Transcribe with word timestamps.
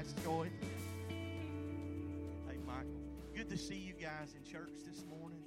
last 0.00 0.16
choice. 0.24 0.48
Hey, 2.48 2.56
Michael, 2.64 3.04
good 3.36 3.52
to 3.52 3.58
see 3.60 3.76
you 3.76 3.92
guys 3.92 4.32
in 4.32 4.40
church 4.48 4.80
this 4.88 5.04
morning. 5.04 5.44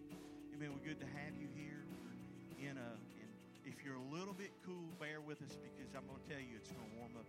Amen. 0.53 0.69
We're 0.77 0.93
good 0.93 1.01
to 1.01 1.09
have 1.09 1.33
you 1.41 1.49
here. 1.57 1.81
We're 1.89 2.13
in 2.61 2.77
a, 2.77 2.93
in, 3.17 3.33
if 3.65 3.81
you're 3.81 3.97
a 3.97 4.09
little 4.13 4.37
bit 4.37 4.53
cool, 4.61 4.93
bear 5.01 5.25
with 5.25 5.41
us 5.41 5.57
because 5.57 5.97
I'm 5.97 6.05
going 6.05 6.21
to 6.21 6.27
tell 6.29 6.37
you 6.37 6.53
it's 6.53 6.69
going 6.69 6.85
to 6.85 6.93
warm 7.01 7.17
up. 7.17 7.25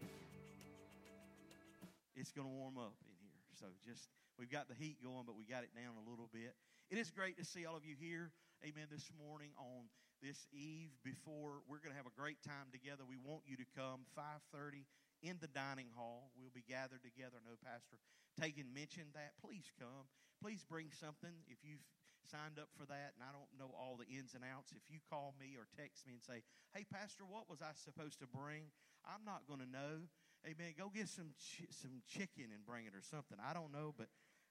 It's 2.13 2.29
going 2.29 2.45
to 2.45 2.53
warm 2.53 2.77
up 2.77 2.93
in 3.09 3.17
here. 3.17 3.41
So 3.57 3.73
just, 3.81 4.05
we've 4.37 4.53
got 4.53 4.69
the 4.69 4.77
heat 4.77 5.01
going, 5.01 5.25
but 5.25 5.33
we 5.33 5.49
got 5.49 5.65
it 5.65 5.73
down 5.73 5.97
a 5.97 6.05
little 6.05 6.29
bit. 6.29 6.53
It 6.93 7.01
is 7.01 7.09
great 7.09 7.41
to 7.41 7.45
see 7.49 7.65
all 7.65 7.81
of 7.81 7.89
you 7.89 7.97
here. 7.97 8.37
Amen. 8.69 8.93
This 8.93 9.09
morning 9.17 9.57
on 9.57 9.89
this 10.21 10.45
eve 10.53 10.93
before 11.01 11.65
we're 11.73 11.81
going 11.81 11.97
to 11.97 12.01
have 12.01 12.05
a 12.05 12.13
great 12.21 12.45
time 12.45 12.69
together. 12.69 13.09
We 13.09 13.17
want 13.17 13.49
you 13.49 13.57
to 13.57 13.69
come 13.73 14.05
5:30 14.13 14.85
in 15.25 15.41
the 15.41 15.49
dining 15.49 15.89
hall. 15.97 16.29
We'll 16.37 16.53
be 16.53 16.63
gathered 16.69 17.01
together. 17.01 17.41
No 17.41 17.57
Pastor 17.57 17.97
Tegan 18.37 18.69
mentioned 18.77 19.17
that. 19.17 19.33
Please 19.41 19.73
come. 19.81 20.05
Please 20.45 20.61
bring 20.69 20.93
something 20.93 21.33
if 21.49 21.65
you've 21.65 21.83
signed 22.29 22.61
up 22.61 22.69
for 22.77 22.85
that 22.85 23.17
and 23.17 23.25
I 23.25 23.33
don't 23.33 23.49
know 23.57 23.73
all 23.73 23.97
the 23.97 24.09
ins 24.09 24.37
and 24.37 24.45
outs. 24.45 24.77
If 24.77 24.93
you 24.93 25.01
call 25.09 25.33
me 25.41 25.57
or 25.57 25.65
text 25.73 26.05
me 26.05 26.21
and 26.21 26.25
say, 26.25 26.45
"Hey 26.77 26.85
Pastor, 26.85 27.25
what 27.25 27.49
was 27.49 27.65
I 27.65 27.73
supposed 27.73 28.21
to 28.21 28.29
bring?" 28.29 28.69
I'm 29.05 29.25
not 29.25 29.49
going 29.49 29.61
to 29.61 29.69
know. 29.69 30.09
Amen. 30.45 30.73
Go 30.77 30.89
get 30.93 31.09
some 31.09 31.33
ch- 31.41 31.73
some 31.73 32.05
chicken 32.05 32.53
and 32.53 32.65
bring 32.65 32.85
it 32.85 32.95
or 32.95 33.01
something. 33.01 33.37
I 33.41 33.53
don't 33.53 33.73
know, 33.73 33.93
but 33.97 34.09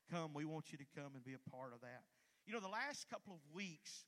come. 0.09 0.33
We 0.33 0.45
want 0.45 0.71
you 0.71 0.77
to 0.77 0.89
come 0.97 1.13
and 1.13 1.23
be 1.23 1.33
a 1.33 1.43
part 1.49 1.73
of 1.73 1.81
that. 1.81 2.05
You 2.45 2.53
know, 2.53 2.59
the 2.59 2.71
last 2.71 3.09
couple 3.09 3.33
of 3.33 3.41
weeks, 3.53 4.05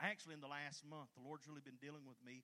actually 0.00 0.34
in 0.34 0.40
the 0.40 0.50
last 0.50 0.84
month, 0.86 1.10
the 1.14 1.22
Lord's 1.22 1.46
really 1.46 1.62
been 1.62 1.78
dealing 1.80 2.06
with 2.06 2.18
me 2.24 2.42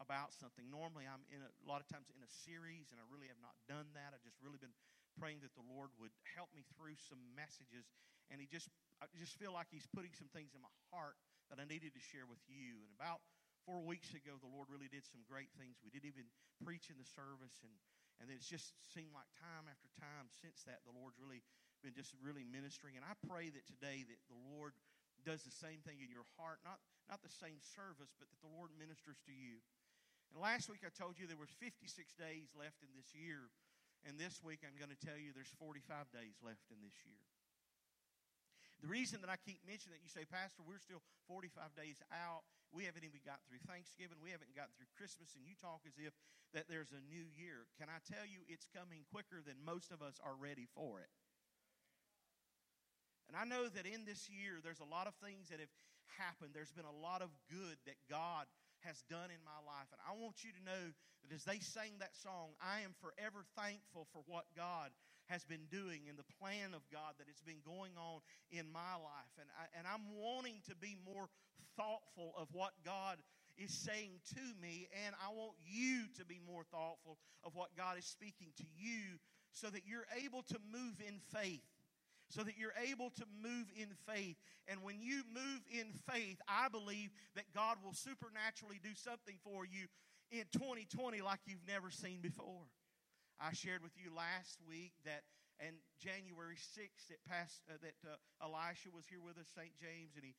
about 0.00 0.32
something. 0.32 0.64
Normally, 0.68 1.04
I'm 1.04 1.24
in 1.28 1.40
a, 1.44 1.50
a 1.50 1.66
lot 1.68 1.84
of 1.84 1.88
times 1.88 2.08
in 2.12 2.20
a 2.24 2.32
series, 2.48 2.92
and 2.92 2.98
I 3.00 3.04
really 3.08 3.28
have 3.28 3.40
not 3.40 3.56
done 3.68 3.90
that. 3.96 4.16
I've 4.16 4.24
just 4.24 4.40
really 4.40 4.60
been 4.60 4.74
praying 5.18 5.44
that 5.44 5.52
the 5.52 5.64
Lord 5.64 5.92
would 6.00 6.14
help 6.32 6.48
me 6.56 6.64
through 6.72 6.96
some 6.96 7.20
messages, 7.36 7.88
and 8.32 8.40
He 8.40 8.48
just, 8.48 8.72
I 9.02 9.08
just 9.18 9.36
feel 9.36 9.52
like 9.52 9.68
He's 9.68 9.88
putting 9.92 10.16
some 10.16 10.32
things 10.32 10.56
in 10.56 10.64
my 10.64 10.72
heart 10.92 11.20
that 11.52 11.60
I 11.60 11.68
needed 11.68 11.92
to 11.92 12.02
share 12.02 12.24
with 12.24 12.40
you. 12.48 12.80
And 12.80 12.92
about 12.96 13.20
four 13.68 13.84
weeks 13.84 14.16
ago, 14.16 14.40
the 14.40 14.48
Lord 14.48 14.72
really 14.72 14.88
did 14.88 15.04
some 15.04 15.20
great 15.28 15.52
things. 15.60 15.78
We 15.84 15.92
didn't 15.92 16.08
even 16.08 16.28
preach 16.64 16.88
in 16.88 16.96
the 16.96 17.08
service, 17.08 17.60
and 17.60 17.74
and 18.20 18.30
then 18.30 18.38
it's 18.38 18.46
just 18.46 18.70
seemed 18.94 19.10
like 19.10 19.26
time 19.34 19.66
after 19.66 19.90
time 19.98 20.30
since 20.30 20.62
that 20.70 20.86
the 20.86 20.94
Lord's 20.94 21.18
really 21.18 21.42
been 21.82 21.90
just 21.90 22.14
really 22.22 22.46
ministering. 22.46 22.94
And 22.94 23.02
I 23.02 23.18
pray 23.26 23.50
that 23.50 23.66
today 23.66 24.06
that 24.06 24.20
the 24.30 24.38
Lord 24.54 24.78
does 25.26 25.42
the 25.42 25.50
same 25.50 25.82
thing 25.82 25.98
in 25.98 26.06
your 26.06 26.26
heart, 26.38 26.62
not 26.62 26.78
not 27.10 27.18
the 27.26 27.34
same 27.42 27.58
service, 27.74 28.14
but 28.14 28.30
that 28.30 28.40
the 28.42 28.52
Lord 28.54 28.70
ministers 28.78 29.18
to 29.26 29.34
you. 29.34 29.58
And 30.32 30.40
last 30.40 30.72
week 30.72 30.80
I 30.80 30.88
told 30.88 31.20
you 31.20 31.28
there 31.28 31.36
was 31.36 31.52
56 31.60 31.84
days 32.16 32.48
left 32.56 32.80
in 32.80 32.88
this 32.96 33.12
year. 33.12 33.52
And 34.08 34.16
this 34.16 34.40
week 34.40 34.64
I'm 34.64 34.74
going 34.80 34.90
to 34.90 34.98
tell 34.98 35.20
you 35.20 35.30
there's 35.36 35.52
45 35.60 35.84
days 36.08 36.40
left 36.40 36.64
in 36.72 36.80
this 36.80 36.96
year. 37.04 37.20
The 38.80 38.90
reason 38.90 39.22
that 39.22 39.30
I 39.30 39.38
keep 39.38 39.62
mentioning 39.62 39.94
that, 39.94 40.02
you 40.02 40.10
say, 40.10 40.26
Pastor, 40.26 40.64
we're 40.66 40.82
still 40.82 41.04
45 41.30 41.70
days 41.78 42.02
out. 42.10 42.42
We 42.74 42.82
haven't 42.88 43.06
even 43.06 43.22
got 43.22 43.38
through 43.46 43.62
Thanksgiving. 43.62 44.18
We 44.18 44.34
haven't 44.34 44.58
got 44.58 44.74
through 44.74 44.90
Christmas. 44.98 45.38
And 45.38 45.46
you 45.46 45.54
talk 45.54 45.86
as 45.86 45.94
if 46.02 46.16
that 46.50 46.66
there's 46.66 46.90
a 46.90 46.98
new 47.06 47.30
year. 47.30 47.70
Can 47.78 47.86
I 47.86 48.02
tell 48.02 48.26
you 48.26 48.42
it's 48.50 48.66
coming 48.74 49.06
quicker 49.06 49.38
than 49.38 49.60
most 49.62 49.94
of 49.94 50.02
us 50.02 50.18
are 50.18 50.34
ready 50.34 50.66
for 50.74 50.98
it? 50.98 51.12
And 53.30 53.38
I 53.38 53.46
know 53.46 53.70
that 53.70 53.86
in 53.86 54.02
this 54.02 54.26
year, 54.26 54.58
there's 54.58 54.82
a 54.82 54.88
lot 54.88 55.06
of 55.06 55.14
things 55.22 55.48
that 55.54 55.62
have 55.62 55.70
happened. 56.18 56.50
There's 56.52 56.74
been 56.74 56.88
a 56.88 57.00
lot 57.00 57.22
of 57.22 57.30
good 57.46 57.78
that 57.86 57.96
God 58.10 58.50
has 58.84 59.02
done 59.08 59.30
in 59.30 59.42
my 59.44 59.60
life. 59.64 59.88
And 59.92 60.00
I 60.02 60.14
want 60.18 60.44
you 60.44 60.50
to 60.52 60.62
know 60.62 60.84
that 61.22 61.34
as 61.34 61.44
they 61.44 61.58
sang 61.58 61.98
that 62.00 62.14
song, 62.16 62.54
I 62.58 62.82
am 62.82 62.94
forever 62.98 63.46
thankful 63.56 64.06
for 64.12 64.22
what 64.26 64.46
God 64.56 64.90
has 65.30 65.44
been 65.44 65.70
doing 65.70 66.10
and 66.10 66.18
the 66.18 66.28
plan 66.38 66.74
of 66.74 66.82
God 66.90 67.14
that 67.18 67.30
has 67.30 67.40
been 67.40 67.62
going 67.64 67.94
on 67.96 68.20
in 68.50 68.66
my 68.70 68.98
life. 68.98 69.32
And, 69.38 69.48
I, 69.54 69.70
and 69.78 69.86
I'm 69.86 70.10
wanting 70.18 70.60
to 70.68 70.74
be 70.74 70.98
more 71.06 71.30
thoughtful 71.76 72.34
of 72.36 72.48
what 72.52 72.72
God 72.84 73.18
is 73.56 73.72
saying 73.72 74.20
to 74.34 74.44
me, 74.60 74.88
and 75.06 75.14
I 75.20 75.32
want 75.32 75.54
you 75.64 76.08
to 76.18 76.24
be 76.24 76.40
more 76.44 76.64
thoughtful 76.64 77.18
of 77.44 77.54
what 77.54 77.76
God 77.76 77.98
is 77.98 78.04
speaking 78.04 78.48
to 78.56 78.64
you 78.76 79.20
so 79.52 79.68
that 79.68 79.82
you're 79.86 80.08
able 80.24 80.42
to 80.48 80.58
move 80.72 81.00
in 81.06 81.20
faith 81.32 81.62
so 82.32 82.42
that 82.42 82.56
you're 82.56 82.76
able 82.80 83.12
to 83.20 83.24
move 83.44 83.68
in 83.76 83.92
faith. 84.08 84.40
And 84.66 84.80
when 84.82 85.04
you 85.04 85.20
move 85.28 85.60
in 85.68 85.92
faith, 86.08 86.40
I 86.48 86.72
believe 86.72 87.12
that 87.36 87.52
God 87.52 87.76
will 87.84 87.92
supernaturally 87.92 88.80
do 88.80 88.96
something 88.96 89.36
for 89.44 89.68
you 89.68 89.84
in 90.32 90.48
2020 90.56 91.20
like 91.20 91.44
you've 91.44 91.68
never 91.68 91.92
seen 91.92 92.24
before. 92.24 92.72
I 93.36 93.52
shared 93.52 93.84
with 93.84 93.92
you 94.00 94.08
last 94.16 94.64
week 94.64 94.96
that 95.04 95.28
and 95.60 95.76
January 96.00 96.56
6th 96.56 97.12
that 97.12 97.20
past 97.28 97.60
uh, 97.68 97.76
that 97.84 98.00
uh, 98.02 98.16
Elisha 98.40 98.88
was 98.88 99.04
here 99.06 99.20
with 99.20 99.36
us 99.36 99.52
St. 99.52 99.70
James 99.76 100.16
and 100.16 100.24
he 100.24 100.32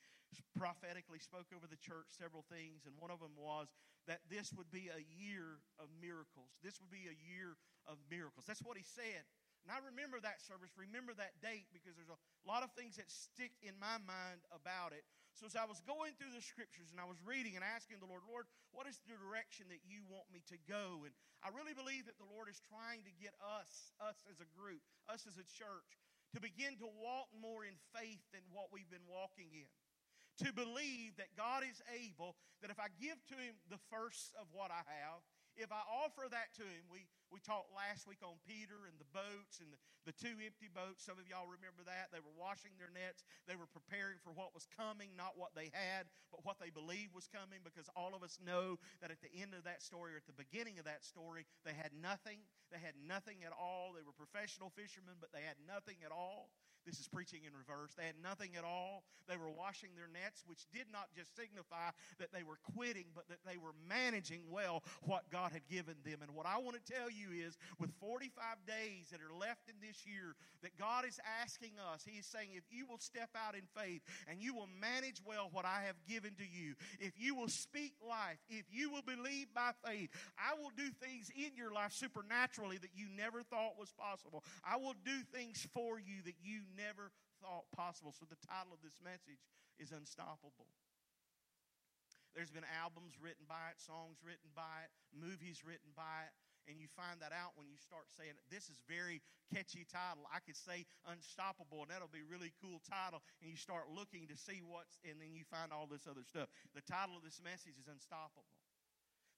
prophetically 0.58 1.22
spoke 1.22 1.54
over 1.54 1.70
the 1.70 1.78
church 1.78 2.10
several 2.18 2.44
things 2.50 2.90
and 2.90 2.98
one 2.98 3.14
of 3.14 3.22
them 3.22 3.38
was 3.38 3.70
that 4.10 4.20
this 4.28 4.52
would 4.58 4.68
be 4.74 4.90
a 4.92 5.00
year 5.14 5.64
of 5.80 5.88
miracles. 6.02 6.58
This 6.60 6.82
would 6.82 6.92
be 6.92 7.08
a 7.08 7.16
year 7.16 7.56
of 7.88 8.02
miracles. 8.10 8.44
That's 8.44 8.66
what 8.66 8.76
he 8.76 8.84
said. 8.84 9.24
And 9.64 9.72
I 9.72 9.80
remember 9.80 10.20
that 10.20 10.44
service, 10.44 10.76
remember 10.76 11.16
that 11.16 11.40
date, 11.40 11.72
because 11.72 11.96
there's 11.96 12.12
a 12.12 12.20
lot 12.44 12.68
of 12.68 12.76
things 12.76 13.00
that 13.00 13.08
stick 13.08 13.56
in 13.64 13.80
my 13.80 13.96
mind 14.04 14.44
about 14.52 14.92
it. 14.92 15.08
So 15.40 15.48
as 15.48 15.56
I 15.56 15.64
was 15.64 15.80
going 15.88 16.20
through 16.20 16.36
the 16.36 16.44
scriptures 16.44 16.92
and 16.92 17.00
I 17.00 17.08
was 17.08 17.18
reading 17.24 17.56
and 17.56 17.64
asking 17.64 18.04
the 18.04 18.12
Lord, 18.12 18.28
Lord, 18.28 18.46
what 18.76 18.92
is 18.92 19.00
the 19.08 19.16
direction 19.16 19.72
that 19.72 19.80
you 19.88 20.04
want 20.12 20.28
me 20.36 20.44
to 20.52 20.60
go? 20.68 21.08
And 21.08 21.16
I 21.40 21.56
really 21.56 21.72
believe 21.72 22.06
that 22.12 22.20
the 22.20 22.28
Lord 22.28 22.52
is 22.52 22.60
trying 22.60 23.08
to 23.08 23.14
get 23.16 23.32
us, 23.40 23.96
us 24.04 24.20
as 24.28 24.44
a 24.44 24.50
group, 24.52 24.84
us 25.08 25.24
as 25.24 25.40
a 25.40 25.48
church, 25.48 25.96
to 26.36 26.44
begin 26.44 26.76
to 26.84 26.90
walk 27.00 27.32
more 27.32 27.64
in 27.64 27.80
faith 27.96 28.22
than 28.36 28.44
what 28.52 28.68
we've 28.70 28.92
been 28.92 29.08
walking 29.08 29.48
in. 29.56 29.72
To 30.44 30.50
believe 30.52 31.16
that 31.22 31.40
God 31.40 31.64
is 31.64 31.80
able, 31.88 32.36
that 32.60 32.74
if 32.74 32.82
I 32.82 32.92
give 33.00 33.22
to 33.32 33.38
Him 33.40 33.56
the 33.72 33.80
first 33.94 34.36
of 34.36 34.50
what 34.52 34.74
I 34.74 34.84
have, 34.86 35.24
if 35.58 35.70
I 35.70 35.86
offer 35.86 36.26
that 36.26 36.54
to 36.58 36.66
him, 36.66 36.90
we, 36.90 37.06
we 37.34 37.42
talked 37.42 37.74
last 37.74 38.06
week 38.06 38.22
on 38.22 38.38
Peter 38.46 38.86
and 38.86 38.94
the 39.02 39.10
boats 39.10 39.58
and 39.58 39.74
the, 39.74 39.82
the 40.06 40.14
two 40.14 40.38
empty 40.38 40.70
boats. 40.70 41.02
Some 41.02 41.18
of 41.18 41.26
y'all 41.26 41.50
remember 41.50 41.82
that. 41.90 42.14
They 42.14 42.22
were 42.22 42.38
washing 42.38 42.78
their 42.78 42.94
nets. 42.94 43.26
They 43.50 43.58
were 43.58 43.66
preparing 43.66 44.22
for 44.22 44.30
what 44.38 44.54
was 44.54 44.70
coming, 44.70 45.18
not 45.18 45.34
what 45.34 45.58
they 45.58 45.74
had, 45.74 46.06
but 46.30 46.46
what 46.46 46.62
they 46.62 46.70
believed 46.70 47.18
was 47.18 47.26
coming 47.26 47.66
because 47.66 47.90
all 47.98 48.14
of 48.14 48.22
us 48.22 48.38
know 48.38 48.78
that 49.02 49.10
at 49.10 49.18
the 49.26 49.34
end 49.34 49.58
of 49.58 49.66
that 49.66 49.82
story 49.82 50.14
or 50.14 50.22
at 50.22 50.30
the 50.30 50.38
beginning 50.38 50.78
of 50.78 50.86
that 50.86 51.02
story, 51.02 51.50
they 51.66 51.74
had 51.74 51.90
nothing. 51.98 52.46
They 52.70 52.78
had 52.78 52.94
nothing 53.02 53.42
at 53.42 53.52
all. 53.58 53.98
They 53.98 54.06
were 54.06 54.14
professional 54.14 54.70
fishermen, 54.70 55.18
but 55.18 55.34
they 55.34 55.42
had 55.42 55.58
nothing 55.66 56.06
at 56.06 56.14
all. 56.14 56.54
This 56.86 57.00
is 57.00 57.08
preaching 57.08 57.42
in 57.48 57.52
reverse. 57.56 57.94
They 57.98 58.06
had 58.06 58.20
nothing 58.22 58.56
at 58.58 58.64
all. 58.64 59.04
They 59.28 59.38
were 59.38 59.50
washing 59.50 59.96
their 59.96 60.12
nets, 60.12 60.44
which 60.46 60.68
did 60.74 60.92
not 60.92 61.08
just 61.16 61.36
signify 61.36 61.96
that 62.20 62.32
they 62.36 62.44
were 62.44 62.60
quitting, 62.76 63.08
but 63.16 63.28
that 63.30 63.40
they 63.48 63.56
were 63.56 63.72
managing 63.88 64.44
well 64.52 64.84
what 65.04 65.32
God 65.32 65.52
had 65.52 65.64
given 65.68 65.96
them. 66.04 66.20
And 66.22 66.36
what 66.36 66.46
I 66.46 66.60
want 66.60 66.76
to 66.76 66.84
tell 66.84 67.10
you 67.10 67.32
is 67.32 67.58
with 67.80 67.92
45 68.00 68.36
days 68.68 69.10
that 69.12 69.24
are 69.24 69.32
left 69.32 69.72
in 69.72 69.76
this 69.80 70.04
year, 70.04 70.36
that 70.62 70.76
God 70.78 71.06
is 71.08 71.20
asking 71.42 71.80
us, 71.80 72.04
He 72.04 72.20
is 72.20 72.26
saying, 72.28 72.50
if 72.56 72.68
you 72.70 72.86
will 72.86 73.00
step 73.00 73.30
out 73.32 73.56
in 73.56 73.64
faith 73.72 74.02
and 74.28 74.42
you 74.42 74.54
will 74.54 74.70
manage 74.80 75.22
well 75.26 75.50
what 75.52 75.66
I 75.66 75.88
have 75.88 75.96
given 76.08 76.36
to 76.36 76.48
you, 76.48 76.76
if 77.00 77.14
you 77.16 77.36
will 77.36 77.48
speak 77.48 77.94
life, 78.04 78.44
if 78.50 78.66
you 78.72 78.92
will 78.92 79.04
believe 79.04 79.48
by 79.56 79.72
faith, 79.88 80.10
I 80.36 80.60
will 80.60 80.72
do 80.76 80.92
things 81.00 81.32
in 81.36 81.56
your 81.56 81.72
life 81.72 81.94
supernaturally 81.94 82.78
that 82.80 82.92
you 82.94 83.08
never 83.16 83.44
thought 83.44 83.80
was 83.80 83.94
possible. 83.96 84.44
I 84.68 84.78
will 84.78 84.96
do 85.06 85.24
things 85.32 85.68
for 85.74 86.00
you 86.00 86.24
that 86.26 86.36
you 86.44 86.62
never 86.76 87.14
thought 87.42 87.70
possible. 87.76 88.14
So 88.14 88.26
the 88.26 88.40
title 88.44 88.74
of 88.74 88.82
this 88.82 88.98
message 89.04 89.42
is 89.80 89.94
Unstoppable. 89.94 90.70
There's 92.34 92.50
been 92.50 92.66
albums 92.82 93.14
written 93.22 93.46
by 93.46 93.70
it, 93.70 93.78
songs 93.78 94.18
written 94.26 94.50
by 94.58 94.90
it, 94.90 94.92
movies 95.14 95.62
written 95.62 95.94
by 95.94 96.26
it. 96.26 96.34
And 96.66 96.80
you 96.80 96.88
find 96.96 97.20
that 97.20 97.36
out 97.36 97.54
when 97.60 97.68
you 97.68 97.76
start 97.78 98.10
saying, 98.10 98.34
This 98.50 98.72
is 98.72 98.80
very 98.88 99.22
catchy 99.52 99.86
title. 99.86 100.26
I 100.32 100.40
could 100.42 100.58
say 100.58 100.88
Unstoppable, 101.06 101.86
and 101.86 101.92
that'll 101.92 102.10
be 102.10 102.26
really 102.26 102.56
cool 102.58 102.82
title. 102.82 103.22
And 103.44 103.52
you 103.52 103.60
start 103.60 103.92
looking 103.92 104.26
to 104.32 104.38
see 104.40 104.64
what's, 104.64 104.98
and 105.06 105.20
then 105.20 105.36
you 105.36 105.46
find 105.46 105.70
all 105.70 105.86
this 105.86 106.08
other 106.10 106.26
stuff. 106.26 106.50
The 106.74 106.82
title 106.88 107.20
of 107.20 107.24
this 107.28 107.44
message 107.44 107.78
is 107.78 107.92
Unstoppable. 107.92 108.48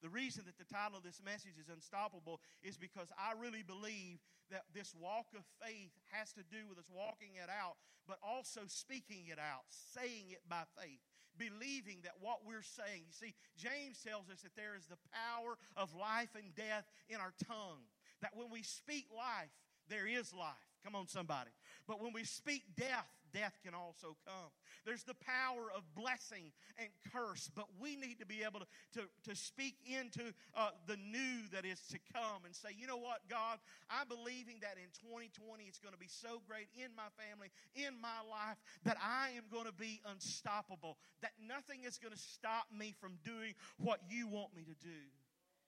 The 0.03 0.09
reason 0.09 0.44
that 0.45 0.57
the 0.57 0.68
title 0.68 0.97
of 0.97 1.03
this 1.03 1.21
message 1.24 1.57
is 1.59 1.69
Unstoppable 1.69 2.42
is 2.63 2.77
because 2.77 3.09
I 3.18 3.33
really 3.39 3.63
believe 3.63 4.19
that 4.51 4.63
this 4.74 4.94
walk 4.94 5.27
of 5.36 5.44
faith 5.63 5.92
has 6.12 6.31
to 6.33 6.44
do 6.44 6.68
with 6.69 6.77
us 6.77 6.89
walking 6.94 7.36
it 7.42 7.50
out, 7.50 7.75
but 8.07 8.19
also 8.21 8.62
speaking 8.68 9.27
it 9.31 9.39
out, 9.39 9.65
saying 9.69 10.30
it 10.30 10.44
by 10.47 10.63
faith, 10.77 11.01
believing 11.38 12.03
that 12.03 12.19
what 12.19 12.45
we're 12.45 12.65
saying. 12.65 13.07
You 13.07 13.15
see, 13.15 13.33
James 13.57 13.97
tells 14.06 14.30
us 14.30 14.42
that 14.42 14.56
there 14.56 14.75
is 14.77 14.86
the 14.86 15.01
power 15.09 15.57
of 15.75 15.95
life 15.95 16.36
and 16.36 16.53
death 16.53 16.86
in 17.09 17.18
our 17.18 17.33
tongue, 17.48 17.89
that 18.21 18.36
when 18.36 18.51
we 18.51 18.62
speak 18.62 19.07
life, 19.15 19.51
there 19.89 20.07
is 20.07 20.33
life. 20.33 20.69
Come 20.83 20.95
on, 20.95 21.07
somebody. 21.07 21.50
But 21.88 22.01
when 22.01 22.13
we 22.13 22.24
speak 22.24 22.63
death, 22.77 23.09
death 23.35 23.59
can 23.59 23.75
also 23.75 24.15
come. 24.23 24.49
There's 24.87 25.03
the 25.03 25.19
power 25.19 25.67
of 25.75 25.83
blessing 25.91 26.55
and 26.79 26.87
curse, 27.11 27.51
but 27.51 27.67
we 27.75 27.99
need 27.99 28.23
to 28.23 28.25
be 28.25 28.47
able 28.47 28.63
to, 28.63 28.69
to, 28.95 29.01
to 29.27 29.35
speak 29.35 29.75
into 29.83 30.31
uh, 30.55 30.71
the 30.87 30.95
new 30.95 31.51
that 31.51 31.67
is 31.67 31.83
to 31.91 31.99
come 32.15 32.47
and 32.47 32.55
say, 32.55 32.69
you 32.71 32.87
know 32.87 32.97
what, 32.97 33.27
God, 33.29 33.59
I'm 33.91 34.07
believing 34.07 34.63
that 34.63 34.79
in 34.79 34.87
2020 35.03 35.67
it's 35.67 35.83
going 35.83 35.93
to 35.93 35.99
be 35.99 36.07
so 36.07 36.39
great 36.47 36.71
in 36.79 36.95
my 36.95 37.11
family, 37.19 37.51
in 37.75 37.99
my 37.99 38.23
life, 38.23 38.57
that 38.87 38.95
I 39.03 39.35
am 39.35 39.51
going 39.51 39.67
to 39.67 39.75
be 39.75 39.99
unstoppable, 40.07 40.95
that 41.19 41.35
nothing 41.35 41.83
is 41.83 41.99
going 41.99 42.15
to 42.15 42.21
stop 42.21 42.71
me 42.71 42.95
from 42.95 43.19
doing 43.27 43.51
what 43.83 43.99
you 44.07 44.31
want 44.31 44.55
me 44.55 44.63
to 44.63 44.77
do. 44.79 45.01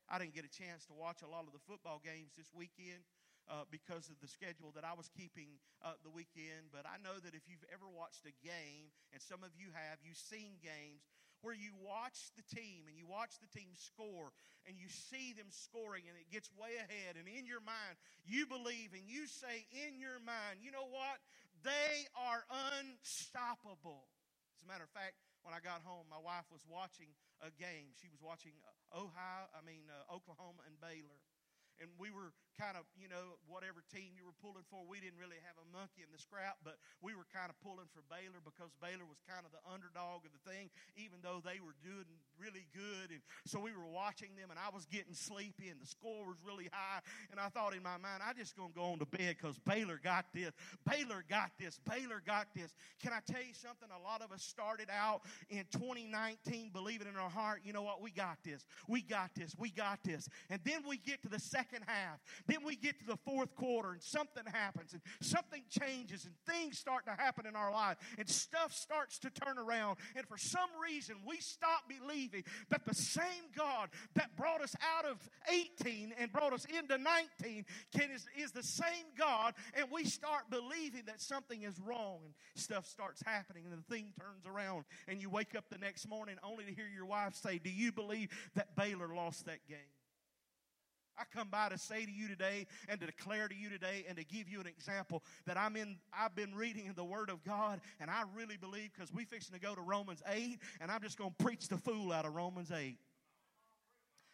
I 0.08 0.20
didn't 0.20 0.36
get 0.36 0.48
a 0.48 0.54
chance 0.54 0.88
to 0.88 0.96
watch 0.96 1.20
a 1.20 1.28
lot 1.28 1.44
of 1.44 1.52
the 1.52 1.60
football 1.68 2.00
games 2.00 2.32
this 2.40 2.48
weekend 2.56 3.04
uh, 3.48 3.64
because 3.72 4.12
of 4.12 4.20
the 4.20 4.28
schedule 4.28 4.76
that 4.76 4.84
I 4.84 4.94
was 4.94 5.08
keeping 5.12 5.60
uh, 5.84 5.96
the 6.04 6.12
weekend. 6.12 6.72
But 6.72 6.84
I 6.84 7.00
know 7.00 7.16
that 7.20 7.34
if 7.34 7.48
you've 7.48 7.64
ever 7.72 7.88
watched 7.88 8.28
a 8.28 8.36
game, 8.44 8.92
and 9.16 9.24
some 9.24 9.44
of 9.44 9.56
you 9.56 9.72
have, 9.74 10.04
you've 10.04 10.20
seen 10.20 10.60
games 10.60 11.08
where 11.46 11.54
you 11.54 11.70
watch 11.78 12.34
the 12.34 12.46
team 12.50 12.90
and 12.90 12.98
you 12.98 13.06
watch 13.06 13.38
the 13.38 13.52
team 13.54 13.70
score 13.78 14.34
and 14.66 14.74
you 14.76 14.90
see 14.90 15.38
them 15.38 15.48
scoring 15.54 16.02
and 16.10 16.18
it 16.18 16.28
gets 16.34 16.50
way 16.58 16.76
ahead. 16.82 17.14
And 17.14 17.30
in 17.30 17.46
your 17.46 17.62
mind, 17.62 17.96
you 18.26 18.50
believe 18.50 18.98
and 18.98 19.06
you 19.06 19.30
say 19.30 19.70
in 19.86 20.02
your 20.02 20.18
mind, 20.26 20.66
you 20.66 20.74
know 20.74 20.90
what? 20.90 21.22
They 21.62 22.10
are 22.18 22.42
unstoppable. 22.74 24.10
As 24.58 24.66
a 24.66 24.68
matter 24.68 24.86
of 24.86 24.94
fact, 24.98 25.22
when 25.46 25.54
I 25.54 25.62
got 25.62 25.86
home, 25.86 26.10
my 26.10 26.20
wife 26.20 26.50
was 26.50 26.66
watching 26.66 27.14
a 27.46 27.54
game. 27.54 27.94
She 28.02 28.10
was 28.10 28.20
watching 28.20 28.58
uh, 28.66 29.06
Ohio, 29.06 29.46
I 29.54 29.62
mean 29.62 29.86
uh, 29.94 30.10
Oklahoma 30.10 30.66
and 30.66 30.74
Baylor 30.82 31.22
and 31.82 31.90
we 31.98 32.10
were 32.10 32.34
kind 32.58 32.74
of, 32.74 32.90
you 32.98 33.06
know, 33.06 33.38
whatever 33.46 33.86
team 33.94 34.18
you 34.18 34.26
were 34.26 34.36
pulling 34.42 34.66
for, 34.68 34.82
we 34.84 34.98
didn't 34.98 35.22
really 35.22 35.38
have 35.46 35.56
a 35.62 35.68
monkey 35.70 36.02
in 36.02 36.10
the 36.10 36.18
scrap, 36.18 36.58
but 36.66 36.82
we 37.06 37.14
were 37.14 37.30
kind 37.30 37.54
of 37.54 37.56
pulling 37.62 37.86
for 37.94 38.02
Baylor 38.10 38.42
because 38.42 38.74
Baylor 38.82 39.06
was 39.06 39.22
kind 39.30 39.46
of 39.46 39.54
the 39.54 39.62
underdog 39.70 40.26
of 40.26 40.34
the 40.34 40.42
thing, 40.44 40.74
even 40.98 41.22
though 41.22 41.40
they 41.40 41.62
were 41.62 41.78
doing 41.86 42.10
really 42.36 42.66
good. 42.74 43.14
And 43.14 43.22
so 43.46 43.62
we 43.62 43.72
were 43.72 43.86
watching 43.86 44.34
them, 44.34 44.50
and 44.50 44.58
I 44.58 44.74
was 44.74 44.90
getting 44.90 45.14
sleepy, 45.14 45.70
and 45.70 45.78
the 45.78 45.86
score 45.86 46.26
was 46.26 46.42
really 46.42 46.68
high. 46.74 47.06
And 47.30 47.38
I 47.38 47.54
thought 47.54 47.78
in 47.78 47.86
my 47.86 48.02
mind, 48.02 48.26
I'm 48.26 48.36
just 48.36 48.58
going 48.58 48.74
to 48.74 48.78
go 48.78 48.98
on 48.98 49.00
to 49.00 49.10
bed 49.10 49.38
because 49.38 49.62
Baylor 49.62 50.02
got 50.02 50.26
this. 50.34 50.52
Baylor 50.82 51.22
got 51.30 51.54
this. 51.62 51.78
Baylor 51.86 52.26
got 52.26 52.50
this. 52.58 52.74
Can 52.98 53.14
I 53.14 53.22
tell 53.26 53.42
you 53.46 53.54
something? 53.54 53.90
A 53.94 54.02
lot 54.02 54.26
of 54.26 54.34
us 54.34 54.42
started 54.42 54.90
out 54.90 55.22
in 55.50 55.66
2019 55.72 56.74
believing 56.74 57.08
in 57.08 57.16
our 57.16 57.30
heart, 57.30 57.62
you 57.64 57.74
know 57.74 57.84
what? 57.84 58.02
We 58.02 58.12
got 58.12 58.38
this. 58.44 58.66
We 58.88 59.02
got 59.02 59.32
this. 59.36 59.56
We 59.58 59.70
got 59.70 60.00
this. 60.04 60.30
And 60.50 60.60
then 60.64 60.82
we 60.88 60.98
get 60.98 61.22
to 61.24 61.30
the 61.30 61.40
second 61.40 61.84
half. 61.86 62.20
Then 62.48 62.60
we 62.66 62.76
get 62.76 63.00
to 63.00 63.06
the 63.06 63.18
fourth 63.18 63.56
quarter 63.56 63.92
and 63.92 64.02
something 64.02 64.44
happens 64.52 64.94
and 64.94 65.02
something 65.22 65.64
changes 65.70 66.26
and 66.26 66.34
things 66.48 66.80
start 66.80 67.06
to 67.06 67.12
happen 67.12 67.46
in 67.46 67.56
our 67.56 67.72
life 67.72 67.98
and 68.18 68.28
stuff 68.28 68.74
starts 68.74 69.20
to 69.20 69.30
turn 69.30 69.58
around. 69.58 69.98
And 70.16 70.26
for 70.28 70.38
some 70.38 70.70
reason, 70.82 71.16
we 71.28 71.38
stop 71.38 71.84
believing 71.88 72.44
that 72.70 72.86
the 72.86 72.96
same 72.96 73.52
God 73.56 73.90
that 74.16 74.36
brought 74.36 74.62
us 74.62 74.76
out 74.98 75.06
of 75.06 75.18
18 75.50 76.14
and 76.18 76.32
brought 76.32 76.54
us 76.54 76.66
into 76.66 76.98
19 76.98 77.66
can, 77.96 78.12
is, 78.12 78.26
is 78.38 78.52
the 78.52 78.64
same 78.64 79.06
God. 79.18 79.54
And 79.74 79.88
we 79.92 80.06
start 80.06 80.44
believing 80.50 81.04
that 81.08 81.22
something 81.22 81.64
is 81.64 81.80
wrong 81.80 82.20
and 82.24 82.34
stuff 82.56 82.86
starts 82.86 83.22
happening 83.26 83.64
and 83.66 83.74
the 83.78 83.94
thing 83.94 84.14
turns 84.20 84.46
around. 84.46 84.86
And 85.08 85.22
you 85.22 85.30
wake 85.30 85.56
up 85.56 85.66
the 85.70 85.78
next 85.78 86.08
morning 86.08 86.36
only 86.44 86.66
to 86.66 86.72
hear 86.72 86.88
your 86.94 87.06
wife 87.06 87.36
say, 87.36 87.60
Do 87.60 87.70
you 87.70 87.92
believe 87.92 88.30
that 88.56 88.76
Baylor 88.76 89.14
lost 89.14 89.46
that 89.46 89.68
game? 89.68 89.97
I 91.18 91.24
come 91.36 91.50
by 91.50 91.70
to 91.70 91.78
say 91.78 92.06
to 92.06 92.12
you 92.12 92.28
today 92.28 92.68
and 92.88 93.00
to 93.00 93.06
declare 93.06 93.48
to 93.48 93.56
you 93.56 93.70
today 93.70 94.06
and 94.08 94.18
to 94.18 94.24
give 94.24 94.48
you 94.48 94.60
an 94.60 94.68
example 94.68 95.24
that 95.46 95.58
I'm 95.58 95.76
in, 95.76 95.98
I've 96.14 96.36
been 96.36 96.54
reading 96.54 96.86
in 96.86 96.94
the 96.94 97.04
Word 97.04 97.30
of 97.30 97.44
God 97.44 97.82
and 98.00 98.10
I 98.10 98.24
really 98.36 98.58
believe 98.58 98.92
because 98.94 99.12
we 99.12 99.26
fixing 99.26 99.54
to 99.56 99.62
go 99.62 99.74
to 99.74 99.82
Romans 99.82 100.22
8 100.28 100.60
and 100.82 100.92
I'm 100.92 101.02
just 101.02 101.18
going 101.18 101.34
to 101.38 101.44
preach 101.44 101.68
the 101.68 101.78
fool 101.78 102.12
out 102.12 102.26
of 102.26 102.36
Romans 102.36 102.72
8. 102.72 102.98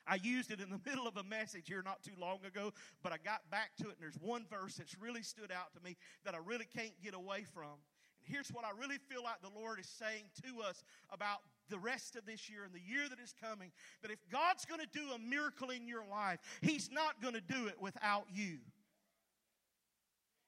I 0.05 0.15
used 0.15 0.51
it 0.51 0.59
in 0.59 0.69
the 0.69 0.79
middle 0.89 1.07
of 1.07 1.17
a 1.17 1.23
message 1.23 1.67
here 1.67 1.81
not 1.83 2.03
too 2.03 2.13
long 2.19 2.39
ago, 2.45 2.73
but 3.01 3.13
I 3.13 3.17
got 3.23 3.49
back 3.49 3.75
to 3.77 3.85
it 3.85 3.95
and 3.95 4.01
there's 4.01 4.19
one 4.21 4.45
verse 4.49 4.75
that's 4.75 4.99
really 4.99 5.23
stood 5.23 5.51
out 5.51 5.73
to 5.75 5.83
me 5.83 5.95
that 6.25 6.35
I 6.35 6.39
really 6.43 6.67
can't 6.75 6.93
get 7.03 7.13
away 7.13 7.45
from. 7.53 7.79
And 8.19 8.27
here's 8.33 8.49
what 8.49 8.65
I 8.65 8.71
really 8.79 8.97
feel 9.09 9.23
like 9.23 9.41
the 9.41 9.57
Lord 9.57 9.79
is 9.79 9.87
saying 9.87 10.25
to 10.43 10.61
us 10.67 10.83
about 11.11 11.39
the 11.69 11.79
rest 11.79 12.15
of 12.15 12.25
this 12.25 12.49
year 12.49 12.63
and 12.63 12.73
the 12.73 12.81
year 12.81 13.07
that 13.09 13.19
is 13.19 13.33
coming 13.41 13.71
that 14.01 14.11
if 14.11 14.19
God's 14.31 14.65
going 14.65 14.81
to 14.81 14.87
do 14.91 15.11
a 15.13 15.19
miracle 15.19 15.69
in 15.69 15.87
your 15.87 16.03
life, 16.09 16.39
He's 16.61 16.89
not 16.91 17.21
going 17.21 17.33
to 17.33 17.41
do 17.41 17.67
it 17.67 17.75
without 17.79 18.25
you. 18.33 18.57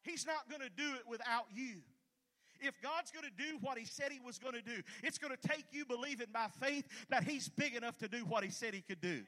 He's 0.03 0.25
not 0.25 0.50
going 0.50 0.62
to 0.62 0.69
do 0.69 0.94
it 0.95 1.07
without 1.07 1.45
you. 1.53 1.81
If 2.62 2.79
God's 2.81 3.12
going 3.12 3.25
to 3.25 3.44
do 3.44 3.57
what 3.62 3.77
He 3.77 3.85
said 3.85 4.12
He 4.12 4.19
was 4.19 4.38
going 4.38 4.56
to 4.56 4.62
do, 4.62 4.81
it's 5.03 5.17
going 5.17 5.35
to 5.35 5.47
take 5.47 5.65
you 5.71 5.85
believing 5.85 6.27
by 6.33 6.47
faith 6.62 6.85
that 7.09 7.23
He's 7.23 7.50
big 7.50 7.75
enough 7.75 7.97
to 8.00 8.07
do 8.07 8.19
what 8.19 8.44
He 8.44 8.50
said 8.50 8.73
He 8.73 8.81
could 8.81 9.01
do. 9.01 9.23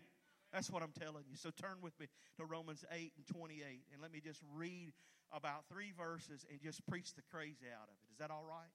That's 0.53 0.71
what 0.71 0.81
I'm 0.81 0.93
telling 0.97 1.25
you. 1.29 1.35
So 1.35 1.49
turn 1.49 1.77
with 1.81 1.99
me 1.99 2.07
to 2.37 2.45
Romans 2.45 2.85
8 2.91 3.11
and 3.17 3.27
28, 3.27 3.61
and 3.91 4.01
let 4.01 4.13
me 4.13 4.21
just 4.23 4.41
read 4.55 4.93
about 5.33 5.65
three 5.69 5.91
verses 5.97 6.45
and 6.49 6.61
just 6.61 6.85
preach 6.87 7.13
the 7.15 7.21
crazy 7.29 7.67
out 7.73 7.83
of 7.83 7.95
it. 8.01 8.11
Is 8.13 8.19
that 8.19 8.31
all 8.31 8.45
right? 8.47 8.71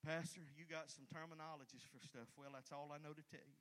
Pastor, 0.00 0.40
you 0.56 0.64
got 0.64 0.88
some 0.88 1.04
terminologies 1.12 1.84
for 1.84 2.00
stuff. 2.00 2.28
Well, 2.36 2.56
that's 2.56 2.72
all 2.72 2.88
I 2.88 2.98
know 2.98 3.12
to 3.12 3.24
tell 3.28 3.44
you. 3.44 3.60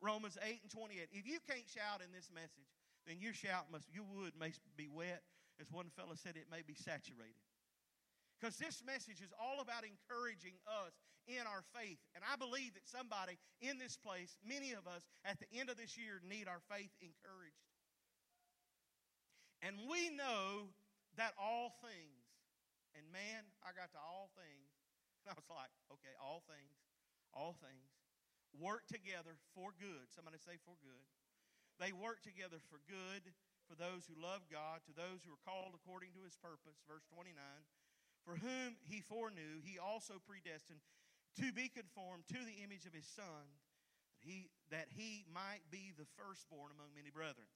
Romans 0.00 0.36
8 0.40 0.60
and 0.64 0.72
28. 0.72 1.08
If 1.12 1.26
you 1.28 1.40
can't 1.44 1.68
shout 1.68 2.00
in 2.00 2.12
this 2.12 2.32
message, 2.32 2.72
then 3.04 3.20
your 3.20 3.36
shout 3.36 3.68
must, 3.72 3.88
your 3.92 4.04
wood 4.08 4.32
may 4.38 4.52
be 4.76 4.88
wet. 4.88 5.22
As 5.60 5.72
one 5.72 5.88
fellow 5.92 6.16
said, 6.16 6.36
it 6.36 6.48
may 6.52 6.60
be 6.60 6.76
saturated. 6.76 7.40
Because 8.36 8.60
this 8.60 8.84
message 8.84 9.24
is 9.24 9.32
all 9.40 9.64
about 9.64 9.88
encouraging 9.88 10.60
us 10.68 10.92
in 11.24 11.48
our 11.48 11.64
faith. 11.72 11.96
And 12.12 12.20
I 12.20 12.36
believe 12.36 12.76
that 12.76 12.84
somebody 12.84 13.40
in 13.64 13.80
this 13.80 13.96
place, 13.96 14.36
many 14.44 14.72
of 14.76 14.84
us, 14.84 15.08
at 15.24 15.40
the 15.40 15.48
end 15.56 15.72
of 15.72 15.80
this 15.80 15.96
year, 15.96 16.20
need 16.20 16.44
our 16.44 16.60
faith 16.68 16.92
encouraged. 17.00 17.64
And 19.64 19.88
we 19.88 20.12
know 20.12 20.76
that 21.16 21.32
all 21.40 21.72
things, 21.80 22.20
and 22.92 23.08
man, 23.08 23.48
I 23.64 23.72
got 23.72 23.88
to 23.96 24.00
all 24.00 24.28
things, 24.36 24.65
I 25.30 25.34
was 25.34 25.50
like, 25.50 25.74
okay, 25.90 26.14
all 26.22 26.46
things, 26.46 26.78
all 27.34 27.58
things 27.58 27.96
work 28.54 28.88
together 28.88 29.36
for 29.52 29.76
good. 29.76 30.08
Somebody 30.08 30.40
say 30.40 30.56
for 30.64 30.78
good. 30.80 31.04
They 31.76 31.92
work 31.92 32.24
together 32.24 32.62
for 32.72 32.80
good 32.88 33.36
for 33.68 33.76
those 33.76 34.08
who 34.08 34.16
love 34.16 34.46
God, 34.48 34.86
to 34.86 34.94
those 34.94 35.26
who 35.26 35.34
are 35.34 35.44
called 35.44 35.76
according 35.76 36.14
to 36.16 36.24
his 36.24 36.38
purpose. 36.38 36.80
Verse 36.88 37.04
29. 37.12 37.34
For 38.24 38.38
whom 38.38 38.80
he 38.82 39.04
foreknew, 39.04 39.62
he 39.62 39.78
also 39.78 40.18
predestined 40.22 40.82
to 41.38 41.52
be 41.52 41.68
conformed 41.68 42.26
to 42.32 42.40
the 42.42 42.64
image 42.64 42.88
of 42.88 42.96
his 42.96 43.06
son, 43.06 43.60
that 44.18 44.24
he, 44.24 44.48
that 44.72 44.88
he 44.90 45.28
might 45.28 45.68
be 45.68 45.92
the 45.92 46.08
firstborn 46.16 46.72
among 46.72 46.96
many 46.96 47.12
brethren. 47.12 47.46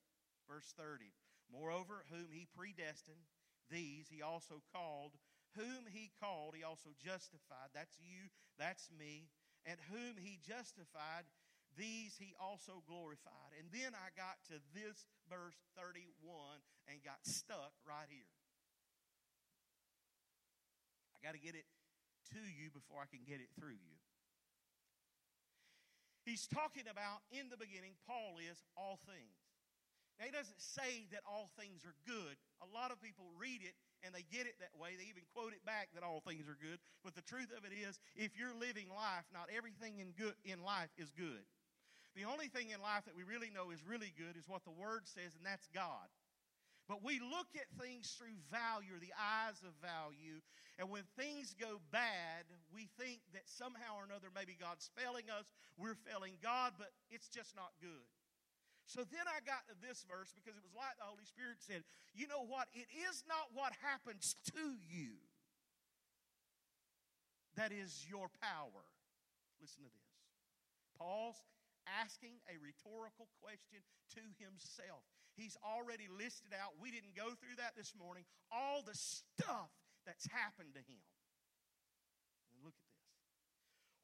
Verse 0.46 0.74
30. 0.76 1.10
Moreover, 1.50 2.06
whom 2.12 2.30
he 2.30 2.46
predestined, 2.46 3.26
these 3.70 4.06
he 4.10 4.22
also 4.22 4.62
called 4.70 5.18
whom 5.56 5.86
he 5.90 6.10
called, 6.20 6.54
he 6.54 6.62
also 6.62 6.90
justified. 6.98 7.74
That's 7.74 7.96
you, 8.00 8.30
that's 8.58 8.90
me. 8.92 9.30
And 9.66 9.76
whom 9.92 10.16
he 10.16 10.40
justified, 10.40 11.28
these 11.76 12.16
he 12.18 12.34
also 12.40 12.82
glorified. 12.86 13.52
And 13.58 13.68
then 13.70 13.92
I 13.92 14.10
got 14.16 14.40
to 14.50 14.58
this 14.72 15.06
verse 15.28 15.58
31 15.76 16.62
and 16.88 17.02
got 17.04 17.22
stuck 17.22 17.74
right 17.86 18.08
here. 18.08 18.30
I 21.14 21.20
got 21.20 21.36
to 21.36 21.42
get 21.42 21.54
it 21.54 21.68
to 22.32 22.40
you 22.40 22.70
before 22.72 23.04
I 23.04 23.08
can 23.10 23.26
get 23.26 23.42
it 23.42 23.52
through 23.58 23.76
you. 23.76 23.96
He's 26.24 26.46
talking 26.46 26.84
about 26.86 27.24
in 27.32 27.48
the 27.48 27.56
beginning, 27.56 27.96
Paul 28.06 28.38
is 28.38 28.62
all 28.76 29.00
things. 29.08 29.39
Now, 30.20 30.28
he 30.28 30.36
doesn't 30.36 30.60
say 30.60 31.08
that 31.16 31.24
all 31.24 31.48
things 31.56 31.80
are 31.88 31.96
good. 32.04 32.36
A 32.60 32.68
lot 32.68 32.92
of 32.92 33.00
people 33.00 33.32
read 33.40 33.64
it 33.64 33.72
and 34.04 34.12
they 34.12 34.20
get 34.28 34.44
it 34.44 34.60
that 34.60 34.76
way. 34.76 34.92
They 35.00 35.08
even 35.08 35.24
quote 35.32 35.56
it 35.56 35.64
back 35.64 35.88
that 35.96 36.04
all 36.04 36.20
things 36.20 36.44
are 36.44 36.60
good. 36.60 36.76
But 37.00 37.16
the 37.16 37.24
truth 37.24 37.48
of 37.56 37.64
it 37.64 37.72
is, 37.72 37.96
if 38.12 38.36
you're 38.36 38.52
living 38.52 38.92
life, 38.92 39.24
not 39.32 39.48
everything 39.48 39.96
in 39.96 40.12
good 40.12 40.36
in 40.44 40.60
life 40.60 40.92
is 41.00 41.08
good. 41.16 41.48
The 42.12 42.28
only 42.28 42.52
thing 42.52 42.68
in 42.68 42.84
life 42.84 43.08
that 43.08 43.16
we 43.16 43.24
really 43.24 43.48
know 43.48 43.72
is 43.72 43.80
really 43.80 44.12
good 44.12 44.36
is 44.36 44.44
what 44.44 44.68
the 44.68 44.76
Word 44.76 45.08
says, 45.08 45.32
and 45.40 45.46
that's 45.46 45.72
God. 45.72 46.10
But 46.84 47.06
we 47.06 47.22
look 47.22 47.54
at 47.54 47.70
things 47.78 48.12
through 48.18 48.34
value, 48.50 48.98
or 48.98 49.00
the 49.00 49.14
eyes 49.14 49.62
of 49.62 49.72
value, 49.78 50.42
and 50.74 50.90
when 50.90 51.06
things 51.14 51.54
go 51.54 51.78
bad, 51.94 52.50
we 52.74 52.90
think 52.98 53.22
that 53.30 53.46
somehow 53.46 53.94
or 53.96 54.04
another 54.04 54.26
maybe 54.34 54.58
God's 54.58 54.90
failing 54.98 55.30
us, 55.30 55.46
we're 55.78 55.94
failing 55.94 56.34
God, 56.42 56.74
but 56.76 56.90
it's 57.14 57.30
just 57.30 57.54
not 57.54 57.70
good. 57.78 58.10
So 58.90 59.06
then 59.06 59.22
I 59.30 59.38
got 59.46 59.70
to 59.70 59.78
this 59.78 60.02
verse 60.10 60.34
because 60.34 60.58
it 60.58 60.66
was 60.66 60.74
like 60.74 60.98
the 60.98 61.06
Holy 61.06 61.22
Spirit 61.22 61.62
said, 61.62 61.86
You 62.10 62.26
know 62.26 62.42
what? 62.42 62.66
It 62.74 62.90
is 62.90 63.22
not 63.30 63.54
what 63.54 63.70
happens 63.86 64.34
to 64.50 64.74
you 64.90 65.22
that 67.60 67.76
is 67.76 68.06
your 68.08 68.32
power. 68.40 68.88
Listen 69.60 69.84
to 69.84 69.92
this. 69.92 70.10
Paul's 70.96 71.44
asking 72.00 72.40
a 72.48 72.56
rhetorical 72.56 73.28
question 73.44 73.84
to 74.16 74.24
himself. 74.40 75.04
He's 75.36 75.60
already 75.60 76.08
listed 76.08 76.56
out, 76.56 76.80
we 76.80 76.90
didn't 76.90 77.12
go 77.12 77.36
through 77.36 77.60
that 77.60 77.76
this 77.76 77.92
morning, 77.92 78.24
all 78.48 78.80
the 78.80 78.96
stuff 78.96 79.72
that's 80.08 80.26
happened 80.32 80.72
to 80.72 80.80
him. 80.80 81.04
And 82.52 82.64
look 82.64 82.76
at 82.76 82.88
this. 82.96 83.12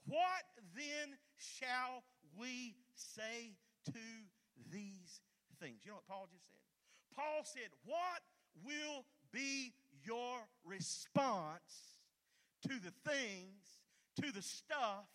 What 0.05 0.45
then 0.77 1.17
shall 1.37 2.05
we 2.37 2.77
say 2.95 3.57
to 3.93 4.05
these 4.73 5.21
things? 5.61 5.81
You 5.85 5.93
know 5.93 5.97
what 5.97 6.07
Paul 6.07 6.29
just 6.33 6.49
said? 6.51 6.61
Paul 7.15 7.43
said, 7.45 7.71
What 7.85 8.23
will 8.65 9.05
be 9.33 9.73
your 10.05 10.39
response 10.65 11.97
to 12.63 12.75
the 12.75 12.93
things, 13.11 13.81
to 14.21 14.33
the 14.33 14.43
stuff, 14.43 15.07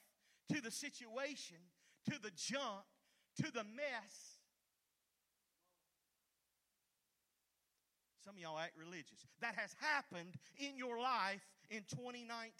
to 0.53 0.61
the 0.61 0.71
situation, 0.71 1.57
to 2.09 2.21
the 2.21 2.31
junk, 2.35 2.85
to 3.37 3.51
the 3.51 3.63
mess? 3.63 4.39
Some 8.23 8.35
of 8.35 8.41
y'all 8.41 8.59
act 8.59 8.77
religious. 8.77 9.25
That 9.41 9.55
has 9.55 9.75
happened 9.79 10.35
in 10.59 10.77
your 10.77 10.99
life 10.99 11.41
in 11.69 11.83
2019. 11.89 12.51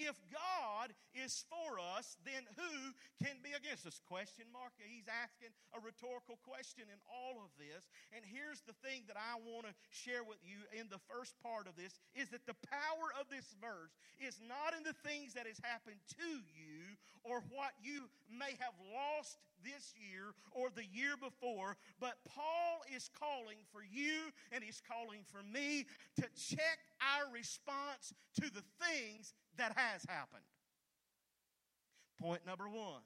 If 0.00 0.16
God 0.32 0.96
is 1.12 1.44
for 1.52 1.76
us, 1.76 2.16
then 2.24 2.48
who 2.56 2.72
can 3.20 3.36
be 3.44 3.52
against 3.52 3.84
us? 3.84 4.00
Question 4.08 4.48
mark. 4.48 4.72
He's 4.80 5.04
asking 5.12 5.52
a 5.76 5.78
rhetorical 5.84 6.40
question 6.40 6.88
in 6.88 6.96
all 7.04 7.44
of 7.44 7.52
this. 7.60 7.84
And 8.16 8.24
here's 8.24 8.64
the 8.64 8.72
thing 8.80 9.04
that 9.12 9.20
I 9.20 9.36
want 9.44 9.68
to 9.68 9.76
share 9.92 10.24
with 10.24 10.40
you 10.40 10.64
in 10.72 10.88
the 10.88 11.02
first 11.04 11.36
part 11.44 11.68
of 11.68 11.76
this 11.76 12.00
is 12.16 12.32
that 12.32 12.48
the 12.48 12.56
power 12.64 13.12
of 13.20 13.28
this 13.28 13.52
verse 13.60 13.92
is 14.16 14.40
not 14.40 14.72
in 14.72 14.88
the 14.88 14.96
things 15.04 15.36
that 15.36 15.44
has 15.44 15.60
happened 15.60 16.00
to 16.16 16.30
you 16.48 16.96
or 17.20 17.44
what 17.52 17.76
you 17.84 18.08
may 18.32 18.56
have 18.56 18.72
lost 18.88 19.36
this 19.60 19.92
year 20.00 20.32
or 20.52 20.72
the 20.72 20.88
year 20.88 21.20
before, 21.20 21.76
but 22.00 22.16
Paul 22.24 22.80
is 22.94 23.10
calling 23.12 23.60
for 23.72 23.84
you 23.84 24.32
and 24.52 24.64
he's 24.64 24.80
calling 24.80 25.20
for 25.28 25.42
me 25.44 25.84
to 26.16 26.24
check 26.32 26.80
our 27.00 27.32
response 27.32 28.14
to 28.40 28.48
the 28.48 28.64
things 28.80 29.34
that 29.60 29.76
has 29.76 30.02
happened. 30.08 30.42
Point 32.18 32.44
number 32.48 32.68
one 32.68 33.04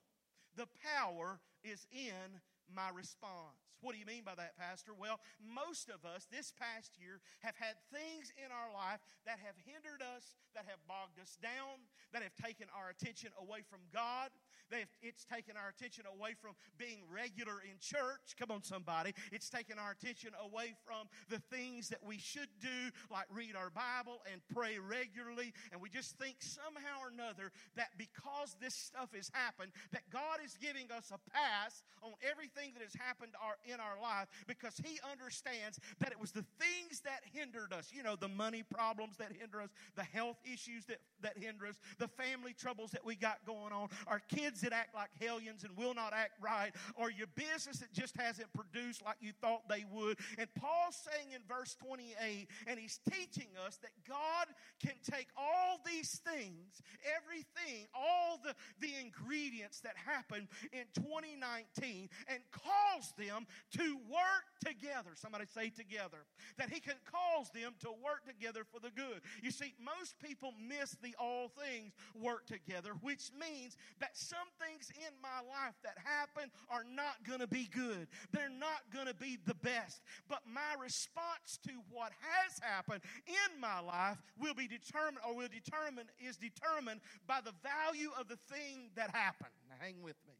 the 0.57 0.71
power 0.79 1.41
is 1.67 1.87
in 1.91 2.39
my 2.71 2.89
response. 2.95 3.59
What 3.83 3.93
do 3.93 4.01
you 4.01 4.07
mean 4.07 4.25
by 4.25 4.39
that, 4.39 4.57
Pastor? 4.57 4.97
Well, 4.97 5.21
most 5.43 5.91
of 5.91 6.07
us 6.09 6.25
this 6.31 6.55
past 6.57 6.97
year 6.97 7.21
have 7.45 7.59
had 7.59 7.77
things 7.93 8.33
in 8.39 8.49
our 8.49 8.73
life 8.73 9.03
that 9.27 9.43
have 9.45 9.59
hindered 9.61 10.01
us, 10.01 10.39
that 10.57 10.65
have 10.71 10.81
bogged 10.89 11.21
us 11.21 11.37
down, 11.43 11.85
that 12.15 12.25
have 12.25 12.33
taken 12.39 12.71
our 12.73 12.89
attention 12.89 13.29
away 13.37 13.61
from 13.67 13.85
God. 13.93 14.33
They've, 14.71 14.89
it's 15.03 15.25
taken 15.25 15.57
our 15.57 15.69
attention 15.69 16.05
away 16.07 16.35
from 16.41 16.53
being 16.79 17.03
regular 17.11 17.61
in 17.63 17.79
church. 17.81 18.37
Come 18.39 18.51
on, 18.51 18.63
somebody. 18.63 19.13
It's 19.33 19.49
taken 19.49 19.79
our 19.79 19.93
attention 19.93 20.31
away 20.43 20.75
from 20.85 21.09
the 21.29 21.41
things 21.55 21.89
that 21.89 22.03
we 22.05 22.19
should 22.19 22.49
do, 22.61 22.91
like 23.11 23.27
read 23.31 23.57
our 23.57 23.71
Bible 23.71 24.23
and 24.31 24.41
pray 24.53 24.79
regularly. 24.79 25.53
And 25.73 25.81
we 25.81 25.89
just 25.89 26.19
think 26.19 26.37
somehow 26.41 27.01
or 27.03 27.09
another 27.13 27.53
that 27.77 27.91
because 27.99 28.57
this 28.61 28.75
stuff 28.75 29.11
has 29.15 29.31
happened, 29.33 29.73
that 29.93 30.03
God 30.11 30.39
is 30.45 30.57
giving 30.61 30.91
us 30.91 31.13
a 31.13 31.19
pass 31.31 31.83
on 32.03 32.13
everything 32.23 32.73
that 32.75 32.83
has 32.83 32.95
happened 32.95 33.33
our, 33.43 33.57
in 33.65 33.81
our 33.81 34.01
life 34.01 34.29
because 34.47 34.77
He 34.83 34.99
understands 35.11 35.79
that 36.01 36.13
it 36.13 36.21
was 36.21 36.33
the 36.33 36.45
things 36.59 37.01
that 37.05 37.21
hindered 37.33 37.73
us. 37.73 37.91
You 37.93 38.03
know, 38.03 38.17
the 38.17 38.29
money 38.29 38.63
problems 38.63 39.17
that 39.19 39.33
hinder 39.33 39.61
us, 39.61 39.71
the 39.97 40.05
health 40.05 40.39
issues 40.45 40.85
that, 40.87 40.99
that 41.23 41.39
hinder 41.39 41.67
us, 41.67 41.77
the 41.99 42.09
family 42.09 42.55
troubles 42.55 42.91
that 42.93 43.05
we 43.05 43.17
got 43.17 43.45
going 43.47 43.73
on, 43.73 43.89
our 44.07 44.21
kids 44.29 44.54
that 44.61 44.73
act 44.73 44.95
like 44.95 45.11
hellions 45.21 45.65
and 45.65 45.77
will 45.77 45.95
not 45.95 46.13
act 46.13 46.33
right, 46.41 46.73
or 46.97 47.11
your 47.11 47.27
business 47.35 47.79
that 47.79 47.93
just 47.93 48.17
hasn't 48.17 48.53
produced 48.53 49.05
like 49.05 49.17
you 49.21 49.33
thought 49.41 49.69
they 49.69 49.85
would. 49.91 50.19
And 50.39 50.49
Paul's 50.55 50.97
saying 50.97 51.33
in 51.35 51.41
verse 51.49 51.77
28, 51.85 52.49
and 52.67 52.79
he's 52.79 53.01
teaching 53.11 53.49
us 53.67 53.79
that 53.79 53.93
God 54.09 54.47
can 54.81 54.95
take 55.09 55.29
all 55.37 55.81
these 55.85 56.21
things, 56.25 56.83
everything, 57.05 57.87
all 57.95 58.41
the, 58.43 58.55
the 58.81 58.93
ingredients 59.01 59.81
that 59.81 59.95
happened 59.97 60.49
in 60.73 60.85
2019, 60.95 62.09
and 62.29 62.41
cause 62.53 63.13
them 63.19 63.47
to 63.73 63.97
work 64.09 64.47
together. 64.65 65.11
Somebody 65.15 65.45
say 65.47 65.71
together. 65.71 66.27
That 66.59 66.71
He 66.71 66.81
can 66.81 66.95
cause 67.11 67.51
them 67.51 67.75
to 67.81 67.89
work 68.03 68.25
together 68.27 68.63
for 68.65 68.81
the 68.81 68.91
good. 68.91 69.21
You 69.43 69.51
see, 69.51 69.75
most 69.83 70.19
people 70.21 70.55
miss 70.69 70.97
the 71.03 71.15
all 71.19 71.49
things 71.49 71.93
work 72.15 72.47
together, 72.47 72.93
which 73.03 73.31
means 73.39 73.77
that 74.01 74.17
some 74.17 74.44
things 74.61 74.91
in 74.97 75.13
my 75.23 75.41
life 75.49 75.75
that 75.83 75.97
happen 76.03 76.51
are 76.71 76.85
not 76.85 77.23
going 77.27 77.41
to 77.41 77.47
be 77.47 77.69
good. 77.73 78.09
They're 78.33 78.49
not 78.49 78.83
going 78.93 79.07
to 79.07 79.15
be 79.15 79.39
the 79.47 79.55
best. 79.55 80.03
But 80.29 80.41
my 80.47 80.81
response 80.81 81.59
to 81.67 81.73
what 81.91 82.13
has 82.21 82.59
happened 82.61 83.03
in 83.27 83.61
my 83.61 83.81
life 83.81 84.19
will 84.39 84.55
be 84.55 84.69
determined 84.69 85.25
or 85.27 85.35
will 85.35 85.53
determine 85.53 86.07
is 86.19 86.37
determined 86.37 87.01
by 87.27 87.41
the 87.45 87.55
value 87.63 88.11
of 88.19 88.29
the 88.29 88.39
thing 88.51 88.91
that 88.97 89.11
happened. 89.11 89.55
Now 89.69 89.77
hang 89.81 90.03
with 90.03 90.17
me. 90.27 90.35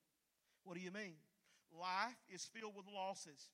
What 0.65 0.77
do 0.77 0.83
you 0.83 0.91
mean? 0.91 1.17
Life 1.73 2.17
is 2.33 2.45
filled 2.45 2.77
with 2.77 2.87
losses. 2.93 3.51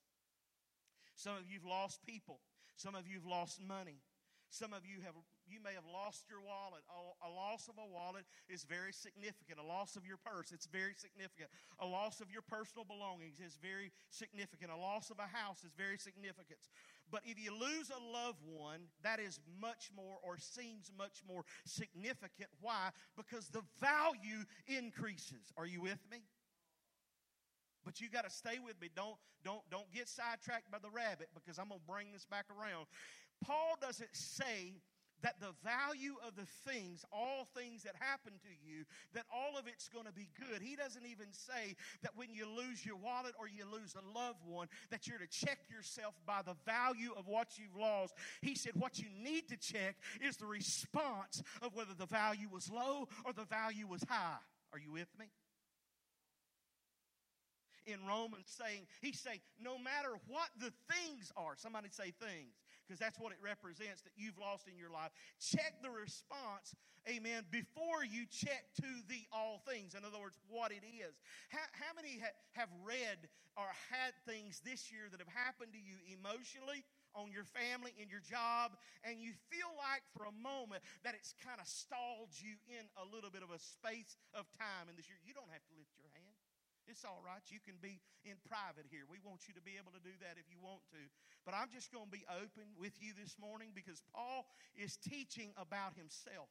Some 1.16 1.37
of 1.37 1.50
you've 1.50 1.66
lost 1.66 2.00
people. 2.07 2.40
Some 2.76 2.95
of 2.95 3.07
you've 3.07 3.26
lost 3.26 3.61
money. 3.61 4.00
Some 4.50 4.73
of 4.73 4.87
you 4.87 5.02
have 5.04 5.14
you 5.50 5.59
may 5.59 5.75
have 5.75 5.87
lost 5.87 6.30
your 6.30 6.40
wallet. 6.40 6.83
A, 7.21 7.30
loss 7.30 7.69
of 7.69 7.75
a 7.76 7.87
wallet 7.87 8.25
is 8.49 8.64
very 8.64 8.92
significant. 8.92 9.59
A 9.59 9.66
loss 9.66 9.97
of 9.97 10.07
your 10.07 10.16
purse, 10.16 10.52
it's 10.52 10.66
very 10.66 10.95
significant. 10.95 11.50
A 11.78 11.87
loss 11.87 12.21
of 12.21 12.30
your 12.30 12.42
personal 12.42 12.87
belongings 12.87 13.42
is 13.42 13.59
very 13.61 13.90
significant. 14.11 14.71
A 14.71 14.78
loss 14.78 15.11
of 15.11 15.19
a 15.19 15.26
house 15.26 15.64
is 15.64 15.75
very 15.76 15.99
significant. 15.99 16.59
But 17.11 17.23
if 17.25 17.42
you 17.42 17.50
lose 17.50 17.90
a 17.90 18.00
loved 18.00 18.47
one, 18.47 18.87
that 19.02 19.19
is 19.19 19.40
much 19.61 19.90
more 19.95 20.19
or 20.23 20.38
seems 20.38 20.90
much 20.97 21.23
more 21.26 21.42
significant. 21.66 22.49
Why? 22.61 22.90
Because 23.16 23.49
the 23.49 23.62
value 23.80 24.47
increases. 24.66 25.50
Are 25.57 25.66
you 25.66 25.83
with 25.83 26.00
me? 26.11 26.23
But 27.85 28.00
you 28.00 28.09
got 28.11 28.25
to 28.25 28.30
stay 28.30 28.59
with 28.64 28.80
me. 28.80 28.90
Don't, 28.95 29.16
don't, 29.45 29.62
don't 29.71 29.90
get 29.92 30.09
sidetracked 30.09 30.71
by 30.71 30.78
the 30.78 30.90
rabbit 30.90 31.28
because 31.35 31.59
I'm 31.59 31.69
going 31.69 31.80
to 31.80 31.87
bring 31.90 32.12
this 32.12 32.26
back 32.26 32.45
around. 32.50 32.87
Paul 33.42 33.76
doesn't 33.80 34.14
say 34.14 34.75
that 35.23 35.41
the 35.41 35.53
value 35.65 36.15
of 36.27 36.37
the 36.37 36.47
things, 36.71 37.05
all 37.12 37.47
things 37.55 37.83
that 37.83 37.95
happen 37.99 38.33
to 38.33 38.53
you, 38.65 38.85
that 39.15 39.25
all 39.33 39.59
of 39.59 39.67
it's 39.67 39.89
going 39.89 40.07
to 40.07 40.12
be 40.12 40.29
good. 40.39 40.62
He 40.62 40.77
doesn't 40.77 41.07
even 41.07 41.27
say 41.33 41.77
that 42.03 42.17
when 42.17 42.33
you 42.33 42.47
lose 42.47 42.85
your 42.85 42.97
wallet 42.97 43.35
or 43.39 43.49
you 43.49 43.65
lose 43.71 43.95
a 43.95 44.19
loved 44.19 44.45
one, 44.47 44.69
that 44.91 45.07
you're 45.07 45.19
to 45.19 45.27
check 45.27 45.59
yourself 45.71 46.15
by 46.27 46.43
the 46.45 46.57
value 46.65 47.12
of 47.17 47.27
what 47.27 47.59
you've 47.59 47.77
lost. 47.77 48.15
He 48.43 48.55
said 48.55 48.73
what 48.77 48.99
you 48.99 49.07
need 49.23 49.49
to 49.49 49.57
check 49.57 49.97
is 50.21 50.37
the 50.37 50.47
response 50.47 51.43
of 51.62 51.75
whether 51.75 51.95
the 51.97 52.07
value 52.07 52.49
was 52.50 52.71
low 52.71 53.09
or 53.25 53.33
the 53.33 53.45
value 53.45 53.87
was 53.87 54.03
high. 54.09 54.39
Are 54.73 54.79
you 54.79 54.93
with 54.93 55.09
me? 55.19 55.27
in 57.87 57.99
Romans 58.07 58.47
saying, 58.47 58.87
he's 59.00 59.19
saying, 59.19 59.41
no 59.61 59.79
matter 59.79 60.11
what 60.29 60.49
the 60.59 60.73
things 60.93 61.33
are, 61.37 61.55
somebody 61.57 61.89
say 61.91 62.12
things, 62.21 62.55
because 62.91 62.99
that's 62.99 63.23
what 63.23 63.31
it 63.31 63.39
represents 63.39 64.03
that 64.03 64.11
you've 64.19 64.35
lost 64.35 64.67
in 64.67 64.75
your 64.75 64.91
life. 64.91 65.15
Check 65.39 65.79
the 65.79 65.95
response, 65.95 66.75
amen, 67.07 67.47
before 67.55 68.03
you 68.03 68.27
check 68.27 68.67
to 68.83 68.91
the 69.07 69.23
all 69.31 69.63
things. 69.63 69.95
In 69.95 70.03
other 70.03 70.19
words, 70.19 70.35
what 70.51 70.75
it 70.75 70.83
is. 70.83 71.15
How, 71.55 71.63
how 71.71 71.95
many 71.95 72.19
ha- 72.19 72.35
have 72.59 72.67
read 72.83 73.31
or 73.55 73.71
had 73.95 74.11
things 74.27 74.59
this 74.67 74.91
year 74.91 75.07
that 75.07 75.23
have 75.23 75.31
happened 75.31 75.71
to 75.71 75.79
you 75.79 76.03
emotionally? 76.11 76.83
on 77.11 77.27
your 77.35 77.43
family, 77.43 77.91
in 77.99 78.07
your 78.07 78.23
job, 78.23 78.79
and 79.03 79.19
you 79.19 79.35
feel 79.51 79.67
like 79.75 79.99
for 80.15 80.31
a 80.31 80.35
moment 80.39 80.79
that 81.03 81.11
it's 81.19 81.35
kind 81.43 81.59
of 81.59 81.67
stalled 81.67 82.31
you 82.39 82.55
in 82.71 82.87
a 82.95 83.03
little 83.03 83.35
bit 83.35 83.43
of 83.43 83.51
a 83.51 83.59
space 83.59 84.15
of 84.31 84.47
time 84.55 84.87
in 84.87 84.95
this 84.95 85.11
year. 85.11 85.19
You 85.27 85.35
don't 85.35 85.51
have 85.51 85.67
to 85.67 85.75
lift 85.75 85.91
your 85.99 86.07
hand. 86.15 86.20
It's 86.91 87.07
all 87.07 87.23
right. 87.23 87.39
You 87.47 87.63
can 87.63 87.79
be 87.79 88.03
in 88.27 88.35
private 88.51 88.91
here. 88.91 89.07
We 89.07 89.23
want 89.23 89.47
you 89.47 89.55
to 89.55 89.63
be 89.63 89.79
able 89.79 89.95
to 89.95 90.03
do 90.03 90.11
that 90.27 90.35
if 90.43 90.51
you 90.51 90.59
want 90.59 90.83
to. 90.91 91.03
But 91.47 91.55
I'm 91.55 91.71
just 91.71 91.95
going 91.95 92.11
to 92.11 92.15
be 92.15 92.27
open 92.27 92.67
with 92.75 92.99
you 92.99 93.15
this 93.15 93.39
morning 93.39 93.71
because 93.71 94.03
Paul 94.11 94.51
is 94.75 94.99
teaching 94.99 95.55
about 95.55 95.95
himself. 95.95 96.51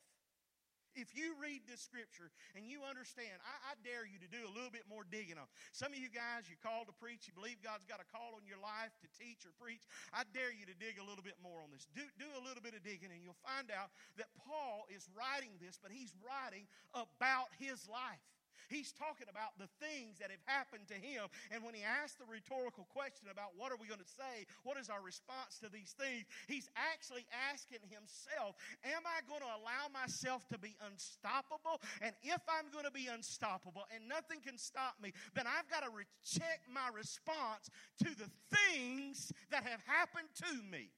If 0.97 1.13
you 1.13 1.37
read 1.37 1.69
this 1.69 1.85
scripture 1.85 2.33
and 2.57 2.65
you 2.65 2.81
understand, 2.81 3.37
I, 3.45 3.55
I, 3.71 3.73
dare 3.85 4.09
you 4.09 4.17
to 4.25 4.29
do 4.31 4.41
a 4.41 4.49
little 4.49 4.73
bit 4.73 4.89
more 4.89 5.05
digging 5.05 5.37
on. 5.37 5.45
Some 5.69 5.93
of 5.93 6.01
you 6.01 6.09
guys, 6.09 6.49
you're 6.49 6.59
called 6.65 6.89
to 6.89 6.97
preach, 6.97 7.29
you 7.29 7.33
believe 7.37 7.61
God's 7.61 7.85
got 7.85 8.01
a 8.01 8.07
call 8.09 8.33
on 8.33 8.41
your 8.49 8.57
life 8.57 8.89
to 9.05 9.07
teach 9.13 9.45
or 9.45 9.53
preach. 9.61 9.85
I 10.09 10.25
dare 10.33 10.49
you 10.49 10.65
to 10.65 10.73
dig 10.81 10.97
a 10.97 11.05
little 11.05 11.21
bit 11.21 11.37
more 11.45 11.61
on 11.61 11.69
this. 11.69 11.85
Do, 11.93 12.01
do 12.17 12.25
a 12.33 12.41
little 12.41 12.65
bit 12.65 12.73
of 12.73 12.81
digging, 12.81 13.13
and 13.13 13.21
you'll 13.21 13.37
find 13.45 13.69
out 13.69 13.93
that 14.17 14.33
Paul 14.41 14.89
is 14.89 15.05
writing 15.13 15.53
this, 15.61 15.77
but 15.77 15.93
he's 15.93 16.17
writing 16.25 16.65
about 16.97 17.53
his 17.61 17.85
life. 17.85 18.25
He's 18.67 18.91
talking 18.91 19.31
about 19.31 19.55
the 19.55 19.71
things 19.79 20.19
that 20.19 20.27
have 20.27 20.43
happened 20.43 20.91
to 20.91 20.99
him. 20.99 21.31
And 21.49 21.63
when 21.63 21.71
he 21.71 21.87
asked 21.87 22.19
the 22.19 22.27
rhetorical 22.27 22.83
question 22.91 23.31
about 23.31 23.55
what 23.55 23.71
are 23.71 23.79
we 23.79 23.87
going 23.87 24.03
to 24.03 24.13
say, 24.19 24.43
what 24.67 24.75
is 24.75 24.91
our 24.91 24.99
response 24.99 25.57
to 25.63 25.71
these 25.71 25.95
things, 25.95 26.27
he's 26.51 26.67
actually 26.75 27.23
asking 27.51 27.81
himself, 27.87 28.59
Am 28.83 29.03
I 29.07 29.23
going 29.25 29.41
to 29.41 29.53
allow 29.55 29.87
myself 29.93 30.43
to 30.51 30.59
be 30.59 30.75
unstoppable? 30.83 31.79
And 32.03 32.11
if 32.21 32.41
I'm 32.51 32.67
going 32.75 32.85
to 32.85 32.93
be 32.93 33.07
unstoppable 33.07 33.87
and 33.93 34.07
nothing 34.07 34.43
can 34.43 34.57
stop 34.59 34.99
me, 35.01 35.15
then 35.33 35.47
I've 35.47 35.69
got 35.71 35.87
to 35.87 35.91
check 36.25 36.61
my 36.67 36.91
response 36.91 37.71
to 38.03 38.09
the 38.15 38.29
things 38.51 39.31
that 39.51 39.63
have 39.63 39.81
happened 39.85 40.29
to 40.45 40.53
me. 40.69 40.91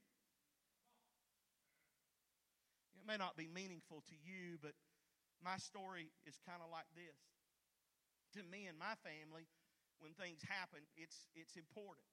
It 2.98 3.08
may 3.08 3.18
not 3.18 3.36
be 3.38 3.48
meaningful 3.50 4.03
to 4.08 4.15
you, 4.24 4.58
but 4.62 4.74
my 5.44 5.58
story 5.58 6.12
is 6.25 6.38
kind 6.46 6.62
of 6.62 6.70
like 6.70 6.86
this. 6.94 7.18
To 8.38 8.42
me 8.48 8.72
and 8.72 8.80
my 8.80 8.96
family, 9.04 9.44
when 10.00 10.16
things 10.16 10.40
happen, 10.48 10.82
it's, 10.96 11.28
it's 11.36 11.60
important. 11.60 12.08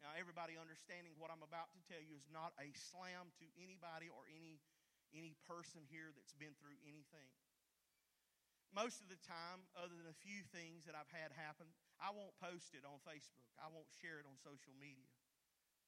Now, 0.00 0.12
everybody 0.16 0.60
understanding 0.60 1.16
what 1.16 1.32
I'm 1.32 1.44
about 1.44 1.72
to 1.72 1.80
tell 1.88 2.00
you 2.00 2.12
is 2.12 2.28
not 2.28 2.52
a 2.60 2.68
slam 2.76 3.32
to 3.40 3.46
anybody 3.56 4.12
or 4.12 4.28
any, 4.28 4.60
any 5.16 5.32
person 5.48 5.84
here 5.88 6.12
that's 6.12 6.36
been 6.36 6.52
through 6.60 6.76
anything. 6.84 7.32
Most 8.74 9.00
of 9.00 9.08
the 9.08 9.20
time, 9.22 9.64
other 9.78 9.94
than 9.94 10.10
a 10.10 10.18
few 10.18 10.42
things 10.50 10.82
that 10.84 10.98
I've 10.98 11.12
had 11.14 11.30
happen, 11.32 11.70
I 12.02 12.10
won't 12.10 12.34
post 12.42 12.74
it 12.74 12.82
on 12.82 12.98
Facebook. 13.06 13.46
I 13.56 13.70
won't 13.70 13.88
share 14.02 14.18
it 14.18 14.26
on 14.26 14.34
social 14.42 14.74
media. 14.76 15.08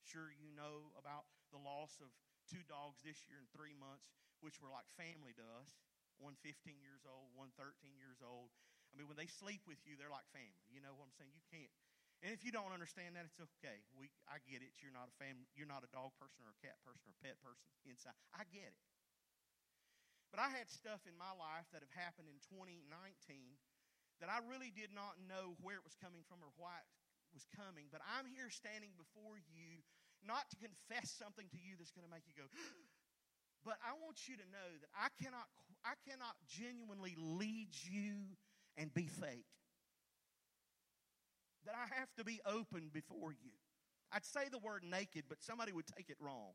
Sure, 0.07 0.31
you 0.39 0.55
know 0.55 0.95
about 0.95 1.27
the 1.51 1.59
loss 1.59 1.99
of 1.99 2.15
two 2.47 2.63
dogs 2.71 3.03
this 3.03 3.27
year 3.27 3.43
in 3.43 3.49
three 3.51 3.75
months, 3.75 4.07
which 4.39 4.63
were 4.63 4.71
like 4.71 4.87
family 4.95 5.35
to 5.35 5.45
us. 5.59 5.75
One 6.17 6.35
15 6.41 6.81
years 6.81 7.05
old, 7.05 7.33
one 7.37 7.53
13 7.61 7.97
years 7.97 8.21
old. 8.25 8.53
I 8.91 8.97
mean, 8.97 9.11
when 9.11 9.19
they 9.21 9.29
sleep 9.29 9.65
with 9.69 9.81
you, 9.85 9.99
they're 10.01 10.13
like 10.13 10.27
family. 10.33 10.65
You 10.73 10.81
know 10.81 10.97
what 10.97 11.11
I'm 11.11 11.17
saying? 11.17 11.35
You 11.37 11.45
can't. 11.53 11.75
And 12.25 12.33
if 12.33 12.41
you 12.41 12.49
don't 12.49 12.73
understand 12.73 13.13
that, 13.13 13.29
it's 13.29 13.37
okay. 13.61 13.85
We, 13.93 14.09
I 14.25 14.41
get 14.49 14.65
it. 14.65 14.73
You're 14.81 14.95
not 14.95 15.13
a 15.13 15.17
family. 15.21 15.45
You're 15.53 15.69
not 15.69 15.85
a 15.85 15.91
dog 15.93 16.17
person 16.17 16.49
or 16.49 16.57
a 16.57 16.61
cat 16.65 16.81
person 16.81 17.05
or 17.05 17.13
a 17.13 17.21
pet 17.21 17.37
person 17.45 17.69
inside. 17.85 18.17
I 18.33 18.49
get 18.49 18.73
it. 18.73 18.81
But 20.33 20.41
I 20.41 20.49
had 20.49 20.73
stuff 20.73 21.05
in 21.05 21.15
my 21.17 21.33
life 21.37 21.69
that 21.77 21.85
have 21.85 21.93
happened 21.93 22.33
in 22.33 22.41
2019 22.49 22.89
that 24.21 24.33
I 24.33 24.41
really 24.49 24.73
did 24.73 24.97
not 24.97 25.21
know 25.21 25.61
where 25.61 25.77
it 25.77 25.85
was 25.85 25.97
coming 26.01 26.25
from 26.25 26.41
or 26.41 26.49
why 26.57 26.81
it 26.81 26.89
was 27.37 27.45
coming. 27.53 27.93
But 27.93 28.01
I'm 28.05 28.25
here 28.25 28.49
standing 28.49 28.97
before 28.97 29.37
you 29.53 29.85
not 30.25 30.49
to 30.51 30.57
confess 30.57 31.13
something 31.13 31.47
to 31.53 31.61
you 31.61 31.77
that's 31.77 31.93
going 31.93 32.09
to 32.09 32.13
make 32.13 32.25
you 32.25 32.33
go, 32.33 32.49
but 33.67 33.79
I 33.83 33.93
want 34.01 34.29
you 34.29 34.37
to 34.37 34.43
know 34.45 34.71
that 34.81 34.91
I 34.95 35.09
cannot, 35.21 35.51
I 35.85 35.95
cannot 36.09 36.37
genuinely 36.47 37.17
lead 37.19 37.71
you 37.83 38.15
and 38.79 38.95
be 38.95 39.09
fake. 39.09 39.51
That 41.67 41.75
I 41.75 41.99
have 41.99 42.09
to 42.17 42.25
be 42.25 42.41
open 42.47 42.91
before 42.93 43.33
you. 43.33 43.51
I'd 44.13 44.25
say 44.25 44.49
the 44.51 44.59
word 44.59 44.85
naked, 44.89 45.25
but 45.29 45.43
somebody 45.43 45.73
would 45.73 45.87
take 45.89 46.09
it 46.11 46.17
wrong. 46.21 46.55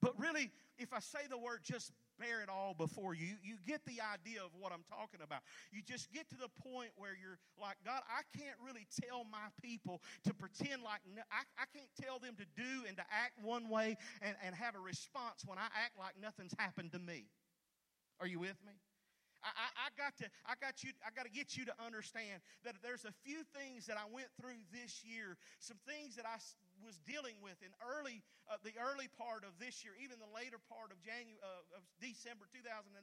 But 0.00 0.18
really, 0.18 0.50
if 0.78 0.94
I 0.94 1.00
say 1.00 1.28
the 1.28 1.36
word 1.36 1.60
just 1.62 1.92
bear 2.20 2.44
it 2.44 2.52
all 2.52 2.76
before 2.76 3.16
you. 3.16 3.40
You 3.40 3.56
get 3.66 3.80
the 3.88 4.04
idea 4.04 4.44
of 4.44 4.52
what 4.52 4.70
I'm 4.70 4.84
talking 4.84 5.24
about. 5.24 5.40
You 5.72 5.80
just 5.80 6.12
get 6.12 6.28
to 6.28 6.36
the 6.36 6.52
point 6.60 6.92
where 7.00 7.16
you're 7.16 7.40
like, 7.56 7.80
God, 7.80 8.04
I 8.04 8.28
can't 8.36 8.60
really 8.60 8.84
tell 9.00 9.24
my 9.24 9.48
people 9.64 10.04
to 10.28 10.36
pretend 10.36 10.84
like, 10.84 11.00
I, 11.32 11.48
I 11.56 11.64
can't 11.72 11.88
tell 11.96 12.20
them 12.20 12.36
to 12.36 12.46
do 12.52 12.84
and 12.84 12.94
to 13.00 13.04
act 13.08 13.40
one 13.40 13.72
way 13.72 13.96
and, 14.20 14.36
and 14.44 14.54
have 14.54 14.76
a 14.76 14.82
response 14.84 15.48
when 15.48 15.56
I 15.56 15.72
act 15.72 15.96
like 15.96 16.20
nothing's 16.20 16.54
happened 16.60 16.92
to 16.92 17.00
me. 17.00 17.32
Are 18.20 18.28
you 18.28 18.38
with 18.38 18.60
me? 18.68 18.76
I, 19.40 19.88
I, 19.88 19.88
got 19.96 20.12
to 20.20 20.28
I 20.44 20.52
got 20.60 20.84
you 20.84 20.92
I 21.00 21.08
got 21.16 21.24
to 21.24 21.32
get 21.32 21.56
you 21.56 21.64
to 21.64 21.72
understand 21.80 22.44
that 22.64 22.76
there's 22.84 23.08
a 23.08 23.14
few 23.24 23.40
things 23.56 23.88
that 23.88 23.96
I 23.96 24.04
went 24.12 24.28
through 24.36 24.60
this 24.68 25.00
year, 25.00 25.40
some 25.58 25.80
things 25.88 26.16
that 26.16 26.28
I 26.28 26.36
was 26.84 26.98
dealing 27.06 27.36
with 27.42 27.56
in 27.62 27.72
early 27.80 28.22
uh, 28.50 28.58
the 28.66 28.74
early 28.80 29.06
part 29.14 29.46
of 29.46 29.54
this 29.62 29.86
year, 29.86 29.94
even 30.02 30.18
the 30.18 30.32
later 30.34 30.58
part 30.66 30.90
of 30.90 30.98
January 31.00 31.38
uh, 31.38 31.78
of 31.78 31.82
December 32.02 32.50
2018, 32.50 32.98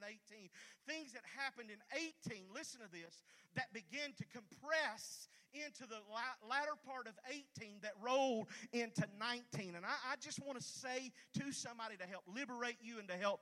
things 0.83 1.15
that 1.15 1.23
happened 1.23 1.71
in 1.71 1.79
18. 1.95 2.51
Listen 2.51 2.83
to 2.83 2.91
this 2.91 3.23
that 3.55 3.71
began 3.71 4.11
to 4.19 4.25
compress 4.27 5.31
into 5.55 5.87
the 5.87 6.03
latter 6.43 6.75
part 6.85 7.07
of 7.07 7.13
18 7.31 7.79
that 7.81 7.95
rolled 8.03 8.47
into 8.73 9.07
19. 9.19 9.75
And 9.75 9.85
I, 9.85 9.95
I 10.11 10.15
just 10.19 10.43
want 10.43 10.59
to 10.59 10.63
say 10.63 11.11
to 11.39 11.51
somebody 11.51 11.95
to 11.97 12.05
help 12.05 12.23
liberate 12.27 12.77
you 12.81 12.99
and 12.99 13.07
to 13.07 13.15
help 13.15 13.39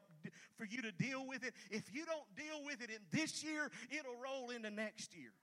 for 0.57 0.65
you 0.65 0.81
to 0.81 0.91
deal 0.91 1.25
with 1.25 1.43
it. 1.43 1.53
If 1.71 1.93
you 1.93 2.05
don't 2.05 2.29
deal 2.37 2.63
with 2.65 2.81
it 2.81 2.89
in 2.89 3.01
this 3.11 3.43
year, 3.43 3.71
it'll 3.89 4.21
roll 4.21 4.49
into 4.51 4.69
next 4.69 5.15
year 5.15 5.33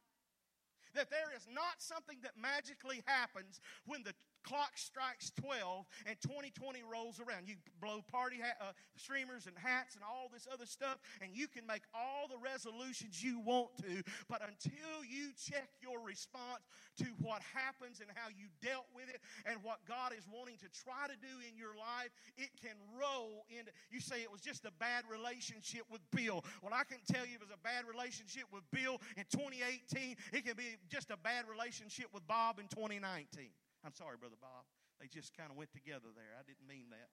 that 0.95 1.11
there 1.11 1.33
is 1.35 1.47
not 1.53 1.81
something 1.81 2.19
that 2.23 2.33
magically 2.37 3.03
happens 3.07 3.61
when 3.87 4.03
the 4.03 4.13
clock 4.43 4.77
strikes 4.77 5.31
12 5.41 5.87
and 6.07 6.17
2020 6.21 6.83
rolls 6.83 7.21
around. 7.21 7.49
You 7.49 7.57
blow 7.81 8.03
party 8.11 8.39
ha- 8.43 8.59
uh, 8.61 8.73
streamers 8.97 9.47
and 9.47 9.57
hats 9.57 9.95
and 9.95 10.05
all 10.05 10.31
this 10.33 10.47
other 10.53 10.67
stuff, 10.67 10.99
and 11.21 11.31
you 11.35 11.49
can 11.49 11.67
make 11.67 11.83
all 11.95 12.29
the 12.29 12.39
resolutions 12.39 13.23
you 13.23 13.41
want 13.41 13.77
to, 13.83 14.03
but 14.29 14.43
until 14.43 15.05
you 15.09 15.33
check 15.39 15.69
your 15.81 16.01
response 16.01 16.63
to 16.99 17.07
what 17.21 17.41
happens 17.55 18.01
and 18.01 18.11
how 18.15 18.29
you 18.29 18.49
dealt 18.61 18.87
with 18.95 19.09
it 19.09 19.21
and 19.47 19.63
what 19.63 19.81
God 19.89 20.13
is 20.13 20.27
wanting 20.29 20.57
to 20.59 20.69
try 20.69 21.09
to 21.09 21.17
do 21.17 21.41
in 21.49 21.57
your 21.57 21.75
life, 21.75 22.13
it 22.37 22.51
can 22.61 22.77
roll 22.99 23.45
into. 23.49 23.71
You 23.91 24.01
say 24.01 24.21
it 24.23 24.31
was 24.31 24.41
just 24.41 24.65
a 24.65 24.73
bad 24.79 25.05
relationship 25.09 25.83
with 25.91 26.03
Bill. 26.11 26.45
Well, 26.63 26.73
I 26.75 26.85
can 26.85 26.99
tell 27.09 27.25
you 27.25 27.35
it 27.35 27.41
was 27.41 27.55
a 27.55 27.63
bad 27.65 27.89
relationship 27.89 28.45
with 28.53 28.63
Bill 28.71 29.01
in 29.17 29.25
2018. 29.33 30.17
It 30.33 30.45
can 30.45 30.57
be 30.57 30.77
just 30.91 31.11
a 31.11 31.17
bad 31.17 31.49
relationship 31.49 32.07
with 32.13 32.27
Bob 32.27 32.59
in 32.59 32.69
2019. 32.69 33.49
I'm 33.83 33.95
sorry, 33.95 34.15
Brother 34.15 34.39
Bob. 34.39 34.67
They 35.03 35.11
just 35.11 35.35
kind 35.35 35.51
of 35.51 35.59
went 35.59 35.75
together 35.75 36.15
there. 36.15 36.39
I 36.39 36.47
didn't 36.47 36.67
mean 36.67 36.95
that. 36.95 37.11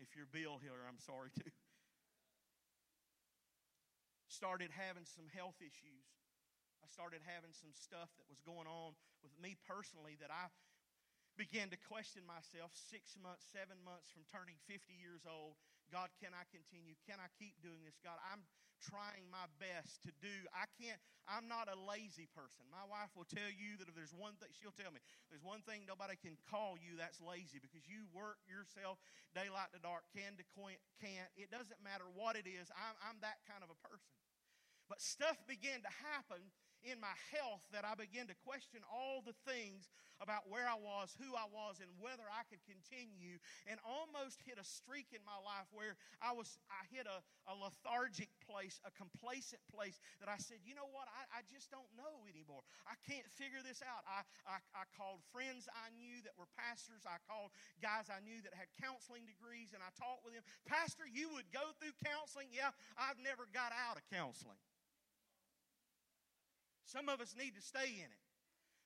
If 0.00 0.16
you're 0.16 0.28
Bill 0.28 0.56
here, 0.56 0.88
I'm 0.88 0.96
sorry 0.96 1.28
too. 1.36 1.52
Started 4.26 4.72
having 4.72 5.04
some 5.04 5.28
health 5.28 5.60
issues. 5.60 6.08
I 6.80 6.88
started 6.88 7.20
having 7.28 7.52
some 7.52 7.76
stuff 7.76 8.08
that 8.16 8.24
was 8.32 8.40
going 8.40 8.64
on 8.64 8.96
with 9.20 9.36
me 9.36 9.60
personally 9.68 10.16
that 10.24 10.32
I 10.32 10.48
began 11.36 11.68
to 11.72 11.78
question 11.88 12.24
myself 12.24 12.72
six 12.72 13.16
months, 13.20 13.44
seven 13.52 13.76
months 13.84 14.08
from 14.08 14.24
turning 14.32 14.56
50 14.64 14.96
years 14.96 15.28
old. 15.28 15.60
God, 15.92 16.08
can 16.16 16.32
I 16.32 16.48
continue? 16.48 16.96
Can 17.04 17.20
I 17.20 17.28
keep 17.36 17.60
doing 17.60 17.84
this? 17.84 18.00
God, 18.00 18.16
I'm 18.24 18.48
trying 18.82 19.30
my 19.30 19.46
best 19.62 20.02
to 20.02 20.12
do. 20.18 20.34
I 20.50 20.66
can't, 20.76 20.98
I'm 21.30 21.46
not 21.46 21.70
a 21.70 21.78
lazy 21.78 22.26
person. 22.34 22.66
My 22.68 22.82
wife 22.84 23.14
will 23.14 23.28
tell 23.28 23.48
you 23.48 23.78
that 23.78 23.86
if 23.86 23.94
there's 23.94 24.12
one 24.12 24.34
thing, 24.42 24.50
she'll 24.58 24.74
tell 24.74 24.90
me, 24.90 24.98
there's 25.30 25.46
one 25.46 25.62
thing 25.62 25.86
nobody 25.86 26.18
can 26.18 26.34
call 26.50 26.74
you 26.76 26.98
that's 26.98 27.22
lazy 27.22 27.62
because 27.62 27.86
you 27.86 28.10
work 28.10 28.42
yourself 28.50 28.98
daylight 29.32 29.70
to 29.72 29.80
dark, 29.80 30.04
can 30.10 30.34
to 30.36 30.44
can't. 31.00 31.30
It 31.38 31.48
doesn't 31.48 31.78
matter 31.80 32.04
what 32.12 32.34
it 32.34 32.44
is. 32.44 32.68
I'm, 32.74 32.96
I'm 33.06 33.18
that 33.22 33.40
kind 33.46 33.62
of 33.62 33.70
a 33.70 33.78
person. 33.86 34.12
But 34.90 35.00
stuff 35.00 35.40
began 35.48 35.80
to 35.86 35.92
happen 36.04 36.52
in 36.82 36.98
my 36.98 37.14
health 37.30 37.62
that 37.70 37.86
I 37.86 37.94
began 37.94 38.26
to 38.26 38.36
question 38.42 38.82
all 38.90 39.22
the 39.22 39.36
things 39.46 39.90
about 40.22 40.46
where 40.46 40.66
I 40.66 40.78
was, 40.78 41.14
who 41.18 41.34
I 41.34 41.50
was, 41.50 41.82
and 41.82 41.90
whether 41.98 42.26
I 42.30 42.46
could 42.46 42.62
continue, 42.62 43.42
and 43.66 43.82
almost 43.82 44.38
hit 44.46 44.58
a 44.58 44.66
streak 44.66 45.10
in 45.10 45.22
my 45.26 45.38
life 45.42 45.66
where 45.74 45.98
I 46.22 46.30
was 46.30 46.58
I 46.70 46.86
hit 46.94 47.10
a, 47.10 47.18
a 47.50 47.54
lethargic 47.58 48.30
place, 48.46 48.78
a 48.86 48.92
complacent 48.94 49.62
place 49.66 49.98
that 50.22 50.30
I 50.30 50.38
said, 50.38 50.62
you 50.62 50.78
know 50.78 50.86
what, 50.94 51.10
I, 51.10 51.42
I 51.42 51.46
just 51.50 51.74
don't 51.74 51.90
know 51.98 52.22
anymore. 52.30 52.62
I 52.86 52.94
can't 53.02 53.26
figure 53.34 53.62
this 53.66 53.82
out. 53.82 54.06
I, 54.06 54.22
I, 54.46 54.58
I 54.74 54.84
called 54.94 55.22
friends 55.34 55.66
I 55.74 55.90
knew 55.98 56.22
that 56.22 56.38
were 56.38 56.50
pastors, 56.54 57.02
I 57.02 57.18
called 57.26 57.50
guys 57.82 58.06
I 58.06 58.22
knew 58.22 58.38
that 58.46 58.54
had 58.54 58.70
counseling 58.78 59.26
degrees, 59.26 59.74
and 59.74 59.82
I 59.82 59.90
talked 59.98 60.22
with 60.22 60.38
them. 60.38 60.46
Pastor, 60.66 61.06
you 61.06 61.30
would 61.34 61.50
go 61.50 61.74
through 61.82 61.94
counseling? 62.06 62.50
Yeah, 62.54 62.70
I've 62.94 63.18
never 63.18 63.50
got 63.50 63.74
out 63.74 63.98
of 63.98 64.06
counseling. 64.06 64.58
Some 66.84 67.08
of 67.08 67.20
us 67.20 67.34
need 67.38 67.54
to 67.54 67.62
stay 67.62 67.88
in 67.98 68.10
it 68.10 68.22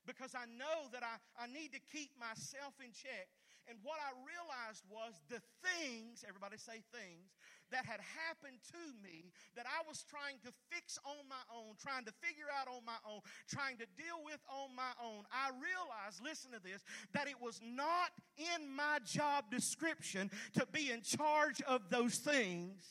because 0.06 0.34
I 0.34 0.46
know 0.46 0.86
that 0.94 1.02
I, 1.02 1.18
I 1.34 1.46
need 1.50 1.74
to 1.74 1.82
keep 1.90 2.14
myself 2.18 2.78
in 2.78 2.94
check. 2.94 3.26
And 3.68 3.78
what 3.82 3.98
I 3.98 4.14
realized 4.22 4.86
was 4.86 5.18
the 5.26 5.42
things, 5.58 6.22
everybody 6.22 6.54
say 6.54 6.86
things, 6.94 7.34
that 7.74 7.82
had 7.82 7.98
happened 7.98 8.62
to 8.70 8.82
me 9.02 9.34
that 9.58 9.66
I 9.66 9.82
was 9.90 10.06
trying 10.06 10.38
to 10.46 10.54
fix 10.70 11.02
on 11.02 11.26
my 11.26 11.42
own, 11.50 11.74
trying 11.82 12.06
to 12.06 12.14
figure 12.22 12.46
out 12.46 12.70
on 12.70 12.86
my 12.86 12.98
own, 13.02 13.26
trying 13.50 13.76
to 13.82 13.86
deal 13.98 14.22
with 14.22 14.38
on 14.46 14.70
my 14.78 14.94
own. 15.02 15.26
I 15.34 15.50
realized, 15.50 16.22
listen 16.22 16.54
to 16.54 16.62
this, 16.62 16.86
that 17.12 17.26
it 17.26 17.42
was 17.42 17.58
not 17.58 18.14
in 18.38 18.70
my 18.70 19.02
job 19.04 19.50
description 19.50 20.30
to 20.54 20.64
be 20.70 20.92
in 20.92 21.02
charge 21.02 21.60
of 21.66 21.90
those 21.90 22.22
things, 22.22 22.86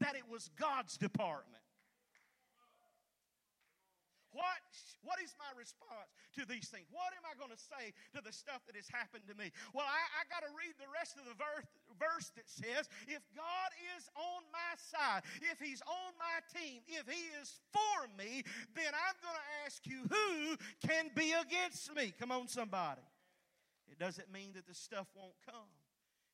that 0.00 0.16
it 0.16 0.26
was 0.28 0.50
God's 0.58 0.96
department. 0.98 1.62
What, 4.36 4.60
what 5.00 5.16
is 5.24 5.32
my 5.40 5.48
response 5.56 6.12
to 6.36 6.44
these 6.44 6.68
things? 6.68 6.84
What 6.92 7.16
am 7.16 7.24
I 7.24 7.32
going 7.40 7.48
to 7.48 7.56
say 7.56 7.96
to 8.12 8.20
the 8.20 8.36
stuff 8.36 8.60
that 8.68 8.76
has 8.76 8.84
happened 8.92 9.24
to 9.32 9.34
me? 9.34 9.48
Well, 9.72 9.88
I, 9.88 10.02
I 10.20 10.22
got 10.28 10.44
to 10.44 10.52
read 10.52 10.76
the 10.76 10.92
rest 10.92 11.16
of 11.16 11.24
the 11.24 11.32
verse, 11.40 11.64
verse 11.96 12.28
that 12.36 12.44
says, 12.44 12.92
if 13.08 13.24
God 13.32 13.70
is 13.96 14.04
on 14.12 14.44
my 14.52 14.72
side, 14.76 15.24
if 15.40 15.56
He's 15.56 15.80
on 15.88 16.12
my 16.20 16.44
team, 16.52 16.84
if 16.84 17.08
He 17.08 17.32
is 17.40 17.56
for 17.72 18.12
me, 18.20 18.44
then 18.76 18.92
I'm 18.92 19.16
going 19.24 19.40
to 19.40 19.48
ask 19.64 19.80
you 19.88 20.04
who 20.04 20.60
can 20.84 21.08
be 21.16 21.32
against 21.32 21.88
me? 21.96 22.12
Come 22.20 22.28
on, 22.28 22.46
somebody. 22.52 23.00
It 23.88 23.96
doesn't 23.96 24.28
mean 24.28 24.52
that 24.54 24.68
the 24.68 24.76
stuff 24.76 25.08
won't 25.16 25.40
come. 25.48 25.72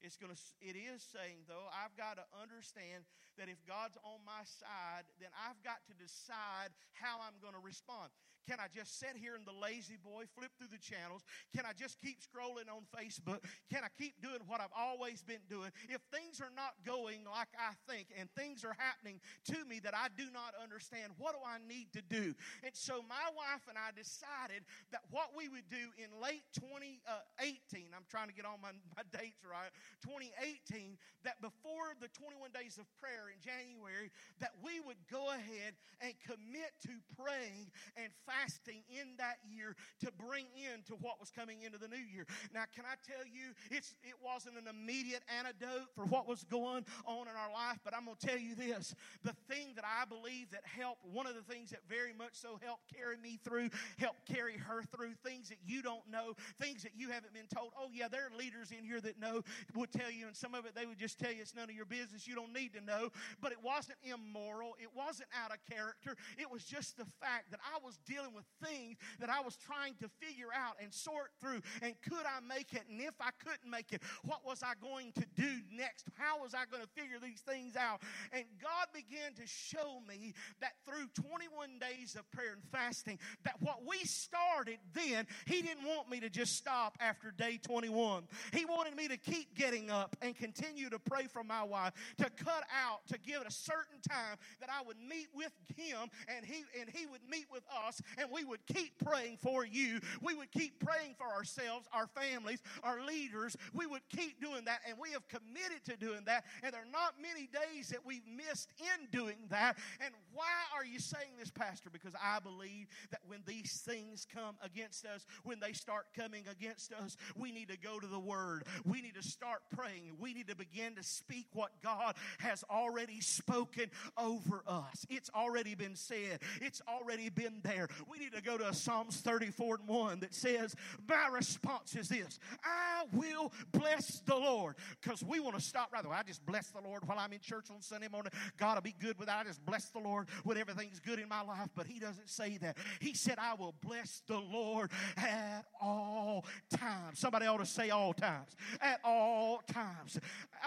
It's 0.03 0.17
going 0.19 0.35
to, 0.35 0.41
it 0.59 0.75
is 0.75 0.99
saying, 1.15 1.47
though, 1.47 1.71
I've 1.71 1.95
got 1.95 2.19
to 2.19 2.27
understand 2.35 3.07
that 3.39 3.49
if 3.49 3.61
God's 3.65 3.97
on 4.05 4.21
my 4.25 4.45
side, 4.45 5.09
then 5.21 5.31
I've 5.35 5.61
got 5.63 5.81
to 5.89 5.95
decide 5.95 6.75
how 6.93 7.21
I'm 7.23 7.39
going 7.41 7.55
to 7.55 7.65
respond. 7.65 8.11
Can 8.49 8.59
I 8.59 8.67
just 8.75 8.99
sit 8.99 9.15
here 9.15 9.39
in 9.39 9.47
the 9.47 9.55
lazy 9.55 9.95
boy, 10.03 10.27
flip 10.35 10.51
through 10.59 10.75
the 10.75 10.83
channels? 10.83 11.23
Can 11.55 11.63
I 11.63 11.73
just 11.79 12.03
keep 12.03 12.19
scrolling 12.19 12.67
on 12.67 12.83
Facebook? 12.91 13.39
Can 13.71 13.87
I 13.87 13.91
keep 13.95 14.19
doing 14.19 14.43
what 14.51 14.59
I've 14.59 14.75
always 14.75 15.23
been 15.23 15.43
doing? 15.47 15.71
If 15.87 16.03
things 16.11 16.43
are 16.43 16.51
not 16.51 16.75
going 16.83 17.23
like 17.23 17.55
I 17.55 17.79
think 17.87 18.11
and 18.19 18.27
things 18.35 18.67
are 18.67 18.75
happening 18.75 19.23
to 19.55 19.63
me 19.63 19.79
that 19.87 19.95
I 19.95 20.11
do 20.19 20.27
not 20.35 20.59
understand, 20.59 21.15
what 21.19 21.39
do 21.39 21.43
I 21.47 21.63
need 21.63 21.95
to 21.95 22.03
do? 22.03 22.35
And 22.67 22.75
so 22.75 22.99
my 23.07 23.31
wife 23.31 23.63
and 23.71 23.79
I 23.79 23.95
decided 23.95 24.67
that 24.91 25.07
what 25.15 25.31
we 25.39 25.47
would 25.47 25.71
do 25.71 25.95
in 25.95 26.11
late 26.19 26.47
2018, 26.59 26.99
uh, 27.07 27.95
I'm 27.95 28.07
trying 28.11 28.27
to 28.27 28.35
get 28.35 28.43
all 28.43 28.59
my, 28.59 28.75
my 28.99 29.07
dates 29.15 29.47
right, 29.47 29.71
2018, 30.03 30.99
that 31.23 31.39
before 31.39 31.95
the 32.03 32.11
21 32.19 32.51
days 32.51 32.75
of 32.75 32.91
prayer 32.99 33.22
in 33.31 33.39
January, 33.43 34.11
that 34.41 34.53
we 34.63 34.81
would 34.81 34.99
go 35.11 35.31
ahead 35.31 35.75
and 36.01 36.15
commit 36.27 36.75
to 36.83 36.95
praying 37.19 37.71
and 37.97 38.11
fasting 38.27 38.83
in 38.91 39.15
that 39.19 39.39
year 39.43 39.77
to 40.01 40.11
bring 40.13 40.47
in 40.55 40.83
to 40.85 40.95
what 41.01 41.21
was 41.21 41.31
coming 41.31 41.63
into 41.63 41.79
the 41.79 41.89
new 41.89 42.03
year. 42.03 42.27
Now, 42.53 42.65
can 42.75 42.85
I 42.85 42.95
tell 43.07 43.25
you, 43.27 43.55
it's, 43.71 43.95
it 44.03 44.15
wasn't 44.23 44.59
an 44.59 44.67
immediate 44.67 45.23
antidote 45.31 45.89
for 45.95 46.05
what 46.07 46.29
was 46.29 46.45
going 46.45 46.85
on 47.07 47.29
in 47.29 47.35
our 47.35 47.53
life, 47.53 47.79
but 47.85 47.95
I'm 47.95 48.05
going 48.05 48.17
to 48.19 48.27
tell 48.27 48.39
you 48.39 48.55
this. 48.55 48.95
The 49.23 49.35
thing 49.49 49.75
that 49.77 49.85
I 49.85 50.05
believe 50.05 50.51
that 50.51 50.63
helped, 50.67 51.05
one 51.07 51.27
of 51.27 51.35
the 51.35 51.43
things 51.43 51.71
that 51.71 51.81
very 51.89 52.13
much 52.13 52.35
so 52.35 52.59
helped 52.63 52.93
carry 52.93 53.17
me 53.17 53.39
through, 53.45 53.71
helped 53.99 54.27
carry 54.27 54.57
her 54.59 54.83
through, 54.95 55.15
things 55.25 55.49
that 55.49 55.59
you 55.65 55.83
don't 55.83 56.09
know, 56.11 56.35
things 56.61 56.83
that 56.83 56.93
you 56.97 57.11
haven't 57.11 57.35
been 57.35 57.49
told. 57.55 57.73
Oh, 57.79 57.89
yeah, 57.93 58.09
there 58.09 58.27
are 58.27 58.37
leaders 58.37 58.71
in 58.77 58.85
here 58.85 59.01
that 59.01 59.21
know, 59.21 59.43
would 59.75 59.93
tell 59.93 60.11
you, 60.11 60.27
and 60.27 60.37
some 60.37 60.55
of 60.55 60.67
it 60.67 60.75
they 60.75 60.87
would 60.87 60.99
just 60.99 61.19
tell 61.19 61.33
you 61.33 61.41
it's 61.41 61.55
none 61.55 61.71
of 61.71 61.77
your 61.77 61.87
business. 61.87 62.27
You 62.27 62.35
don't 62.35 62.53
need 62.53 62.73
to 62.75 62.81
know. 62.81 63.11
But 63.41 63.53
it 63.53 63.59
wasn't 63.63 63.99
immoral, 64.03 64.77
it 64.81 64.91
wasn't 64.95 65.29
out 65.33 65.51
of 65.53 65.59
character. 65.69 66.17
It 66.39 66.51
was 66.51 66.65
just 66.65 66.97
the 66.97 67.07
fact 67.21 67.51
that 67.51 67.61
I 67.63 67.79
was 67.85 67.99
dealing 68.07 68.35
with 68.35 68.45
things 68.63 68.99
that 69.21 69.31
I 69.31 69.41
was 69.41 69.57
trying 69.57 69.95
to 70.01 70.11
figure 70.21 70.49
out 70.55 70.77
and 70.83 70.93
sort 70.93 71.31
through. 71.41 71.61
And 71.83 71.95
could 72.03 72.27
I 72.27 72.41
make 72.47 72.73
it? 72.73 72.83
And 72.91 73.01
if 73.01 73.15
I 73.21 73.31
couldn't 73.43 73.71
make 73.71 73.93
it, 73.93 74.03
what 74.25 74.45
was 74.45 74.63
I 74.63 74.75
going 74.81 75.13
to 75.13 75.25
do 75.37 75.61
next? 75.71 76.07
How 76.15 76.43
was 76.43 76.55
I 76.55 76.65
going 76.71 76.83
to 76.83 76.89
figure 77.01 77.19
these 77.23 77.41
things 77.41 77.77
out? 77.77 78.03
And 78.33 78.45
God 78.61 78.89
began 78.93 79.35
to 79.35 79.47
show 79.47 80.01
me 80.09 80.35
that 80.61 80.73
through 80.87 81.09
21 81.31 81.79
days 81.79 82.17
of 82.17 82.31
prayer 82.31 82.53
and 82.53 82.63
fasting, 82.71 83.19
that 83.45 83.57
what 83.61 83.85
we 83.87 83.99
started 84.05 84.79
then, 84.95 85.27
He 85.47 85.63
didn't 85.63 85.87
want 85.87 86.11
me 86.11 86.21
to 86.21 86.31
just 86.31 86.57
stop 86.57 86.97
after 87.01 87.31
day 87.31 87.59
21. 87.63 88.25
He 88.53 88.65
wanted 88.65 88.97
me 88.97 89.09
to 89.09 89.17
keep 89.17 89.55
getting 89.55 89.91
up 89.91 90.17
and 90.23 90.37
continue 90.37 90.91
to 90.91 90.99
pray 90.99 91.27
for 91.27 91.45
my 91.45 91.63
wife, 91.63 91.93
to 92.19 92.31
cut 92.31 92.65
out, 92.73 93.02
to 93.09 93.19
give 93.19 93.41
it 93.41 93.47
a 93.47 93.53
certain 93.53 94.01
time 94.09 94.37
that 94.61 94.69
I 94.71 94.87
would 94.87 94.97
meet 94.99 95.29
with 95.35 95.53
Him 95.77 96.09
and 96.29 96.45
He 96.45 96.65
and 96.81 96.89
He 96.89 97.07
would 97.07 97.23
meet 97.29 97.47
with 97.51 97.63
us, 97.87 98.01
and 98.19 98.29
we 98.31 98.45
would 98.45 98.65
keep 98.67 98.99
praying 99.05 99.39
for 99.39 99.65
you. 99.65 100.01
We 100.21 100.35
would 100.35 100.51
keep 100.51 100.79
praying 100.85 101.15
for 101.19 101.27
ourselves, 101.27 101.87
our 101.93 102.07
families, 102.07 102.63
our 102.83 103.05
leaders. 103.05 103.57
We 103.73 103.87
would 103.87 104.03
keep 104.15 104.41
doing 104.41 104.65
that, 104.67 104.81
and 104.89 104.97
we 105.01 105.11
have 105.13 105.27
committed 105.29 105.85
to 105.87 105.97
doing 105.97 106.23
that. 106.27 106.45
And 106.63 106.73
there 106.73 106.83
are 106.83 106.93
not 106.93 107.15
many 107.21 107.49
days 107.49 107.89
that 107.89 108.05
we've 108.05 108.27
missed 108.27 108.71
in 108.79 109.07
doing 109.11 109.37
that. 109.51 109.79
And 110.01 110.15
why 110.33 110.45
are 110.75 110.85
you 110.85 110.99
saying 110.99 111.33
this, 111.39 111.51
Pastor? 111.51 111.91
Because 111.91 112.15
I 112.23 112.39
believe 112.41 112.87
that 113.11 113.21
when 113.27 113.41
these 113.47 113.83
things 113.85 114.27
come 114.33 114.57
against 114.63 115.05
us, 115.05 115.27
when 115.45 115.61
they 115.61 115.73
start 115.73 116.07
coming 116.17 116.45
against 116.51 116.93
us, 116.93 117.17
we 117.37 117.53
need 117.53 117.69
to 117.69 117.79
go 117.79 117.99
to 117.99 118.07
the 118.07 118.19
Word. 118.19 118.65
We 118.85 119.03
need 119.03 119.15
to 119.15 119.23
start 119.23 119.63
praying. 119.75 120.13
We 120.19 120.35
need 120.35 120.49
to 120.49 120.57
begin 120.57 120.95
to 120.97 121.03
speak 121.03 121.47
what 121.53 121.71
God 121.83 122.15
has 122.39 122.65
already 122.71 122.92
spoken 123.21 123.91
over 124.17 124.63
us. 124.67 125.07
It's 125.09 125.31
already 125.35 125.75
been 125.75 125.97
said, 125.97 126.41
it's 126.61 126.83
already 126.89 127.29
been 127.29 127.61
there. 127.63 127.89
We 128.11 128.19
need 128.19 128.33
to 128.33 128.43
go 128.43 128.59
to 128.59 128.75
Psalms 128.75 129.19
34 129.19 129.79
and 129.81 129.89
1 129.89 130.21
that 130.21 130.35
says, 130.35 130.75
My 131.09 131.29
response 131.33 131.95
is 131.97 132.09
this 132.09 132.39
I 132.65 133.05
will 133.13 133.53
bless 133.73 134.21
the 134.21 134.37
Lord. 134.37 134.77
Because 135.01 135.23
we 135.23 135.41
want 135.41 135.57
to 135.57 135.63
stop 135.63 135.93
right 135.93 136.03
there. 136.03 136.13
I 136.13 136.23
just 136.23 136.45
bless 136.45 136.69
the 136.69 136.81
Lord 136.81 137.07
while 137.07 137.19
I'm 137.19 137.33
in 137.33 137.41
church 137.41 137.67
on 137.71 137.81
Sunday 137.81 138.09
morning. 138.09 138.33
God 138.59 138.75
will 138.75 138.83
be 138.83 138.95
good 139.01 139.19
with 139.19 139.29
that. 139.29 139.41
I 139.41 139.45
just 139.45 139.65
bless 139.65 139.87
the 139.87 139.99
Lord 139.99 140.29
when 140.45 140.57
everything's 140.57 141.01
good 141.01 141.19
in 141.19 141.29
my 141.29 141.43
life. 141.43 141.69
But 141.75 141.87
He 141.87 141.99
doesn't 141.99 142.29
say 142.29 142.59
that. 142.59 142.77
He 143.01 143.15
said, 143.15 143.37
I 143.39 143.55
will 143.55 143.75
bless 143.83 144.23
the 144.27 144.39
Lord 144.39 144.91
at 145.17 145.65
all 145.81 146.45
times. 146.71 147.19
Somebody 147.19 147.47
ought 147.47 147.59
to 147.59 147.67
say 147.67 147.91
all 147.91 148.13
times. 148.13 148.57
At 148.81 149.01
all 149.05 149.63
times. 149.73 150.19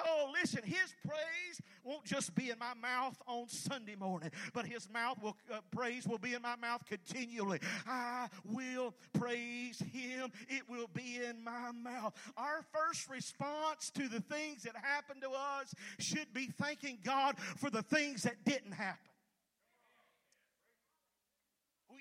Oh, 0.05 0.31
listen, 0.33 0.61
His 0.63 0.93
praise 1.05 1.61
won't 1.83 2.03
just 2.03 2.14
be 2.35 2.49
in 2.49 2.59
my 2.59 2.73
mouth 2.81 3.17
on 3.27 3.47
Sunday 3.47 3.95
morning, 3.95 4.31
but 4.53 4.65
His 4.65 4.89
mouth 4.91 5.21
will 5.21 5.37
uh, 5.53 5.59
praise 5.71 6.07
will 6.07 6.17
be 6.17 6.33
in 6.33 6.41
my 6.41 6.55
mouth 6.55 6.83
continually. 6.87 7.59
I 7.87 8.27
will 8.45 8.93
praise 9.13 9.79
Him. 9.79 10.31
It 10.47 10.69
will 10.69 10.89
be 10.93 11.19
in 11.27 11.43
my 11.43 11.71
mouth. 11.71 12.13
Our 12.37 12.63
first 12.73 13.09
response 13.09 13.89
to 13.91 14.07
the 14.07 14.21
things 14.21 14.63
that 14.63 14.75
happen 14.81 15.21
to 15.21 15.29
us 15.29 15.73
should 15.99 16.33
be 16.33 16.47
thanking 16.47 16.99
God 17.03 17.37
for 17.57 17.69
the 17.69 17.81
things 17.81 18.23
that 18.23 18.43
didn't 18.45 18.73
happen 18.73 19.14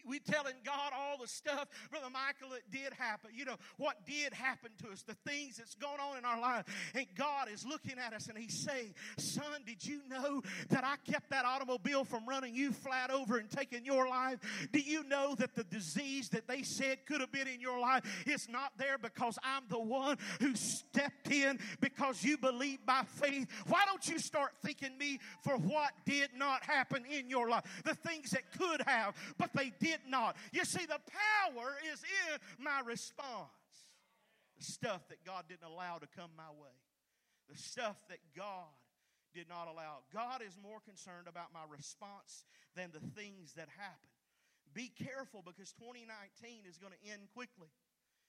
we 0.06 0.18
telling 0.18 0.54
God 0.64 0.92
all 0.96 1.18
the 1.20 1.28
stuff, 1.28 1.68
Brother 1.90 2.10
Michael, 2.12 2.54
that 2.54 2.70
did 2.70 2.92
happen. 2.92 3.30
You 3.34 3.44
know, 3.44 3.56
what 3.76 4.04
did 4.06 4.32
happen 4.32 4.70
to 4.82 4.90
us, 4.90 5.02
the 5.02 5.14
things 5.28 5.56
that's 5.56 5.74
going 5.74 6.00
on 6.00 6.18
in 6.18 6.24
our 6.24 6.40
life. 6.40 6.64
And 6.94 7.06
God 7.16 7.48
is 7.52 7.64
looking 7.64 7.96
at 7.98 8.12
us 8.12 8.28
and 8.28 8.36
He's 8.36 8.58
saying, 8.58 8.94
Son, 9.18 9.62
did 9.66 9.84
you 9.84 10.00
know 10.08 10.42
that 10.70 10.84
I 10.84 10.96
kept 11.10 11.30
that 11.30 11.44
automobile 11.44 12.04
from 12.04 12.26
running 12.26 12.54
you 12.54 12.72
flat 12.72 13.10
over 13.10 13.38
and 13.38 13.50
taking 13.50 13.84
your 13.84 14.08
life? 14.08 14.38
Do 14.72 14.80
you 14.80 15.04
know 15.04 15.34
that 15.36 15.54
the 15.54 15.64
disease 15.64 16.28
that 16.30 16.46
they 16.46 16.62
said 16.62 17.06
could 17.06 17.20
have 17.20 17.32
been 17.32 17.48
in 17.48 17.60
your 17.60 17.78
life 17.78 18.02
is 18.26 18.48
not 18.48 18.72
there 18.78 18.98
because 18.98 19.38
I'm 19.42 19.64
the 19.68 19.80
one 19.80 20.18
who 20.40 20.54
stepped 20.54 21.30
in 21.30 21.58
because 21.80 22.22
you 22.22 22.36
believe 22.36 22.84
by 22.84 23.02
faith? 23.06 23.48
Why 23.66 23.82
don't 23.86 24.06
you 24.08 24.18
start 24.18 24.52
thanking 24.62 24.96
me 24.98 25.18
for 25.42 25.56
what 25.56 25.92
did 26.04 26.30
not 26.36 26.64
happen 26.64 27.04
in 27.10 27.28
your 27.28 27.48
life? 27.48 27.64
The 27.84 27.94
things 27.94 28.30
that 28.30 28.52
could 28.58 28.82
have, 28.86 29.14
but 29.38 29.50
they 29.54 29.72
did 29.80 29.93
did 29.94 30.10
not. 30.10 30.36
You 30.52 30.64
see, 30.64 30.86
the 30.86 31.00
power 31.06 31.74
is 31.92 32.02
in 32.02 32.64
my 32.64 32.80
response. 32.84 33.50
The 34.58 34.64
stuff 34.64 35.08
that 35.08 35.24
God 35.24 35.44
didn't 35.48 35.66
allow 35.66 35.98
to 35.98 36.06
come 36.16 36.30
my 36.36 36.50
way, 36.60 36.74
the 37.50 37.58
stuff 37.58 37.96
that 38.08 38.18
God 38.36 38.70
did 39.34 39.48
not 39.48 39.66
allow. 39.66 40.06
God 40.12 40.42
is 40.46 40.56
more 40.62 40.78
concerned 40.86 41.26
about 41.26 41.52
my 41.52 41.66
response 41.68 42.46
than 42.76 42.90
the 42.92 43.02
things 43.18 43.52
that 43.54 43.68
happen. 43.76 44.10
Be 44.72 44.90
careful 44.94 45.42
because 45.44 45.72
2019 45.72 46.66
is 46.68 46.78
going 46.78 46.92
to 46.94 47.10
end 47.10 47.26
quickly. 47.34 47.70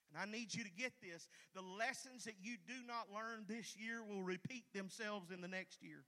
And 0.09 0.17
I 0.17 0.25
need 0.25 0.53
you 0.53 0.63
to 0.63 0.71
get 0.71 0.93
this. 1.01 1.27
The 1.53 1.61
lessons 1.61 2.25
that 2.25 2.35
you 2.41 2.57
do 2.67 2.85
not 2.87 3.13
learn 3.13 3.45
this 3.47 3.75
year 3.77 4.03
will 4.03 4.23
repeat 4.23 4.65
themselves 4.73 5.31
in 5.31 5.41
the 5.41 5.47
next 5.47 5.81
year. 5.81 6.05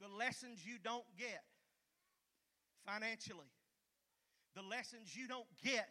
The 0.00 0.08
lessons 0.08 0.64
you 0.64 0.78
don't 0.82 1.06
get 1.18 1.42
financially, 2.88 3.50
the 4.54 4.62
lessons 4.62 5.14
you 5.14 5.28
don't 5.28 5.46
get 5.62 5.88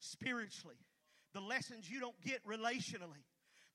spiritually, 0.00 0.76
the 1.34 1.40
lessons 1.40 1.90
you 1.90 2.00
don't 2.00 2.20
get 2.22 2.44
relationally, 2.46 3.24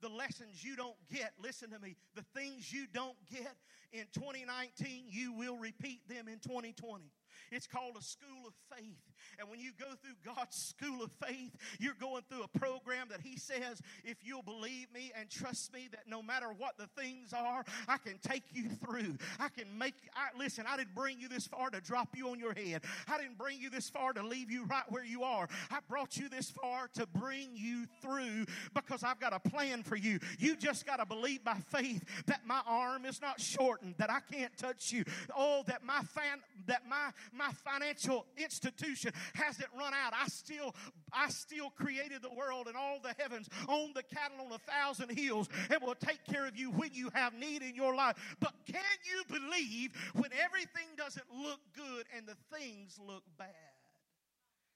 the 0.01 0.09
lessons 0.09 0.63
you 0.63 0.75
don't 0.75 0.97
get, 1.11 1.31
listen 1.41 1.69
to 1.71 1.79
me, 1.79 1.95
the 2.15 2.25
things 2.37 2.71
you 2.73 2.85
don't 2.93 3.15
get 3.31 3.55
in 3.93 4.05
2019, 4.13 5.05
you 5.07 5.33
will 5.33 5.57
repeat 5.57 6.01
them 6.09 6.27
in 6.27 6.39
2020. 6.39 7.05
It's 7.51 7.67
called 7.67 7.95
a 7.97 8.03
school 8.03 8.47
of 8.47 8.53
faith. 8.75 8.99
And 9.39 9.49
when 9.49 9.59
you 9.59 9.71
go 9.79 9.87
through 10.01 10.33
God's 10.35 10.55
school 10.55 11.03
of 11.03 11.11
faith, 11.25 11.55
you're 11.79 11.95
going 11.99 12.23
through 12.29 12.43
a 12.43 12.59
program 12.59 13.07
that 13.09 13.21
He 13.21 13.37
says, 13.37 13.81
if 14.03 14.17
you'll 14.23 14.43
believe 14.43 14.87
me 14.93 15.11
and 15.19 15.29
trust 15.29 15.73
me, 15.73 15.87
that 15.91 16.07
no 16.07 16.21
matter 16.21 16.47
what 16.57 16.77
the 16.77 16.87
things 17.01 17.33
are, 17.33 17.63
I 17.87 17.97
can 17.97 18.17
take 18.19 18.43
you 18.53 18.69
through. 18.69 19.17
I 19.39 19.49
can 19.49 19.77
make, 19.77 19.95
I, 20.15 20.37
listen, 20.37 20.65
I 20.67 20.77
didn't 20.77 20.95
bring 20.95 21.19
you 21.19 21.27
this 21.27 21.47
far 21.47 21.69
to 21.69 21.81
drop 21.81 22.15
you 22.15 22.29
on 22.29 22.39
your 22.39 22.53
head. 22.53 22.81
I 23.07 23.17
didn't 23.17 23.37
bring 23.37 23.59
you 23.59 23.69
this 23.69 23.89
far 23.89 24.13
to 24.13 24.23
leave 24.23 24.51
you 24.51 24.65
right 24.65 24.83
where 24.89 25.03
you 25.03 25.23
are. 25.23 25.47
I 25.71 25.79
brought 25.87 26.17
you 26.17 26.29
this 26.29 26.49
far 26.49 26.89
to 26.95 27.05
bring 27.07 27.49
you 27.53 27.85
through 28.01 28.45
because 28.73 29.03
I've 29.03 29.19
got 29.19 29.33
a 29.33 29.39
plan 29.39 29.83
for 29.83 29.95
you. 29.95 30.19
You 30.39 30.55
just 30.55 30.85
got 30.85 30.97
to 30.97 31.05
believe 31.05 31.43
by 31.43 31.57
faith 31.69 32.03
that 32.27 32.41
my 32.45 32.61
arm 32.67 33.05
is 33.05 33.21
not 33.21 33.39
shortened, 33.39 33.95
that 33.97 34.09
I 34.09 34.19
can't 34.31 34.55
touch 34.57 34.91
you. 34.91 35.03
Oh, 35.35 35.63
that 35.67 35.83
my 35.83 36.01
fan, 36.01 36.39
that 36.67 36.83
my, 36.87 37.11
my 37.31 37.51
financial 37.63 38.25
institution 38.37 39.12
hasn't 39.33 39.69
run 39.77 39.93
out. 39.93 40.13
I 40.13 40.27
still, 40.27 40.75
I 41.11 41.29
still 41.29 41.69
created 41.71 42.21
the 42.21 42.33
world 42.33 42.67
and 42.67 42.75
all 42.75 42.99
the 43.01 43.15
heavens, 43.17 43.47
own 43.67 43.93
the 43.93 44.03
cattle 44.03 44.45
on 44.45 44.51
a 44.51 44.59
thousand 44.59 45.17
hills, 45.17 45.49
and 45.69 45.81
will 45.81 45.95
take 45.95 46.23
care 46.25 46.45
of 46.47 46.57
you 46.57 46.71
when 46.71 46.93
you 46.93 47.09
have 47.13 47.33
need 47.33 47.61
in 47.61 47.75
your 47.75 47.95
life. 47.95 48.15
But 48.39 48.53
can 48.65 48.81
you 49.05 49.23
believe 49.27 49.91
when 50.13 50.31
everything 50.43 50.87
doesn't 50.97 51.25
look 51.31 51.59
good 51.75 52.05
and 52.15 52.27
the 52.27 52.37
things 52.55 52.99
look 52.99 53.23
bad? 53.37 53.73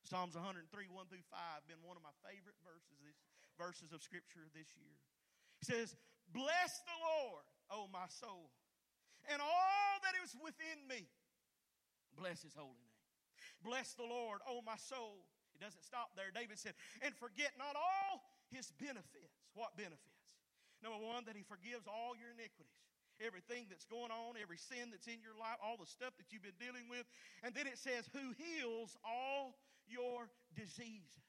Psalms 0.08 0.36
103, 0.36 0.64
1 0.88 1.06
through 1.12 1.28
5, 1.28 1.68
been 1.68 1.84
one 1.84 2.00
of 2.00 2.04
my 2.04 2.16
favorite 2.24 2.56
verses, 2.64 2.96
this, 3.04 3.20
verses 3.60 3.92
of 3.92 4.00
Scripture 4.00 4.48
this 4.56 4.72
year. 4.80 4.96
He 5.60 5.68
says, 5.68 6.00
Bless 6.32 6.80
the 6.88 6.96
Lord, 7.04 7.44
O 7.76 7.92
my 7.92 8.08
soul, 8.08 8.48
and 9.28 9.44
all 9.44 9.94
that 10.08 10.16
is 10.24 10.32
within 10.40 10.80
me. 10.88 11.12
Bless 12.16 12.42
his 12.42 12.56
holy. 12.56 12.87
Bless 13.64 13.94
the 13.94 14.08
Lord, 14.08 14.42
oh 14.48 14.62
my 14.66 14.78
soul. 14.78 15.26
It 15.58 15.62
doesn't 15.64 15.84
stop 15.84 16.14
there. 16.14 16.30
David 16.30 16.62
said, 16.62 16.78
and 17.02 17.16
forget 17.18 17.58
not 17.58 17.74
all 17.74 18.22
his 18.54 18.70
benefits. 18.78 19.42
What 19.58 19.74
benefits? 19.74 20.22
Number 20.86 21.02
one, 21.02 21.26
that 21.26 21.34
he 21.34 21.42
forgives 21.42 21.90
all 21.90 22.14
your 22.14 22.30
iniquities. 22.38 22.78
Everything 23.18 23.66
that's 23.66 23.90
going 23.90 24.14
on, 24.14 24.38
every 24.38 24.62
sin 24.62 24.94
that's 24.94 25.10
in 25.10 25.18
your 25.26 25.34
life, 25.34 25.58
all 25.58 25.74
the 25.74 25.90
stuff 25.90 26.14
that 26.22 26.30
you've 26.30 26.46
been 26.46 26.62
dealing 26.62 26.86
with. 26.86 27.10
And 27.42 27.58
then 27.58 27.66
it 27.66 27.82
says, 27.82 28.06
who 28.14 28.38
heals 28.38 28.94
all 29.02 29.58
your 29.90 30.30
diseases. 30.54 31.27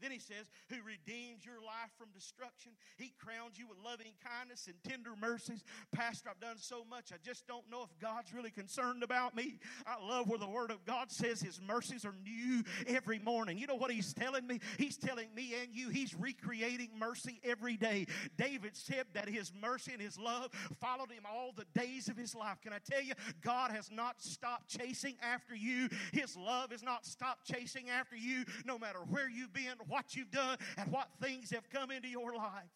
Then 0.00 0.10
he 0.10 0.18
says, 0.18 0.50
Who 0.68 0.76
redeems 0.82 1.44
your 1.44 1.60
life 1.60 1.90
from 1.98 2.08
destruction. 2.14 2.72
He 2.96 3.12
crowns 3.18 3.58
you 3.58 3.66
with 3.68 3.78
loving 3.84 4.12
kindness 4.24 4.68
and 4.68 4.76
tender 4.84 5.14
mercies. 5.20 5.64
Pastor, 5.92 6.30
I've 6.30 6.40
done 6.40 6.58
so 6.58 6.84
much, 6.88 7.12
I 7.12 7.16
just 7.24 7.46
don't 7.46 7.68
know 7.70 7.82
if 7.82 7.98
God's 8.00 8.32
really 8.32 8.50
concerned 8.50 9.02
about 9.02 9.34
me. 9.34 9.58
I 9.86 10.04
love 10.04 10.28
where 10.28 10.38
the 10.38 10.48
Word 10.48 10.70
of 10.70 10.84
God 10.84 11.10
says 11.10 11.40
His 11.40 11.60
mercies 11.60 12.04
are 12.04 12.14
new 12.24 12.62
every 12.86 13.18
morning. 13.18 13.58
You 13.58 13.66
know 13.66 13.76
what 13.76 13.90
He's 13.90 14.12
telling 14.12 14.46
me? 14.46 14.60
He's 14.78 14.96
telling 14.96 15.34
me 15.34 15.54
and 15.62 15.74
you, 15.74 15.88
He's 15.88 16.14
recreating 16.14 16.90
mercy 16.98 17.40
every 17.44 17.76
day. 17.76 18.06
David 18.36 18.76
said 18.76 19.06
that 19.14 19.28
His 19.28 19.52
mercy 19.60 19.92
and 19.92 20.02
His 20.02 20.18
love 20.18 20.50
followed 20.80 21.10
him 21.10 21.24
all 21.30 21.52
the 21.52 21.66
days 21.78 22.08
of 22.08 22.16
his 22.16 22.34
life. 22.34 22.60
Can 22.62 22.72
I 22.72 22.78
tell 22.78 23.02
you, 23.02 23.14
God 23.42 23.70
has 23.70 23.90
not 23.90 24.22
stopped 24.22 24.68
chasing 24.68 25.16
after 25.22 25.54
you. 25.54 25.88
His 26.12 26.36
love 26.36 26.70
has 26.70 26.82
not 26.82 27.04
stopped 27.04 27.46
chasing 27.46 27.88
after 27.90 28.16
you, 28.16 28.44
no 28.64 28.78
matter 28.78 28.98
where 29.08 29.28
you've 29.28 29.52
been, 29.52 29.74
what 29.86 30.14
you've 30.14 30.30
done 30.30 30.58
and 30.76 30.92
what 30.92 31.08
things 31.20 31.50
have 31.50 31.68
come 31.70 31.90
into 31.90 32.08
your 32.08 32.34
life. 32.34 32.74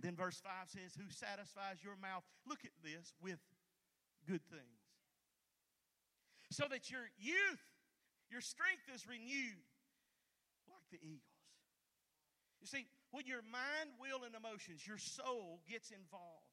Then 0.00 0.14
verse 0.14 0.40
5 0.42 0.52
says, 0.68 0.94
Who 0.96 1.10
satisfies 1.10 1.82
your 1.82 1.96
mouth, 2.00 2.22
look 2.46 2.60
at 2.64 2.74
this, 2.82 3.12
with 3.20 3.40
good 4.26 4.42
things. 4.50 4.82
So 6.50 6.64
that 6.70 6.90
your 6.90 7.10
youth, 7.18 7.64
your 8.30 8.40
strength 8.40 8.86
is 8.94 9.06
renewed 9.06 9.66
like 10.70 10.86
the 10.90 11.02
eagles. 11.02 11.38
You 12.60 12.66
see, 12.66 12.86
when 13.10 13.26
your 13.26 13.42
mind, 13.42 13.94
will, 14.00 14.24
and 14.24 14.34
emotions, 14.34 14.86
your 14.86 14.98
soul 14.98 15.60
gets 15.68 15.90
involved, 15.90 16.48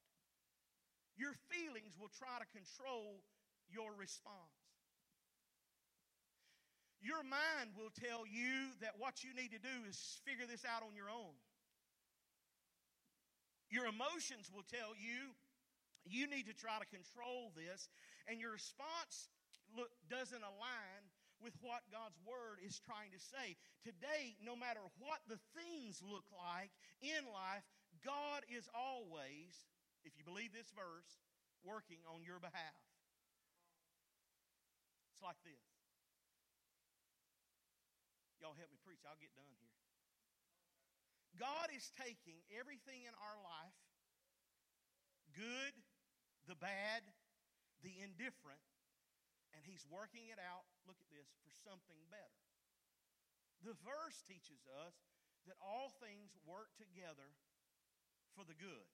your 1.15 1.33
feelings 1.49 1.95
will 1.99 2.11
try 2.11 2.39
to 2.39 2.47
control 2.51 3.23
your 3.69 3.93
response. 3.95 4.64
Your 7.05 7.21
mind 7.21 7.77
will 7.77 7.93
tell 7.93 8.25
you 8.25 8.73
that 8.81 8.97
what 8.97 9.21
you 9.21 9.29
need 9.37 9.53
to 9.53 9.61
do 9.61 9.85
is 9.85 9.93
figure 10.25 10.49
this 10.49 10.65
out 10.65 10.81
on 10.81 10.97
your 10.97 11.05
own. 11.05 11.37
Your 13.69 13.85
emotions 13.85 14.49
will 14.49 14.65
tell 14.65 14.97
you 14.97 15.37
you 16.09 16.25
need 16.25 16.49
to 16.49 16.57
try 16.57 16.81
to 16.81 16.89
control 16.89 17.53
this, 17.53 17.93
and 18.25 18.41
your 18.41 18.57
response 18.57 19.29
look, 19.77 19.93
doesn't 20.09 20.41
align 20.41 21.01
with 21.37 21.53
what 21.61 21.85
God's 21.93 22.17
Word 22.25 22.57
is 22.65 22.81
trying 22.81 23.13
to 23.13 23.21
say. 23.21 23.53
Today, 23.85 24.33
no 24.41 24.57
matter 24.57 24.81
what 24.97 25.21
the 25.29 25.37
things 25.53 26.01
look 26.01 26.25
like 26.33 26.73
in 27.05 27.25
life, 27.29 27.65
God 28.01 28.41
is 28.49 28.65
always, 28.73 29.69
if 30.01 30.17
you 30.17 30.25
believe 30.25 30.57
this 30.57 30.73
verse, 30.73 31.21
working 31.61 32.01
on 32.09 32.25
your 32.25 32.41
behalf. 32.41 32.81
It's 35.13 35.21
like 35.21 35.37
this 35.45 35.74
Y'all 38.45 38.53
help 38.53 38.69
me 38.69 38.77
preach. 38.85 39.01
I'll 39.09 39.17
get 39.17 39.33
done 39.33 39.49
here. 39.57 39.73
God 41.41 41.73
is 41.73 41.89
taking 41.97 42.45
everything 42.53 43.09
in 43.09 43.13
our 43.17 43.41
life 43.41 43.73
good, 45.33 45.73
the 46.45 46.53
bad, 46.53 47.01
the 47.81 47.89
indifferent 48.05 48.61
and 49.57 49.65
He's 49.65 49.81
working 49.89 50.29
it 50.29 50.37
out, 50.37 50.69
look 50.85 51.01
at 51.01 51.09
this, 51.09 51.25
for 51.41 51.49
something 51.65 51.97
better. 52.13 52.43
The 53.63 53.73
verse 53.81 54.21
teaches 54.29 54.61
us 54.85 54.93
that 55.49 55.57
all 55.63 55.89
things 56.03 56.37
work 56.45 56.69
together 56.77 57.33
for 58.37 58.45
the 58.45 58.53
good. 58.53 58.87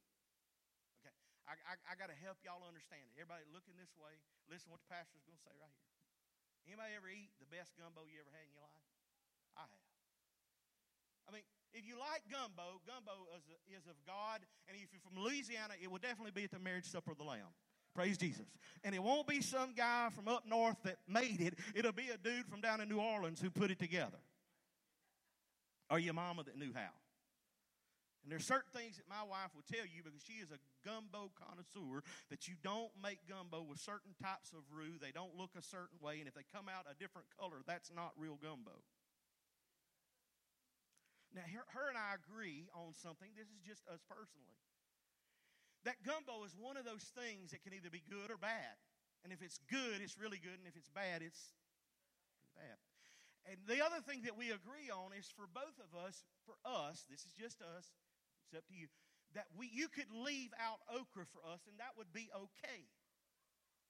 Okay, 1.01 1.17
I, 1.43 1.59
I, 1.65 1.73
I 1.91 1.93
got 1.99 2.07
to 2.07 2.15
help 2.23 2.39
y'all 2.45 2.63
understand 2.63 3.03
it. 3.11 3.19
Everybody 3.19 3.43
looking 3.49 3.75
this 3.75 3.91
way, 3.99 4.15
listen 4.47 4.69
what 4.69 4.79
the 4.79 4.87
pastor's 4.87 5.25
going 5.27 5.35
to 5.35 5.43
say 5.43 5.51
right 5.59 5.75
here. 5.75 5.91
Anybody 6.69 6.93
ever 6.93 7.09
eat 7.09 7.33
the 7.41 7.49
best 7.49 7.73
gumbo 7.73 8.05
you 8.05 8.21
ever 8.21 8.29
had 8.31 8.45
in 8.45 8.53
your 8.53 8.63
life? 8.63 8.90
I 9.57 9.61
have. 9.61 9.85
I 11.29 11.33
mean, 11.33 11.43
if 11.73 11.87
you 11.87 11.95
like 11.99 12.23
gumbo, 12.29 12.81
gumbo 12.85 13.27
is, 13.37 13.43
is 13.67 13.87
of 13.87 13.95
God, 14.05 14.41
and 14.67 14.77
if 14.77 14.91
you're 14.91 15.01
from 15.01 15.21
Louisiana, 15.21 15.75
it 15.81 15.89
will 15.89 16.01
definitely 16.01 16.31
be 16.35 16.43
at 16.43 16.51
the 16.51 16.59
marriage 16.59 16.85
supper 16.85 17.11
of 17.11 17.17
the 17.17 17.23
Lamb. 17.23 17.51
Praise 17.93 18.17
Jesus. 18.17 18.47
And 18.83 18.95
it 18.95 19.03
won't 19.03 19.27
be 19.27 19.41
some 19.41 19.73
guy 19.75 20.09
from 20.15 20.27
up 20.27 20.43
north 20.47 20.77
that 20.83 20.97
made 21.07 21.41
it. 21.41 21.55
It'll 21.75 21.91
be 21.91 22.09
a 22.09 22.17
dude 22.17 22.47
from 22.47 22.61
down 22.61 22.79
in 22.79 22.87
New 22.87 22.99
Orleans 22.99 23.41
who 23.41 23.49
put 23.49 23.69
it 23.69 23.79
together. 23.79 24.19
Or 25.89 25.99
your 25.99 26.13
mama 26.13 26.43
that 26.43 26.57
knew 26.57 26.71
how. 26.73 26.95
And 28.23 28.31
there's 28.31 28.45
certain 28.45 28.69
things 28.71 28.95
that 28.97 29.09
my 29.09 29.25
wife 29.27 29.49
will 29.57 29.65
tell 29.65 29.83
you 29.83 30.05
because 30.05 30.21
she 30.21 30.39
is 30.39 30.53
a 30.53 30.61
gumbo 30.85 31.33
connoisseur 31.33 32.05
that 32.29 32.47
you 32.47 32.53
don't 32.63 32.93
make 33.01 33.17
gumbo 33.27 33.65
with 33.65 33.79
certain 33.79 34.13
types 34.21 34.53
of 34.53 34.61
roux. 34.69 35.01
They 35.01 35.11
don't 35.11 35.35
look 35.35 35.51
a 35.57 35.61
certain 35.61 35.97
way, 35.99 36.19
and 36.19 36.29
if 36.29 36.35
they 36.37 36.45
come 36.53 36.69
out 36.69 36.85
a 36.85 36.93
different 36.95 37.27
color, 37.33 37.65
that's 37.65 37.89
not 37.89 38.13
real 38.15 38.37
gumbo. 38.37 38.85
Now, 41.31 41.47
her, 41.47 41.63
her 41.71 41.87
and 41.87 41.97
I 41.97 42.19
agree 42.19 42.67
on 42.75 42.91
something. 42.91 43.31
This 43.39 43.47
is 43.47 43.63
just 43.63 43.87
us 43.87 44.03
personally. 44.07 44.59
That 45.87 46.03
gumbo 46.03 46.43
is 46.43 46.53
one 46.53 46.75
of 46.75 46.85
those 46.85 47.07
things 47.17 47.55
that 47.55 47.63
can 47.63 47.73
either 47.73 47.89
be 47.89 48.03
good 48.05 48.29
or 48.29 48.37
bad. 48.37 48.77
And 49.23 49.31
if 49.33 49.41
it's 49.41 49.57
good, 49.71 50.03
it's 50.03 50.19
really 50.19 50.37
good. 50.37 50.59
And 50.59 50.67
if 50.67 50.75
it's 50.75 50.91
bad, 50.91 51.23
it's 51.23 51.55
bad. 52.53 52.77
And 53.49 53.57
the 53.65 53.81
other 53.81 54.03
thing 54.05 54.21
that 54.29 54.37
we 54.37 54.53
agree 54.53 54.93
on 54.93 55.17
is 55.17 55.25
for 55.33 55.49
both 55.49 55.73
of 55.81 55.97
us, 55.97 56.21
for 56.45 56.53
us, 56.61 57.05
this 57.09 57.25
is 57.25 57.33
just 57.33 57.57
us, 57.61 57.89
it's 58.45 58.53
up 58.53 58.67
to 58.69 58.75
you, 58.77 58.85
that 59.33 59.49
we 59.57 59.71
you 59.71 59.87
could 59.87 60.11
leave 60.13 60.53
out 60.61 60.83
okra 60.91 61.25
for 61.25 61.41
us 61.47 61.65
and 61.65 61.79
that 61.81 61.97
would 61.97 62.13
be 62.13 62.29
okay. 62.35 62.85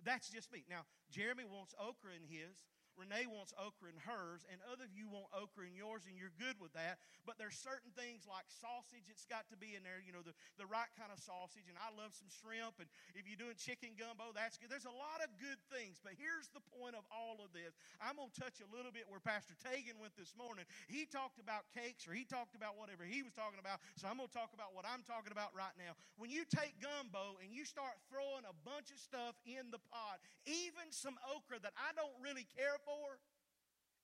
That's 0.06 0.30
just 0.30 0.52
me. 0.54 0.64
Now, 0.70 0.88
Jeremy 1.12 1.44
wants 1.44 1.76
okra 1.76 2.16
in 2.16 2.24
his. 2.24 2.56
Renee 3.02 3.26
wants 3.26 3.50
okra 3.58 3.90
in 3.90 3.98
hers, 4.06 4.46
and 4.54 4.62
other 4.70 4.86
of 4.86 4.94
you 4.94 5.10
want 5.10 5.32
okra 5.34 5.66
in 5.66 5.74
yours, 5.74 6.06
and 6.06 6.14
you're 6.14 6.36
good 6.38 6.60
with 6.62 6.76
that. 6.78 7.02
But 7.26 7.42
there's 7.42 7.58
certain 7.58 7.90
things 7.98 8.30
like 8.30 8.46
sausage, 8.50 9.10
it's 9.10 9.26
got 9.26 9.50
to 9.50 9.58
be 9.58 9.74
in 9.74 9.82
there, 9.82 9.98
you 9.98 10.14
know, 10.14 10.22
the, 10.22 10.38
the 10.62 10.68
right 10.68 10.90
kind 11.00 11.10
of 11.10 11.18
sausage. 11.18 11.66
And 11.72 11.80
I 11.80 11.90
love 11.96 12.14
some 12.14 12.30
shrimp, 12.30 12.78
and 12.84 12.86
if 13.18 13.26
you're 13.26 13.40
doing 13.40 13.56
chicken 13.58 13.98
gumbo, 13.98 14.34
that's 14.36 14.62
good. 14.62 14.70
There's 14.70 14.90
a 14.90 14.94
lot 14.94 15.24
of 15.24 15.30
good 15.40 15.58
things, 15.74 15.98
but 16.04 16.14
here's 16.20 16.52
the 16.52 16.62
point 16.78 16.94
of 16.94 17.08
all 17.10 17.40
of 17.42 17.50
this. 17.56 17.78
I'm 18.04 18.20
going 18.20 18.30
to 18.30 18.38
touch 18.38 18.60
a 18.60 18.70
little 18.70 18.92
bit 18.92 19.08
where 19.08 19.24
Pastor 19.24 19.56
Tagan 19.62 19.98
went 19.98 20.14
this 20.14 20.38
morning. 20.38 20.68
He 20.86 21.08
talked 21.08 21.40
about 21.40 21.70
cakes, 21.72 22.06
or 22.06 22.14
he 22.14 22.28
talked 22.28 22.54
about 22.54 22.76
whatever 22.76 23.08
he 23.08 23.24
was 23.24 23.32
talking 23.34 23.62
about, 23.62 23.80
so 23.96 24.10
I'm 24.10 24.20
going 24.20 24.30
to 24.30 24.36
talk 24.36 24.52
about 24.52 24.76
what 24.76 24.84
I'm 24.84 25.06
talking 25.08 25.32
about 25.32 25.56
right 25.56 25.74
now. 25.80 25.96
When 26.18 26.30
you 26.34 26.44
take 26.50 26.78
gumbo 26.82 27.40
and 27.40 27.50
you 27.54 27.64
start 27.64 27.98
throwing 28.12 28.44
a 28.46 28.56
bunch 28.68 28.92
of 28.92 29.00
stuff 29.00 29.38
in 29.48 29.72
the 29.72 29.82
pot, 29.90 30.20
even 30.44 30.90
some 30.90 31.16
okra 31.30 31.62
that 31.62 31.74
I 31.78 31.94
don't 31.94 32.14
really 32.20 32.46
care 32.58 32.78
for, 32.84 32.91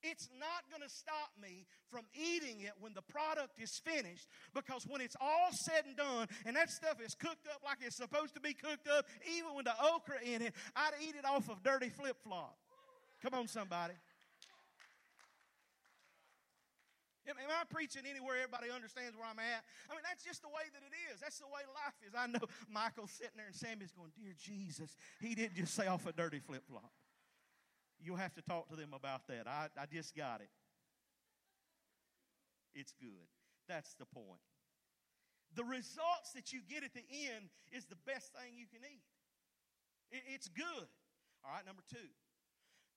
it's 0.03 0.29
not 0.39 0.63
going 0.69 0.81
to 0.87 0.93
stop 0.93 1.31
me 1.41 1.65
from 1.89 2.05
eating 2.13 2.61
it 2.61 2.73
when 2.79 2.93
the 2.93 3.01
product 3.01 3.59
is 3.59 3.81
finished 3.83 4.27
because 4.53 4.85
when 4.87 5.01
it's 5.01 5.15
all 5.19 5.49
said 5.51 5.85
and 5.85 5.97
done 5.97 6.27
and 6.45 6.55
that 6.55 6.69
stuff 6.69 7.01
is 7.03 7.15
cooked 7.15 7.47
up 7.47 7.61
like 7.65 7.77
it's 7.81 7.95
supposed 7.95 8.33
to 8.35 8.41
be 8.41 8.53
cooked 8.53 8.87
up, 8.87 9.05
even 9.25 9.55
with 9.55 9.65
the 9.65 9.73
okra 9.81 10.17
in 10.23 10.41
it, 10.41 10.53
I'd 10.75 10.93
eat 11.01 11.15
it 11.15 11.25
off 11.25 11.49
of 11.49 11.63
dirty 11.63 11.89
flip 11.89 12.17
flop. 12.23 12.55
Come 13.21 13.33
on, 13.33 13.47
somebody. 13.47 13.93
Am 17.27 17.35
I 17.35 17.67
preaching 17.67 18.03
anywhere 18.09 18.39
everybody 18.39 18.71
understands 18.71 19.17
where 19.17 19.27
I'm 19.27 19.39
at? 19.39 19.67
I 19.91 19.99
mean, 19.99 20.05
that's 20.07 20.23
just 20.23 20.41
the 20.41 20.47
way 20.47 20.63
that 20.71 20.79
it 20.79 20.95
is. 21.11 21.19
That's 21.19 21.39
the 21.39 21.47
way 21.47 21.59
life 21.75 21.99
is. 22.07 22.15
I 22.15 22.27
know 22.27 22.47
Michael's 22.71 23.11
sitting 23.11 23.35
there 23.35 23.47
and 23.47 23.55
Sammy's 23.55 23.91
going, 23.91 24.15
Dear 24.15 24.31
Jesus, 24.39 24.95
he 25.19 25.35
didn't 25.35 25.55
just 25.55 25.75
say 25.75 25.87
off 25.87 26.07
a 26.07 26.13
dirty 26.13 26.39
flip 26.39 26.63
flop. 26.69 26.87
You'll 27.99 28.21
have 28.21 28.33
to 28.35 28.41
talk 28.41 28.69
to 28.69 28.75
them 28.75 28.93
about 28.93 29.27
that. 29.27 29.47
I, 29.47 29.67
I 29.77 29.85
just 29.89 30.15
got 30.15 30.41
it. 30.41 30.49
It's 32.75 32.93
good. 33.01 33.25
That's 33.67 33.97
the 33.97 34.05
point. 34.05 34.43
The 35.55 35.65
results 35.65 36.37
that 36.37 36.53
you 36.53 36.61
get 36.61 36.85
at 36.85 36.93
the 36.93 37.07
end 37.33 37.49
is 37.73 37.89
the 37.89 37.97
best 38.05 38.35
thing 38.37 38.53
you 38.53 38.69
can 38.69 38.85
eat. 38.85 39.07
It, 40.13 40.21
it's 40.29 40.47
good. 40.47 40.87
All 41.41 41.51
right, 41.51 41.65
number 41.65 41.81
two. 41.89 42.11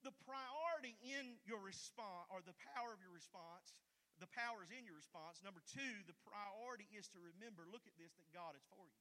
The 0.04 0.12
priority 0.24 0.96
in 1.00 1.40
your 1.44 1.60
response, 1.60 2.28
or 2.32 2.40
the 2.44 2.56
power 2.76 2.92
of 2.92 3.00
your 3.00 3.12
response, 3.12 3.76
the 4.20 4.28
power 4.32 4.60
is 4.60 4.72
in 4.72 4.84
your 4.84 4.96
response. 4.96 5.40
Number 5.40 5.64
two, 5.64 5.92
the 6.04 6.16
priority 6.28 6.88
is 6.92 7.08
to 7.16 7.18
remember, 7.20 7.64
look 7.64 7.88
at 7.88 7.96
this, 7.96 8.12
that 8.20 8.28
God 8.36 8.52
is 8.52 8.64
for 8.68 8.84
you. 8.84 9.00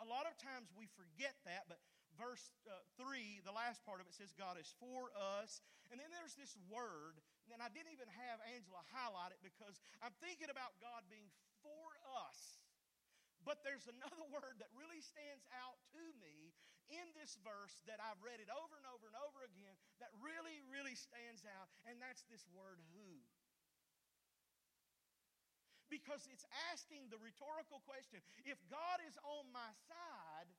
A 0.00 0.06
lot 0.08 0.28
of 0.28 0.36
times 0.36 0.68
we 0.76 0.88
forget 0.96 1.36
that, 1.48 1.68
but 1.68 1.80
verse 2.16 2.50
uh, 2.66 2.82
3, 2.98 3.44
the 3.44 3.54
last 3.54 3.84
part 3.84 4.00
of 4.00 4.08
it 4.08 4.14
says, 4.16 4.32
God 4.36 4.56
is 4.60 4.72
for 4.80 5.12
us. 5.14 5.60
And 5.92 6.02
then 6.02 6.10
there's 6.10 6.34
this 6.34 6.58
word, 6.66 7.20
and 7.52 7.62
I 7.62 7.70
didn't 7.70 7.94
even 7.94 8.10
have 8.10 8.42
Angela 8.50 8.82
highlight 8.90 9.30
it 9.30 9.40
because 9.40 9.78
I'm 10.02 10.16
thinking 10.18 10.50
about 10.50 10.74
God 10.82 11.06
being 11.06 11.30
for 11.62 11.88
us. 12.26 12.58
But 13.46 13.62
there's 13.62 13.86
another 13.86 14.26
word 14.34 14.58
that 14.58 14.72
really 14.74 14.98
stands 14.98 15.46
out 15.54 15.78
to 15.94 16.02
me 16.18 16.50
in 16.90 17.06
this 17.18 17.38
verse 17.42 17.82
that 17.90 17.98
I've 17.98 18.18
read 18.22 18.38
it 18.38 18.50
over 18.50 18.74
and 18.78 18.86
over 18.90 19.06
and 19.10 19.18
over 19.18 19.42
again 19.46 19.74
that 19.98 20.10
really, 20.22 20.62
really 20.70 20.94
stands 20.94 21.42
out, 21.46 21.70
and 21.86 21.98
that's 21.98 22.26
this 22.30 22.46
word 22.54 22.78
who. 22.94 23.22
Because 25.86 26.26
it's 26.30 26.46
asking 26.74 27.10
the 27.14 27.18
rhetorical 27.22 27.78
question 27.86 28.18
if 28.42 28.58
God 28.66 28.98
is 29.06 29.14
on 29.22 29.46
my 29.54 29.70
side, 29.86 30.50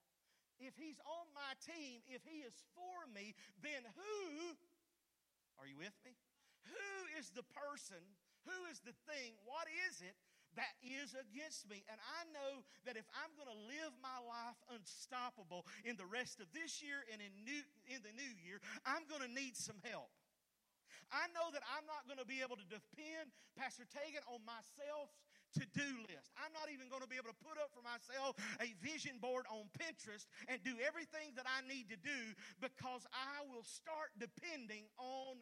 if 0.60 0.76
He's 0.78 1.00
on 1.06 1.26
my 1.34 1.54
team, 1.64 2.02
if 2.10 2.22
He 2.26 2.44
is 2.44 2.56
for 2.74 3.06
me, 3.14 3.34
then 3.62 3.82
who, 3.96 4.56
are 5.62 5.68
you 5.68 5.78
with 5.78 5.96
me? 6.06 6.14
Who 6.70 7.20
is 7.20 7.32
the 7.32 7.46
person? 7.56 8.02
Who 8.46 8.60
is 8.72 8.80
the 8.84 8.96
thing? 9.08 9.36
What 9.44 9.68
is 9.90 10.02
it 10.02 10.16
that 10.58 10.74
is 10.82 11.14
against 11.14 11.70
me. 11.70 11.86
And 11.86 12.02
I 12.02 12.26
know 12.34 12.66
that 12.90 12.98
if 12.98 13.06
I'm 13.14 13.30
going 13.38 13.48
to 13.48 13.62
live 13.70 13.94
my 14.02 14.18
life 14.26 14.58
unstoppable 14.74 15.70
in 15.86 15.96
the 15.96 16.10
rest 16.10 16.42
of 16.42 16.50
this 16.50 16.82
year 16.82 17.06
and 17.14 17.22
in, 17.22 17.30
new, 17.46 17.62
in 17.86 18.02
the 18.02 18.12
new 18.18 18.32
year, 18.42 18.58
I'm 18.82 19.06
going 19.06 19.22
to 19.22 19.30
need 19.30 19.54
some 19.54 19.78
help. 19.86 20.10
I 21.14 21.30
know 21.32 21.54
that 21.56 21.64
I'm 21.72 21.88
not 21.88 22.04
going 22.10 22.20
to 22.20 22.28
be 22.28 22.44
able 22.44 22.60
to 22.60 22.68
depend, 22.68 23.32
Pastor 23.56 23.88
Tagan, 23.88 24.26
on 24.28 24.44
myself 24.44 25.14
to 25.56 25.64
do 25.72 25.88
list. 26.12 26.34
I'm 26.36 26.52
not 26.52 26.68
even 26.74 26.92
going 26.92 27.02
to 27.02 27.12
be 27.12 27.16
able 27.16 27.32
to 27.32 27.42
put 27.44 27.56
up 27.56 27.72
for 27.72 27.84
myself 27.86 28.36
a 28.60 28.76
vision 28.84 29.22
board 29.24 29.48
on 29.48 29.72
Pinterest 29.78 30.28
and 30.52 30.60
do 30.64 30.76
everything 30.84 31.32
that 31.40 31.48
I 31.48 31.64
need 31.64 31.88
to 31.94 32.00
do 32.00 32.20
because 32.60 33.08
I 33.16 33.46
will 33.48 33.64
start 33.64 34.12
depending 34.20 34.90
on 35.00 35.40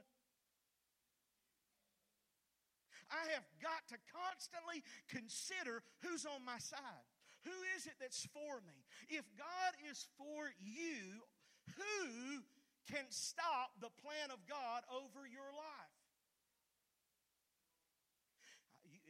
I 3.05 3.37
have 3.37 3.45
got 3.61 3.85
to 3.93 3.97
constantly 4.09 4.81
consider 5.07 5.85
who's 6.01 6.25
on 6.25 6.41
my 6.41 6.57
side. 6.57 7.05
Who 7.45 7.53
is 7.77 7.85
it 7.85 7.93
that's 8.01 8.25
for 8.33 8.61
me? 8.65 8.73
If 9.09 9.25
God 9.37 9.71
is 9.85 10.09
for 10.17 10.49
you, 10.57 11.21
who 11.77 12.41
can 12.89 13.05
stop 13.09 13.77
the 13.81 13.93
plan 14.01 14.33
of 14.33 14.41
God 14.49 14.81
over 14.89 15.25
your 15.29 15.49
life? 15.53 15.74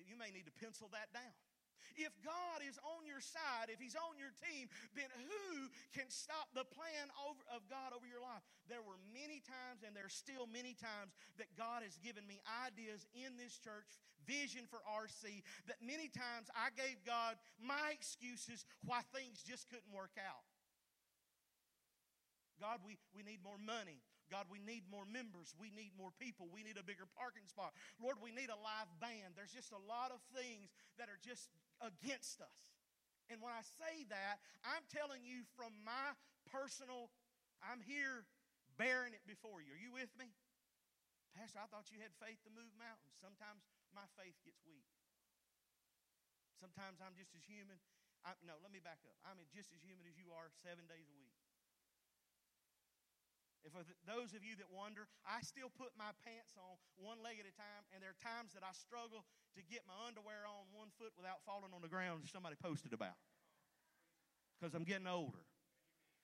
You, 0.05 0.17
may 0.17 0.29
need 0.31 0.45
to 0.45 0.55
pencil 0.61 0.87
that 0.93 1.11
down. 1.11 1.33
If 1.95 2.11
God 2.25 2.59
is 2.65 2.75
on 2.81 3.05
your 3.07 3.21
side, 3.21 3.69
if 3.69 3.79
He's 3.79 3.95
on 3.95 4.17
your 4.19 4.33
team, 4.41 4.67
then 4.97 5.07
who 5.15 5.69
can 5.95 6.09
stop 6.09 6.51
the 6.51 6.67
plan 6.67 7.07
over, 7.23 7.39
of 7.53 7.63
God 7.71 7.95
over 7.95 8.03
your 8.03 8.19
life? 8.19 8.43
There 8.67 8.81
were 8.81 8.99
many 9.13 9.39
times, 9.45 9.85
and 9.85 9.95
there's 9.95 10.15
still 10.17 10.49
many 10.49 10.75
times, 10.75 11.15
that 11.39 11.53
God 11.55 11.85
has 11.87 11.95
given 12.01 12.27
me 12.27 12.41
ideas 12.67 13.07
in 13.15 13.37
this 13.39 13.55
church, 13.55 13.87
vision 14.27 14.67
for 14.67 14.81
RC, 14.83 15.45
that 15.71 15.79
many 15.79 16.11
times 16.11 16.51
I 16.51 16.73
gave 16.75 16.99
God 17.05 17.39
my 17.61 17.95
excuses 17.95 18.65
why 18.83 19.05
things 19.15 19.39
just 19.45 19.69
couldn't 19.71 19.93
work 19.93 20.17
out. 20.19 20.43
God, 22.59 22.79
we, 22.83 22.97
we 23.15 23.23
need 23.23 23.43
more 23.43 23.59
money. 23.59 24.03
God, 24.33 24.49
we 24.49 24.57
need 24.57 24.89
more 24.89 25.05
members. 25.05 25.53
We 25.55 25.69
need 25.69 25.93
more 25.93 26.09
people. 26.17 26.49
We 26.49 26.65
need 26.65 26.81
a 26.81 26.85
bigger 26.85 27.05
parking 27.13 27.45
spot. 27.45 27.77
Lord, 28.01 28.17
we 28.19 28.33
need 28.33 28.49
a 28.49 28.57
live 28.57 28.89
band. 28.97 29.37
There's 29.37 29.53
just 29.53 29.69
a 29.69 29.81
lot 29.85 30.09
of 30.09 30.17
things 30.33 30.73
that 30.97 31.09
are 31.09 31.21
just 31.21 31.53
against 31.77 32.41
us. 32.41 32.59
And 33.29 33.41
when 33.41 33.53
I 33.53 33.61
say 33.61 34.05
that, 34.09 34.41
I'm 34.65 34.85
telling 34.89 35.25
you 35.25 35.45
from 35.57 35.73
my 35.81 36.13
personal, 36.49 37.09
I'm 37.61 37.81
here 37.81 38.25
bearing 38.77 39.13
it 39.13 39.25
before 39.25 39.61
you. 39.61 39.73
Are 39.73 39.81
you 39.81 39.93
with 39.93 40.13
me? 40.17 40.33
Pastor, 41.33 41.59
I 41.59 41.67
thought 41.67 41.91
you 41.91 41.99
had 41.99 42.13
faith 42.17 42.39
to 42.47 42.51
move 42.53 42.69
mountains. 42.79 43.17
Sometimes 43.19 43.65
my 43.91 44.05
faith 44.15 44.37
gets 44.45 44.61
weak. 44.63 44.87
Sometimes 46.55 47.03
I'm 47.03 47.13
just 47.19 47.35
as 47.35 47.43
human. 47.43 47.75
I, 48.23 48.33
no, 48.41 48.55
let 48.63 48.71
me 48.71 48.79
back 48.79 49.03
up. 49.05 49.17
I'm 49.27 49.37
just 49.51 49.69
as 49.75 49.83
human 49.83 50.07
as 50.07 50.15
you 50.15 50.31
are 50.31 50.49
seven 50.63 50.87
days 50.87 51.11
a 51.11 51.17
week. 51.19 51.35
If 53.65 53.73
those 54.05 54.37
of 54.37 54.45
you 54.45 54.53
that 54.61 54.69
wonder, 54.69 55.09
I 55.25 55.41
still 55.41 55.73
put 55.73 55.89
my 55.97 56.13
pants 56.21 56.53
on 56.53 56.77
one 57.01 57.17
leg 57.25 57.41
at 57.41 57.49
a 57.49 57.55
time, 57.57 57.81
and 57.89 57.97
there 57.97 58.13
are 58.13 58.21
times 58.21 58.53
that 58.53 58.61
I 58.61 58.69
struggle 58.77 59.25
to 59.57 59.61
get 59.65 59.81
my 59.89 59.97
underwear 60.05 60.45
on 60.45 60.69
one 60.69 60.93
foot 61.01 61.17
without 61.17 61.41
falling 61.49 61.73
on 61.73 61.81
the 61.81 61.89
ground 61.89 62.29
somebody 62.29 62.53
posted 62.61 62.93
about. 62.93 63.17
Because 64.53 64.77
I'm 64.77 64.85
getting 64.85 65.09
older. 65.09 65.41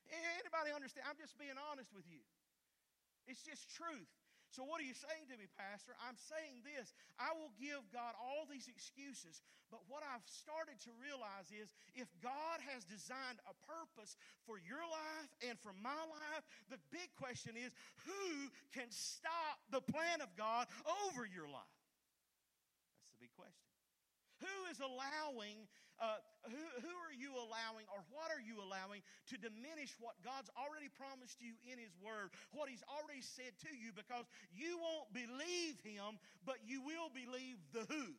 Anybody 0.06 0.70
understand? 0.70 1.10
I'm 1.10 1.18
just 1.18 1.34
being 1.42 1.58
honest 1.58 1.90
with 1.90 2.06
you. 2.06 2.22
It's 3.26 3.42
just 3.42 3.66
truth. 3.74 4.21
So, 4.52 4.68
what 4.68 4.84
are 4.84 4.88
you 4.88 4.96
saying 4.96 5.32
to 5.32 5.40
me, 5.40 5.48
Pastor? 5.56 5.96
I'm 6.04 6.20
saying 6.20 6.60
this 6.68 6.92
I 7.16 7.32
will 7.40 7.56
give 7.56 7.80
God 7.96 8.20
all 8.20 8.44
these 8.44 8.68
excuses, 8.68 9.40
but 9.72 9.80
what 9.88 10.04
I've 10.04 10.28
started 10.28 10.76
to 10.84 10.92
realize 11.00 11.48
is 11.56 11.72
if 11.96 12.12
God 12.20 12.60
has 12.68 12.84
designed 12.84 13.40
a 13.48 13.56
purpose 13.64 14.20
for 14.44 14.60
your 14.60 14.84
life 14.84 15.32
and 15.48 15.56
for 15.64 15.72
my 15.80 15.96
life, 15.96 16.44
the 16.68 16.76
big 16.92 17.08
question 17.16 17.56
is 17.56 17.72
who 18.04 18.52
can 18.76 18.92
stop 18.92 19.64
the 19.72 19.80
plan 19.80 20.20
of 20.20 20.36
God 20.36 20.68
over 21.08 21.24
your 21.24 21.48
life? 21.48 21.80
That's 23.00 23.16
the 23.16 23.24
big 23.24 23.34
question. 23.40 23.72
Who 24.44 24.56
is 24.68 24.84
allowing, 24.84 25.64
uh, 26.02 26.18
who, 26.50 26.66
who 26.82 26.94
are 27.06 27.14
you 27.14 27.38
allowing, 27.38 27.86
or 27.94 28.02
what 28.10 28.34
are 28.34 28.42
you 28.42 28.58
allowing 28.58 29.06
to 29.30 29.38
diminish 29.38 29.94
what 30.02 30.18
God's 30.26 30.50
already 30.58 30.90
promised 30.90 31.38
you 31.38 31.54
in 31.70 31.78
His 31.78 31.94
Word, 32.02 32.34
what 32.50 32.68
He's 32.68 32.82
already 32.90 33.22
said 33.22 33.54
to 33.70 33.72
you, 33.72 33.94
because 33.94 34.26
you 34.50 34.82
won't 34.82 35.14
believe 35.14 35.78
Him, 35.86 36.18
but 36.42 36.58
you 36.66 36.82
will 36.82 37.14
believe 37.14 37.62
the 37.72 37.86
who. 37.86 38.18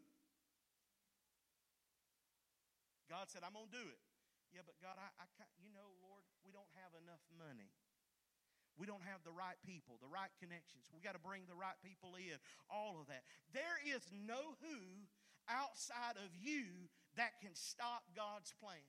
God 3.10 3.28
said, 3.28 3.42
I'm 3.42 3.52
going 3.52 3.68
to 3.68 3.76
do 3.76 3.86
it. 3.90 4.00
Yeah, 4.54 4.62
but 4.64 4.78
God, 4.80 4.96
I, 4.96 5.10
I 5.20 5.26
can't, 5.36 5.50
you 5.60 5.74
know, 5.74 5.90
Lord, 6.00 6.24
we 6.46 6.54
don't 6.54 6.70
have 6.80 6.94
enough 6.96 7.20
money. 7.34 7.74
We 8.78 8.88
don't 8.88 9.04
have 9.04 9.20
the 9.20 9.34
right 9.34 9.60
people, 9.68 10.00
the 10.00 10.08
right 10.08 10.32
connections. 10.40 10.88
We 10.94 11.04
got 11.04 11.12
to 11.12 11.20
bring 11.20 11.44
the 11.44 11.58
right 11.58 11.76
people 11.84 12.16
in, 12.16 12.40
all 12.72 12.96
of 12.96 13.10
that. 13.12 13.26
There 13.52 13.76
is 13.84 14.00
no 14.12 14.56
who 14.64 14.80
outside 15.44 16.16
of 16.16 16.32
you 16.40 16.88
that 17.16 17.38
can 17.40 17.54
stop 17.54 18.04
God's 18.16 18.52
plan. 18.56 18.86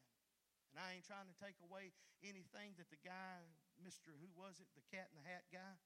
And 0.74 0.82
I 0.82 0.98
ain't 0.98 1.06
trying 1.06 1.30
to 1.30 1.38
take 1.38 1.60
away 1.62 1.94
anything 2.26 2.74
that 2.82 2.90
the 2.90 3.02
guy, 3.06 3.46
Mr. 3.84 4.10
Who 4.18 4.30
was 4.34 4.58
it? 4.58 4.70
The 4.74 4.86
cat 4.90 5.12
in 5.14 5.22
the 5.22 5.28
hat 5.28 5.46
guy? 5.54 5.78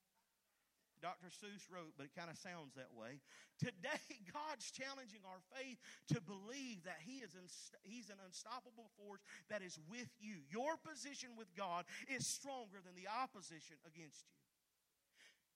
Dr. 1.02 1.30
Seuss 1.30 1.70
wrote, 1.70 1.94
but 1.94 2.10
it 2.10 2.16
kind 2.18 2.30
of 2.30 2.38
sounds 2.42 2.74
that 2.74 2.90
way. 2.94 3.22
Today, 3.62 4.02
God's 4.34 4.74
challenging 4.74 5.22
our 5.30 5.42
faith 5.54 5.78
to 6.14 6.18
believe 6.22 6.82
that 6.90 7.02
He 7.06 7.22
is 7.22 7.38
He's 7.86 8.10
an 8.10 8.18
unstoppable 8.26 8.90
force 8.98 9.22
that 9.50 9.62
is 9.62 9.78
with 9.90 10.10
you. 10.18 10.42
Your 10.50 10.78
position 10.82 11.38
with 11.38 11.54
God 11.54 11.86
is 12.10 12.26
stronger 12.26 12.82
than 12.82 12.98
the 12.98 13.10
opposition 13.10 13.78
against 13.86 14.26
you. 14.26 14.47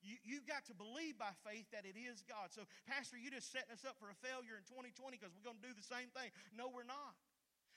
You, 0.01 0.17
you've 0.25 0.49
got 0.49 0.65
to 0.69 0.75
believe 0.75 1.17
by 1.17 1.31
faith 1.45 1.69
that 1.71 1.85
it 1.85 1.97
is 1.97 2.25
God. 2.25 2.49
So, 2.51 2.65
Pastor, 2.89 3.17
you 3.17 3.29
just 3.29 3.53
setting 3.53 3.71
us 3.73 3.85
up 3.85 3.97
for 4.01 4.09
a 4.09 4.17
failure 4.21 4.57
in 4.57 4.65
2020 4.65 5.17
because 5.17 5.33
we're 5.33 5.45
going 5.45 5.61
to 5.61 5.65
do 5.65 5.73
the 5.73 5.85
same 5.85 6.09
thing. 6.13 6.33
No, 6.53 6.69
we're 6.69 6.87
not. 6.87 7.15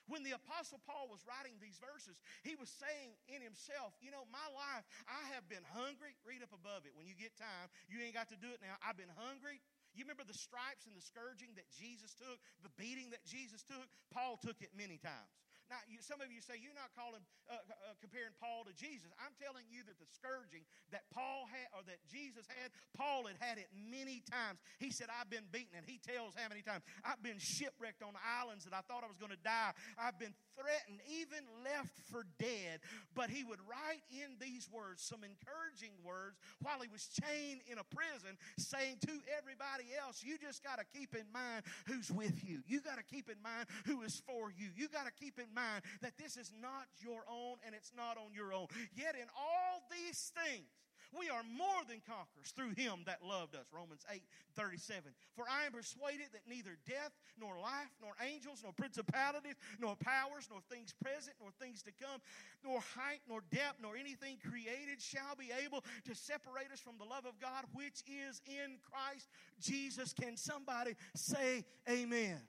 When 0.05 0.21
the 0.21 0.37
Apostle 0.37 0.85
Paul 0.85 1.09
was 1.09 1.25
writing 1.25 1.57
these 1.65 1.81
verses, 1.81 2.21
he 2.45 2.53
was 2.61 2.69
saying 2.69 3.17
in 3.25 3.41
himself, 3.41 3.97
You 4.05 4.13
know, 4.13 4.29
my 4.29 4.45
life, 4.53 4.85
I 5.09 5.33
have 5.33 5.49
been 5.49 5.65
hungry. 5.73 6.13
Read 6.29 6.45
up 6.45 6.53
above 6.53 6.85
it. 6.85 6.93
When 6.93 7.09
you 7.09 7.17
get 7.17 7.33
time, 7.41 7.73
you 7.89 7.97
ain't 8.05 8.13
got 8.13 8.29
to 8.29 8.37
do 8.37 8.53
it 8.53 8.61
now. 8.61 8.77
I've 8.85 9.01
been 9.01 9.13
hungry. 9.17 9.65
You 9.97 10.05
remember 10.05 10.27
the 10.27 10.37
stripes 10.37 10.85
and 10.85 10.93
the 10.93 11.01
scourging 11.01 11.57
that 11.57 11.71
Jesus 11.73 12.13
took, 12.19 12.37
the 12.61 12.73
beating 12.77 13.15
that 13.17 13.25
Jesus 13.25 13.65
took? 13.65 13.87
Paul 14.13 14.37
took 14.37 14.61
it 14.61 14.75
many 14.77 15.01
times. 15.01 15.33
Now, 15.73 15.81
you, 15.89 16.05
some 16.05 16.21
of 16.21 16.29
you 16.29 16.45
say 16.45 16.61
you're 16.61 16.77
not 16.77 16.93
calling, 16.93 17.25
uh, 17.49 17.57
uh, 17.57 17.97
comparing 18.01 18.37
Paul 18.37 18.69
to 18.69 18.75
Jesus. 18.77 19.09
I'm 19.17 19.33
telling 19.41 19.65
you 19.73 19.81
that 19.89 19.97
the 19.97 20.09
scourging 20.13 20.69
that 20.93 21.09
Paul 21.09 21.49
had, 21.49 21.69
or 21.73 21.83
that 21.89 22.05
Jesus 22.05 22.45
had, 22.47 22.69
Paul 22.93 23.25
had 23.25 23.41
had 23.41 23.57
it 23.57 23.73
many 23.73 24.21
times. 24.29 24.61
He 24.77 24.93
said, 24.93 25.09
I've 25.09 25.33
been 25.33 25.49
beaten, 25.49 25.73
and 25.77 25.87
he 25.89 25.97
tells 25.97 26.37
how 26.37 26.49
many 26.53 26.61
times. 26.61 26.85
I've 27.01 27.23
been 27.25 27.41
shipwrecked 27.41 28.05
on 28.05 28.13
islands 28.21 28.69
that 28.69 28.77
I 28.77 28.85
thought 28.85 29.05
I 29.05 29.11
was 29.11 29.17
going 29.17 29.33
to 29.33 29.41
die. 29.41 29.73
I've 29.97 30.21
been 30.21 30.37
threatened, 30.59 31.01
even 31.09 31.49
left 31.65 31.97
for 32.11 32.27
dead. 32.39 32.85
But 33.15 33.31
he 33.31 33.45
would 33.45 33.61
write 33.65 34.05
in 34.11 34.37
these 34.41 34.69
words 34.71 35.03
some 35.03 35.25
encouraging 35.25 35.97
words 36.05 36.39
while 36.63 36.81
he 36.81 36.89
was 36.89 37.09
chained 37.09 37.63
in 37.71 37.79
a 37.79 37.87
prison, 37.89 38.37
saying 38.59 38.99
to 39.07 39.15
everybody 39.33 39.91
else, 39.97 40.23
You 40.23 40.39
just 40.39 40.63
got 40.63 40.79
to 40.79 40.87
keep 40.93 41.15
in 41.15 41.27
mind 41.33 41.65
who's 41.87 42.11
with 42.11 42.45
you. 42.45 42.61
You 42.67 42.81
got 42.81 42.99
to 42.99 43.07
keep 43.07 43.29
in 43.29 43.41
mind 43.43 43.67
who 43.87 44.03
is 44.03 44.23
for 44.27 44.53
you. 44.53 44.69
You 44.75 44.89
got 44.89 45.07
to 45.07 45.13
keep 45.13 45.39
in 45.39 45.54
mind 45.55 45.83
that 46.03 46.19
this 46.19 46.37
is 46.37 46.53
not 46.61 46.87
your 46.99 47.23
own 47.31 47.57
and 47.65 47.75
it's 47.75 47.93
not 47.97 48.17
on 48.17 48.35
your 48.35 48.53
own. 48.53 48.67
Yet 48.95 49.15
in 49.15 49.29
all 49.37 49.83
these 49.91 50.33
things, 50.35 50.69
we 51.15 51.31
are 51.31 51.47
more 51.47 51.83
than 51.87 52.03
conquerors 52.03 52.51
through 52.51 52.75
him 52.75 53.07
that 53.07 53.23
loved 53.23 53.55
us. 53.55 53.71
Romans 53.71 54.03
8 54.11 54.23
37. 54.57 55.15
For 55.35 55.45
I 55.51 55.67
am 55.67 55.73
persuaded 55.73 56.31
that 56.33 56.47
neither 56.49 56.79
death, 56.87 57.11
nor 57.39 57.59
life, 57.59 57.91
nor 58.03 58.15
angels, 58.23 58.61
nor 58.63 58.73
principalities, 58.73 59.55
nor 59.79 59.97
powers, 59.97 60.49
nor 60.51 60.61
things 60.71 60.95
present, 61.03 61.35
nor 61.41 61.51
things 61.61 61.83
to 61.83 61.93
come, 61.95 62.21
nor 62.65 62.81
height, 62.95 63.23
nor 63.29 63.43
depth, 63.51 63.79
nor 63.83 63.97
anything 63.97 64.39
created 64.43 64.99
shall 64.99 65.35
be 65.39 65.51
able 65.65 65.83
to 66.07 66.15
separate 66.15 66.71
us 66.73 66.81
from 66.81 66.95
the 66.99 67.07
love 67.07 67.27
of 67.27 67.39
God 67.41 67.65
which 67.73 68.03
is 68.07 68.41
in 68.47 68.79
Christ 68.83 69.29
Jesus. 69.61 70.13
Can 70.13 70.37
somebody 70.37 70.95
say 71.15 71.65
amen? 71.89 72.41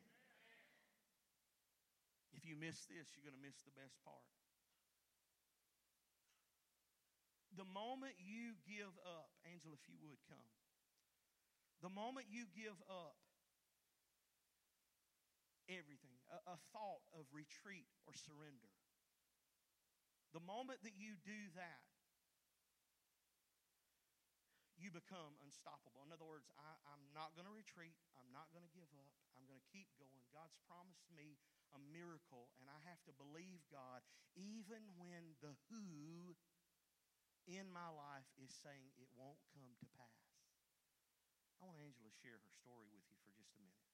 If 2.46 2.54
you 2.54 2.62
miss 2.62 2.86
this, 2.86 3.10
you're 3.18 3.26
going 3.26 3.34
to 3.34 3.42
miss 3.42 3.58
the 3.66 3.74
best 3.74 3.98
part. 4.06 4.22
The 7.58 7.66
moment 7.66 8.14
you 8.22 8.54
give 8.70 8.94
up, 9.02 9.34
Angela, 9.50 9.74
if 9.74 9.82
you 9.90 9.98
would 10.06 10.22
come. 10.30 10.54
The 11.82 11.90
moment 11.90 12.30
you 12.30 12.46
give 12.54 12.78
up 12.86 13.18
everything, 15.66 16.22
a, 16.30 16.54
a 16.54 16.58
thought 16.70 17.02
of 17.18 17.26
retreat 17.34 17.90
or 18.06 18.14
surrender, 18.14 18.70
the 20.30 20.46
moment 20.46 20.86
that 20.86 20.94
you 20.94 21.18
do 21.26 21.42
that, 21.58 21.82
you 24.76 24.92
become 24.92 25.40
unstoppable. 25.44 26.04
In 26.04 26.12
other 26.12 26.28
words, 26.28 26.52
I, 26.60 26.72
am 26.92 27.04
not 27.16 27.32
going 27.34 27.48
to 27.48 27.56
retreat. 27.56 27.96
I'm 28.20 28.28
not 28.36 28.52
going 28.52 28.64
to 28.64 28.74
give 28.76 28.92
up. 29.00 29.16
I'm 29.36 29.48
going 29.48 29.60
to 29.60 29.70
keep 29.72 29.88
going. 29.96 30.24
God's 30.36 30.56
promised 30.68 31.08
me 31.12 31.40
a 31.72 31.80
miracle, 31.92 32.52
and 32.60 32.68
I 32.68 32.80
have 32.88 33.00
to 33.08 33.14
believe 33.16 33.64
God 33.72 34.04
even 34.36 34.84
when 35.00 35.36
the 35.40 35.56
who 35.72 36.36
in 37.48 37.70
my 37.72 37.88
life 37.94 38.28
is 38.42 38.52
saying 38.52 38.92
it 39.00 39.08
won't 39.16 39.40
come 39.54 39.72
to 39.80 39.88
pass. 39.96 40.26
I 41.62 41.68
want 41.68 41.80
Angela 41.80 42.12
to 42.12 42.16
share 42.20 42.36
her 42.36 42.52
story 42.52 42.90
with 42.92 43.06
you 43.08 43.18
for 43.24 43.32
just 43.38 43.56
a 43.56 43.64
minute. 43.64 43.85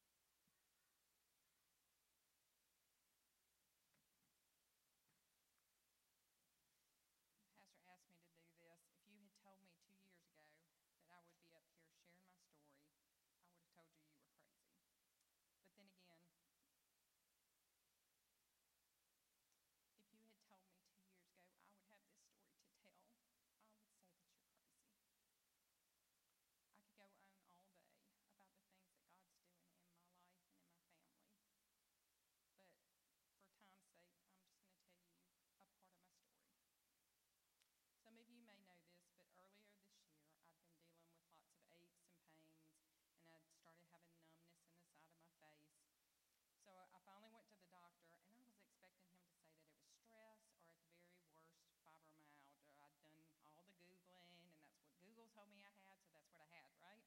Told 55.41 55.57
me 55.57 55.65
I 55.65 55.73
had, 55.89 55.97
so 56.05 56.13
that's 56.13 56.29
what 56.29 56.45
I 56.45 56.53
had, 56.53 56.69
right? 56.77 57.01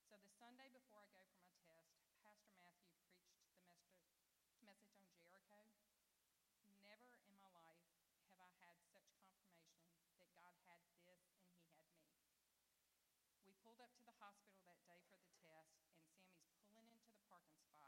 So 0.06 0.22
the 0.22 0.30
Sunday 0.38 0.70
before 0.70 1.02
I 1.02 1.10
go 1.18 1.26
for 1.34 1.42
my 1.42 1.58
test, 1.66 1.90
Pastor 2.22 2.54
Matthew 2.62 2.94
preached 3.10 4.54
the 4.54 4.62
message 4.62 5.02
on 5.02 5.10
Jericho. 5.18 5.66
Never 6.86 7.10
in 7.26 7.34
my 7.42 7.50
life 7.58 7.82
have 8.30 8.38
I 8.38 8.54
had 8.62 8.78
such 8.94 9.10
confirmation 9.18 9.82
that 10.22 10.30
God 10.38 10.54
had 10.70 10.86
this 11.02 11.26
and 11.26 11.58
he 11.58 11.66
had 11.74 11.90
me. 11.98 12.06
We 13.42 13.58
pulled 13.66 13.82
up 13.82 13.90
to 13.98 14.06
the 14.06 14.14
hospital 14.22 14.62
that 14.70 14.78
day 14.86 15.02
for 15.10 15.18
the 15.18 15.34
test, 15.42 15.74
and 15.90 16.06
Sammy's 16.22 16.54
pulling 16.70 16.86
into 16.86 17.10
the 17.10 17.26
parking 17.34 17.58
spot, 17.66 17.79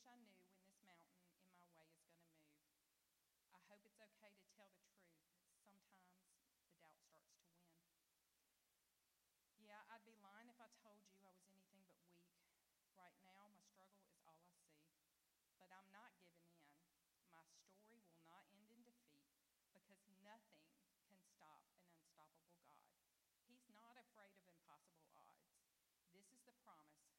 wish 0.00 0.08
I 0.08 0.16
knew 0.24 0.40
when 0.40 0.56
this 0.64 0.80
mountain 0.80 1.12
in 1.28 1.28
my 1.28 1.44
way 1.44 1.60
is 1.60 1.68
going 1.76 1.92
to 1.92 2.08
move. 2.08 2.32
I 3.52 3.60
hope 3.68 3.84
it's 3.84 4.00
okay 4.00 4.32
to 4.32 4.44
tell 4.56 4.72
the 4.72 4.80
truth. 4.96 5.20
Sometimes 5.60 6.56
the 6.64 6.72
doubt 6.80 7.04
starts 7.04 7.28
to 7.36 7.36
win. 7.36 7.68
Yeah, 9.60 9.84
I'd 9.92 10.00
be 10.08 10.16
lying 10.24 10.48
if 10.48 10.56
I 10.56 10.72
told 10.80 11.04
you 11.04 11.20
I 11.20 11.28
was 11.28 11.44
anything 11.52 11.84
but 11.84 12.00
weak. 12.16 12.32
Right 12.96 13.12
now, 13.28 13.52
my 13.52 13.60
struggle 13.60 14.00
is 14.08 14.16
all 14.24 14.40
I 14.40 14.48
see. 14.56 14.80
But 15.60 15.68
I'm 15.68 15.92
not 15.92 16.16
giving 16.16 16.48
in. 16.48 16.80
My 17.28 17.44
story 17.60 18.00
will 18.00 18.24
not 18.24 18.48
end 18.56 18.72
in 18.72 18.80
defeat 18.80 19.36
because 19.76 20.00
nothing 20.24 20.64
can 21.04 21.12
stop 21.28 21.60
an 21.68 21.76
unstoppable 21.92 22.56
God. 22.64 22.88
He's 23.44 23.68
not 23.68 24.00
afraid 24.00 24.32
of 24.32 24.48
impossible 24.48 25.12
odds. 25.12 25.44
This 26.16 26.24
is 26.32 26.40
the 26.48 26.56
promise 26.64 27.09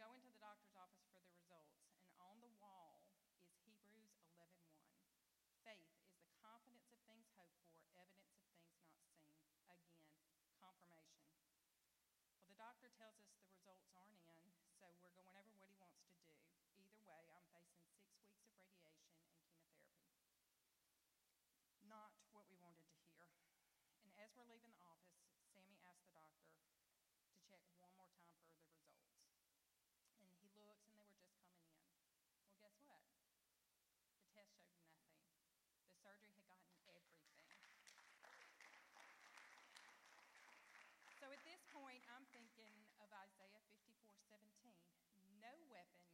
go 0.00 0.16
into 0.16 0.32
the 0.32 0.40
doctor's 0.40 0.72
office 0.80 1.04
for 1.12 1.20
the 1.20 1.28
results, 1.36 1.76
and 2.08 2.16
on 2.24 2.40
the 2.40 2.48
wall 2.56 3.04
is 3.36 3.52
Hebrews 3.68 4.08
11.1. 4.32 4.48
Faith 5.60 5.92
is 6.08 6.24
the 6.24 6.32
confidence 6.40 6.88
of 6.88 6.96
things 7.04 7.28
hoped 7.36 7.60
for, 7.68 7.84
evidence 8.00 8.32
of 8.32 8.40
things 8.48 8.64
not 8.64 8.80
seen. 8.96 8.96
Again, 9.60 9.84
confirmation. 10.56 11.28
Well, 12.32 12.48
the 12.48 12.56
doctor 12.56 12.88
tells 12.96 13.20
us 13.20 13.28
the 13.44 13.44
results 13.52 13.92
aren't 13.92 14.16
in, 14.24 14.40
so 14.80 14.88
we're 15.04 15.12
going 15.12 15.36
over 15.36 15.52
what 15.60 15.68
he 15.68 15.76
wants 15.76 16.00
to 16.08 16.16
do. 16.16 16.32
Either 16.80 17.04
way, 17.04 17.28
I'm 17.36 17.44
facing 17.52 17.84
six 17.92 18.08
weeks 18.16 18.40
of 18.40 18.56
radiation 18.56 19.04
and 19.04 19.36
chemotherapy. 19.36 20.48
Not 21.84 22.16
what 22.32 22.48
we 22.48 22.56
wanted 22.56 22.88
to 22.88 22.96
hear. 23.04 23.28
And 24.08 24.16
as 24.16 24.32
we're 24.32 24.48
leaving 24.48 24.72
the 24.72 24.80
office. 24.80 24.89
no 45.42 45.48
weapon 45.72 46.09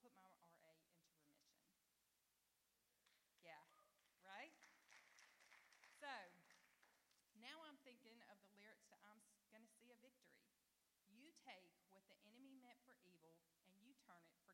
put 0.00 0.12
my 0.16 0.24
RA 0.24 0.72
into 0.72 0.96
remission. 1.04 1.60
Yeah, 3.44 3.60
right? 4.24 4.56
So 6.00 6.08
now 7.40 7.60
I'm 7.64 7.76
thinking 7.84 8.20
of 8.32 8.40
the 8.40 8.52
lyrics 8.56 8.88
to 8.88 8.96
I'm 9.04 9.20
going 9.52 9.64
to 9.64 9.72
see 9.76 9.92
a 9.92 9.98
victory. 10.00 10.48
You 11.12 11.28
take 11.44 11.68
what 11.92 12.04
the 12.08 12.16
enemy 12.24 12.56
meant 12.64 12.80
for 12.88 12.96
evil 13.04 13.36
and 13.68 13.76
you 13.84 13.92
turn 14.08 14.24
it 14.24 14.36
for 14.40 14.49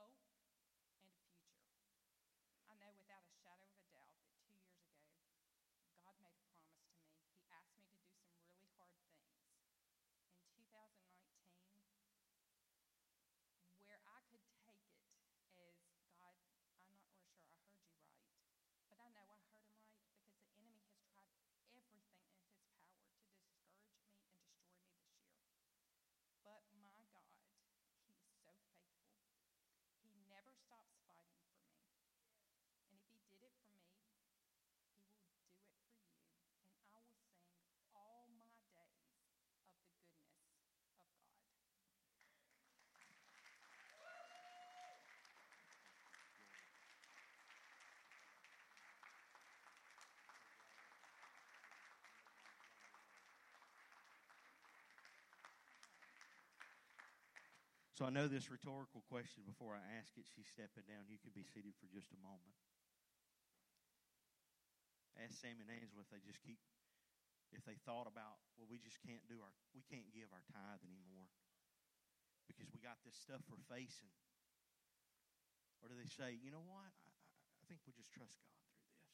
hope 0.00 0.29
So 58.00 58.08
I 58.08 58.16
know 58.16 58.32
this 58.32 58.48
rhetorical 58.48 59.04
question 59.12 59.44
before 59.44 59.76
I 59.76 59.84
ask 60.00 60.16
it, 60.16 60.24
she's 60.24 60.48
stepping 60.48 60.88
down. 60.88 61.04
You 61.12 61.20
can 61.20 61.36
be 61.36 61.44
seated 61.44 61.76
for 61.76 61.84
just 61.92 62.08
a 62.16 62.20
moment. 62.24 62.56
Ask 65.20 65.36
Sam 65.36 65.60
and 65.60 65.68
Angela 65.68 66.00
if 66.00 66.08
they 66.08 66.24
just 66.24 66.40
keep, 66.40 66.56
if 67.52 67.60
they 67.68 67.76
thought 67.84 68.08
about, 68.08 68.40
well, 68.56 68.64
we 68.72 68.80
just 68.80 68.96
can't 69.04 69.20
do 69.28 69.44
our, 69.44 69.52
we 69.76 69.84
can't 69.84 70.08
give 70.16 70.32
our 70.32 70.40
tithe 70.48 70.80
anymore 70.80 71.28
because 72.48 72.72
we 72.72 72.80
got 72.80 72.96
this 73.04 73.20
stuff 73.20 73.44
we're 73.52 73.60
facing. 73.68 74.16
Or 75.84 75.92
do 75.92 75.94
they 76.00 76.08
say, 76.08 76.40
you 76.40 76.48
know 76.48 76.64
what? 76.64 76.96
I, 77.04 77.12
I, 77.12 77.36
I 77.36 77.64
think 77.68 77.84
we 77.84 77.92
just 77.92 78.08
trust 78.16 78.40
God 78.40 78.64
through 78.64 78.96
this. 78.96 79.12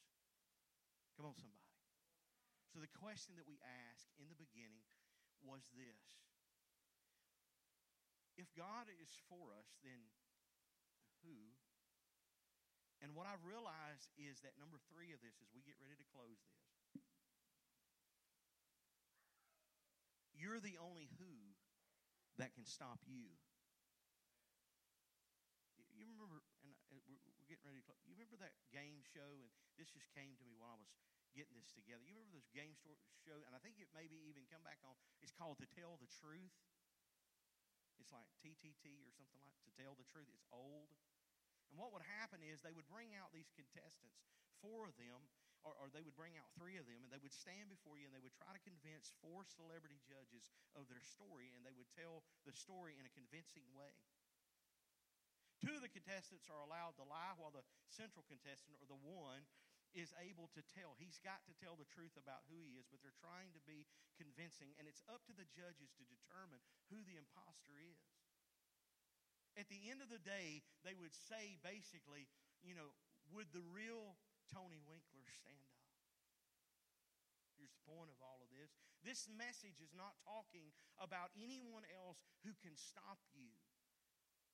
Come 1.19 1.27
on, 1.27 1.35
somebody. 1.35 1.67
So 2.71 2.79
the 2.79 2.95
question 2.95 3.35
that 3.35 3.51
we 3.51 3.59
asked 3.91 4.15
in 4.15 4.31
the 4.31 4.39
beginning 4.39 4.87
was 5.43 5.67
this 5.75 6.07
if 8.37 8.53
God 8.53 8.85
is 9.01 9.09
for 9.25 9.49
us, 9.57 9.65
then 9.81 9.97
who? 11.25 11.57
And 13.01 13.17
what 13.17 13.25
I 13.25 13.37
realize 13.41 14.09
is 14.17 14.41
that 14.45 14.57
number 14.61 14.77
three 14.93 15.09
of 15.13 15.21
this, 15.25 15.37
as 15.41 15.49
we 15.53 15.65
get 15.65 15.77
ready 15.81 15.97
to 15.97 16.07
close 16.13 16.37
this, 16.45 16.65
you're 20.37 20.61
the 20.61 20.77
only 20.77 21.09
who 21.17 21.33
that 22.37 22.53
can 22.53 22.65
stop 22.65 23.01
you. 23.09 23.33
You 25.97 26.05
remember, 26.13 26.45
and 26.61 26.73
uh, 26.93 27.01
we're 27.09 27.49
getting 27.49 27.65
ready 27.65 27.81
to 27.81 27.85
close. 27.89 27.97
You 28.05 28.13
remember 28.13 28.37
that 28.37 28.53
game 28.69 29.01
show, 29.01 29.41
and 29.41 29.49
this 29.81 29.89
just 29.89 30.13
came 30.13 30.37
to 30.37 30.45
me 30.45 30.53
while 30.53 30.77
I 30.77 30.79
was 30.81 30.93
getting 31.33 31.57
this 31.57 31.73
together. 31.73 32.05
You 32.05 32.13
remember 32.13 32.37
this 32.37 32.53
game 32.53 32.77
show, 32.77 33.41
and 33.49 33.57
I 33.57 33.59
think 33.65 33.81
it 33.81 33.89
maybe 33.97 34.21
even 34.29 34.45
come 34.49 34.61
back 34.61 34.77
on. 34.85 34.93
It's 35.25 35.33
called 35.33 35.57
To 35.57 35.69
Tell 35.73 35.97
the 35.97 36.09
Truth. 36.21 36.53
It's 37.99 38.13
like 38.13 38.29
TTT 38.39 39.03
or 39.03 39.11
something 39.13 39.41
like 39.43 39.57
To 39.65 39.71
Tell 39.77 39.93
the 39.97 40.07
Truth. 40.07 40.29
It's 40.33 40.47
old. 40.53 40.89
And 41.69 41.75
what 41.75 41.91
would 41.91 42.05
happen 42.19 42.39
is 42.45 42.63
they 42.63 42.75
would 42.75 42.87
bring 42.87 43.11
out 43.17 43.35
these 43.35 43.51
contestants, 43.53 44.23
four 44.63 44.87
of 44.87 44.95
them, 44.95 45.19
or, 45.65 45.75
or, 45.83 45.91
they 45.91 46.05
would 46.05 46.15
bring 46.15 46.37
out 46.39 46.47
three 46.55 46.79
of 46.79 46.87
them, 46.87 47.03
and 47.03 47.11
they 47.11 47.19
would 47.19 47.33
stand 47.33 47.67
before 47.67 47.99
you 47.99 48.07
and 48.07 48.15
they 48.15 48.23
would 48.23 48.35
try 48.39 48.55
to 48.55 48.61
convince 48.63 49.11
four 49.19 49.43
celebrity 49.43 49.99
judges 50.07 50.47
of 50.77 50.87
their 50.87 51.03
story, 51.03 51.51
and 51.51 51.65
they 51.67 51.75
would 51.75 51.89
tell 51.91 52.23
the 52.47 52.55
story 52.55 52.95
in 52.95 53.03
a 53.03 53.11
convincing 53.11 53.67
way. 53.75 53.91
Two 55.59 55.73
of 55.73 55.81
the 55.81 55.91
contestants 55.91 56.47
are 56.47 56.61
allowed 56.61 56.95
to 57.01 57.05
lie, 57.09 57.35
while 57.35 57.51
the 57.51 57.65
central 57.89 58.23
contestant, 58.29 58.77
or 58.79 58.87
the 58.87 59.01
one, 59.01 59.43
is 59.95 60.11
able 60.19 60.51
to 60.55 60.61
tell. 60.75 60.95
He's 60.99 61.19
got 61.23 61.43
to 61.47 61.55
tell 61.55 61.79
the 61.79 61.87
truth 61.87 62.15
about 62.19 62.47
who 62.51 62.59
he 62.63 62.75
is, 62.75 62.87
but 62.87 62.99
they're 62.99 63.15
trying 63.23 63.55
to 63.55 63.61
be 63.63 63.87
convincing, 64.17 64.75
and 64.79 64.89
it's 64.89 65.03
up 65.07 65.23
to 65.27 65.35
the 65.35 65.47
judges 65.51 65.93
to 65.97 66.03
determine 66.07 66.63
who 66.91 67.03
the 67.03 67.19
impostor 67.19 67.77
is. 67.79 67.99
At 69.57 69.71
the 69.73 69.89
end 69.89 70.05
of 70.05 70.09
the 70.13 70.21
day, 70.21 70.61
they 70.85 70.93
would 70.93 71.13
say 71.13 71.57
basically, 71.65 72.29
you 72.61 72.77
know, 72.77 72.93
would 73.33 73.49
the 73.51 73.65
real 73.65 74.15
Tony 74.53 74.79
Winkler 74.85 75.25
stand 75.41 75.65
up? 75.73 75.87
Here's 77.57 77.73
the 77.73 77.87
point 77.89 78.13
of 78.13 78.21
all 78.21 78.45
of 78.45 78.53
this. 78.53 78.69
This 79.01 79.25
message 79.25 79.81
is 79.81 79.97
not 79.97 80.13
talking 80.21 80.69
about 81.01 81.33
anyone 81.33 81.85
else 81.89 82.21
who 82.45 82.53
can 82.61 82.77
stop 82.77 83.17
you 83.33 83.49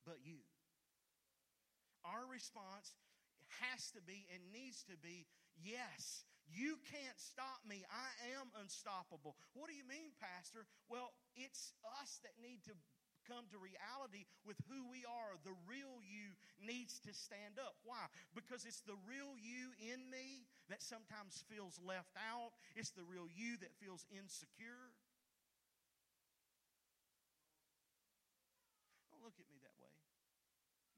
but 0.07 0.23
you. 0.23 0.43
Our 2.03 2.27
response 2.27 2.95
has 3.61 3.91
to 3.93 4.01
be 4.01 4.25
and 4.33 4.41
needs 4.49 4.81
to 4.89 4.97
be 4.97 5.27
yes, 5.61 6.25
you 6.49 6.77
can't 6.89 7.19
stop 7.19 7.61
me. 7.67 7.85
I 7.87 8.09
am 8.39 8.49
unstoppable. 8.59 9.35
What 9.53 9.69
do 9.69 9.75
you 9.75 9.85
mean, 9.87 10.11
Pastor? 10.19 10.65
Well, 10.89 11.13
it's 11.35 11.73
us 12.01 12.19
that 12.23 12.35
need 12.41 12.63
to 12.67 12.75
come 13.23 13.47
to 13.51 13.57
reality 13.59 14.27
with 14.43 14.59
who 14.67 14.83
we 14.91 15.07
are. 15.07 15.39
The 15.47 15.55
real 15.63 16.03
you 16.03 16.35
needs 16.59 16.99
to 17.07 17.15
stand 17.15 17.55
up. 17.55 17.79
Why? 17.87 18.11
Because 18.35 18.67
it's 18.67 18.83
the 18.83 18.99
real 19.07 19.39
you 19.39 19.71
in 19.79 20.11
me 20.11 20.43
that 20.67 20.83
sometimes 20.83 21.43
feels 21.47 21.79
left 21.79 22.11
out, 22.19 22.51
it's 22.75 22.91
the 22.91 23.07
real 23.07 23.27
you 23.31 23.55
that 23.63 23.71
feels 23.79 24.03
insecure. 24.11 24.91
Don't 29.07 29.23
look 29.23 29.39
at 29.39 29.47
me 29.47 29.59
that 29.63 29.75
way. 29.79 29.91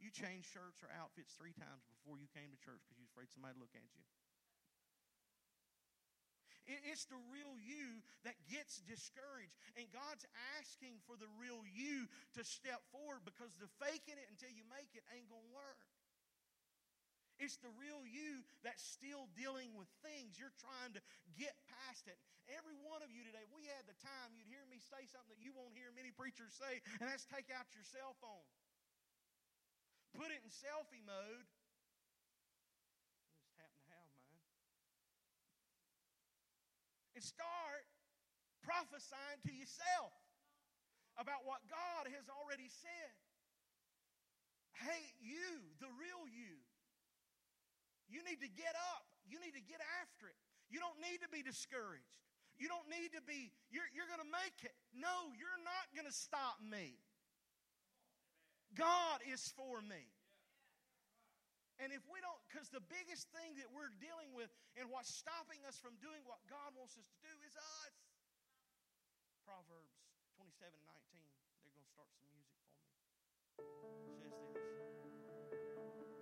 You 0.01 0.05
changed 0.16 0.47
shirts 0.47 0.80
or 0.80 0.89
outfits 0.95 1.36
three 1.36 1.53
times 1.53 1.84
before 1.91 2.16
you 2.16 2.32
came 2.32 2.47
to 2.47 2.59
church 2.63 2.80
because 2.88 2.95
you're 2.95 3.11
afraid 3.11 3.28
somebody 3.36 3.59
would 3.59 3.68
look 3.68 3.76
at 3.76 3.84
you. 3.91 4.03
It's 6.66 7.05
the 7.05 7.22
real 7.30 7.53
you 7.61 8.01
that 8.26 8.34
gets 8.49 8.82
discouraged. 8.89 9.53
And 9.78 9.86
God's 9.93 10.26
asking 10.57 10.97
for 11.05 11.13
the 11.13 11.30
real 11.38 11.61
you 11.61 12.09
to 12.34 12.41
step 12.41 12.82
forward 12.89 13.22
because 13.22 13.53
the 13.61 13.70
faking 13.78 14.18
it 14.18 14.26
until 14.34 14.49
you 14.49 14.66
make 14.66 14.89
it 14.97 15.05
ain't 15.13 15.30
going 15.30 15.45
to 15.45 15.53
work. 15.53 15.78
It's 17.38 17.59
the 17.61 17.70
real 17.78 18.01
you 18.07 18.41
that's 18.63 18.82
still 18.82 19.30
dealing 19.36 19.76
with 19.76 19.91
things. 20.01 20.39
You're 20.39 20.55
trying 20.57 20.95
to 20.95 21.01
get 21.36 21.53
past 21.68 22.07
it. 22.07 22.18
Every 22.49 22.74
one 22.82 23.03
of 23.03 23.11
you 23.11 23.28
today, 23.28 23.43
we 23.51 23.68
had 23.70 23.84
the 23.86 23.97
time, 24.01 24.34
you'd 24.34 24.49
hear 24.49 24.63
me 24.72 24.80
say 24.80 25.03
something 25.05 25.36
that 25.36 25.43
you 25.43 25.51
won't 25.51 25.76
hear 25.76 25.91
many 25.93 26.16
preachers 26.16 26.55
say, 26.55 26.80
and 26.97 27.05
that's 27.11 27.28
take 27.28 27.51
out 27.51 27.68
your 27.76 27.84
cell 27.84 28.16
phone. 28.24 28.45
Put 30.16 30.32
it 30.32 30.39
in 30.39 30.51
selfie 30.51 31.03
mode 31.03 31.45
Just 33.36 33.51
happen 33.59 33.78
to 33.84 33.91
have 33.91 34.07
mine, 34.16 34.47
and 37.16 37.24
start 37.24 37.84
prophesying 38.63 39.43
to 39.45 39.51
yourself 39.51 40.16
about 41.20 41.43
what 41.43 41.63
God 41.68 42.11
has 42.11 42.28
already 42.28 42.68
said. 42.68 43.13
Hey, 44.76 45.03
you, 45.24 45.63
the 45.80 45.88
real 45.95 46.28
you, 46.28 46.59
you 48.11 48.20
need 48.28 48.43
to 48.43 48.51
get 48.51 48.76
up. 48.95 49.07
You 49.24 49.39
need 49.39 49.55
to 49.55 49.63
get 49.63 49.80
after 50.03 50.28
it. 50.28 50.38
You 50.68 50.84
don't 50.84 50.99
need 50.99 51.24
to 51.24 51.30
be 51.32 51.41
discouraged. 51.41 52.24
You 52.59 52.72
don't 52.72 52.88
need 52.88 53.11
to 53.16 53.24
be, 53.24 53.51
you're, 53.72 53.88
you're 53.91 54.07
going 54.07 54.24
to 54.24 54.32
make 54.32 54.63
it. 54.63 54.76
No, 54.95 55.32
you're 55.36 55.59
not 55.63 55.91
going 55.91 56.07
to 56.07 56.16
stop 56.16 56.59
me. 56.63 56.99
God 58.76 59.23
is 59.32 59.41
for 59.55 59.82
me. 59.82 60.03
And 61.80 61.91
if 61.91 62.07
we 62.07 62.23
don't, 62.23 62.39
because 62.47 62.71
the 62.71 62.84
biggest 62.88 63.28
thing 63.36 63.59
that 63.59 63.67
we're 63.76 63.91
dealing 63.99 64.32
with 64.32 64.47
and 64.80 64.88
what's 64.88 65.11
stopping 65.11 65.59
us 65.67 65.76
from 65.76 65.99
doing 65.99 66.23
what 66.23 66.39
God 66.47 66.71
wants 66.80 66.95
us 66.95 67.03
to 67.03 67.17
do 67.19 67.34
is 67.43 67.51
us. 67.55 67.95
Proverbs 69.43 69.91
27 70.39 70.71
and 70.71 70.88
19. 70.88 71.19
They're 71.63 71.76
going 71.76 71.84
to 71.84 71.91
start 71.91 72.07
some 72.15 72.28
music 72.32 72.55
for 72.63 72.71
me. 72.71 72.88
It 73.59 74.07
says 74.07 74.15
this 74.23 74.39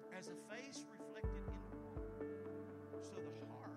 As 0.10 0.26
a 0.34 0.38
face 0.50 0.82
reflected 0.90 1.46
in 1.46 1.54
the 1.54 1.78
water, 1.86 2.34
so 2.98 3.14
the 3.22 3.38
heart 3.54 3.73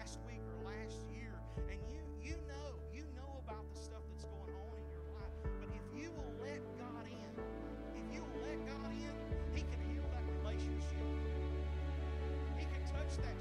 last 0.00 0.18
week 0.26 0.40
or 0.48 0.64
last 0.64 0.96
year. 1.12 1.36
And 1.68 1.76
you 1.92 2.00
you 2.24 2.36
know, 2.48 2.80
you 2.88 3.04
know 3.12 3.36
about 3.44 3.68
the 3.68 3.76
stuff 3.76 4.00
that's 4.08 4.24
going 4.24 4.48
on 4.56 4.72
in 4.80 4.88
your 4.88 5.04
life. 5.12 5.36
But 5.60 5.68
if 5.76 5.84
you 5.92 6.08
will 6.16 6.32
let 6.40 6.64
God 6.80 7.04
in, 7.04 7.32
if 7.92 8.06
you 8.08 8.24
will 8.24 8.40
let 8.48 8.56
God 8.64 8.88
in, 8.96 9.12
He 9.52 9.60
can 9.60 9.80
heal 9.92 10.08
that 10.08 10.24
relationship. 10.40 11.04
He 12.56 12.64
can 12.64 12.82
touch 12.88 13.12
that 13.20 13.36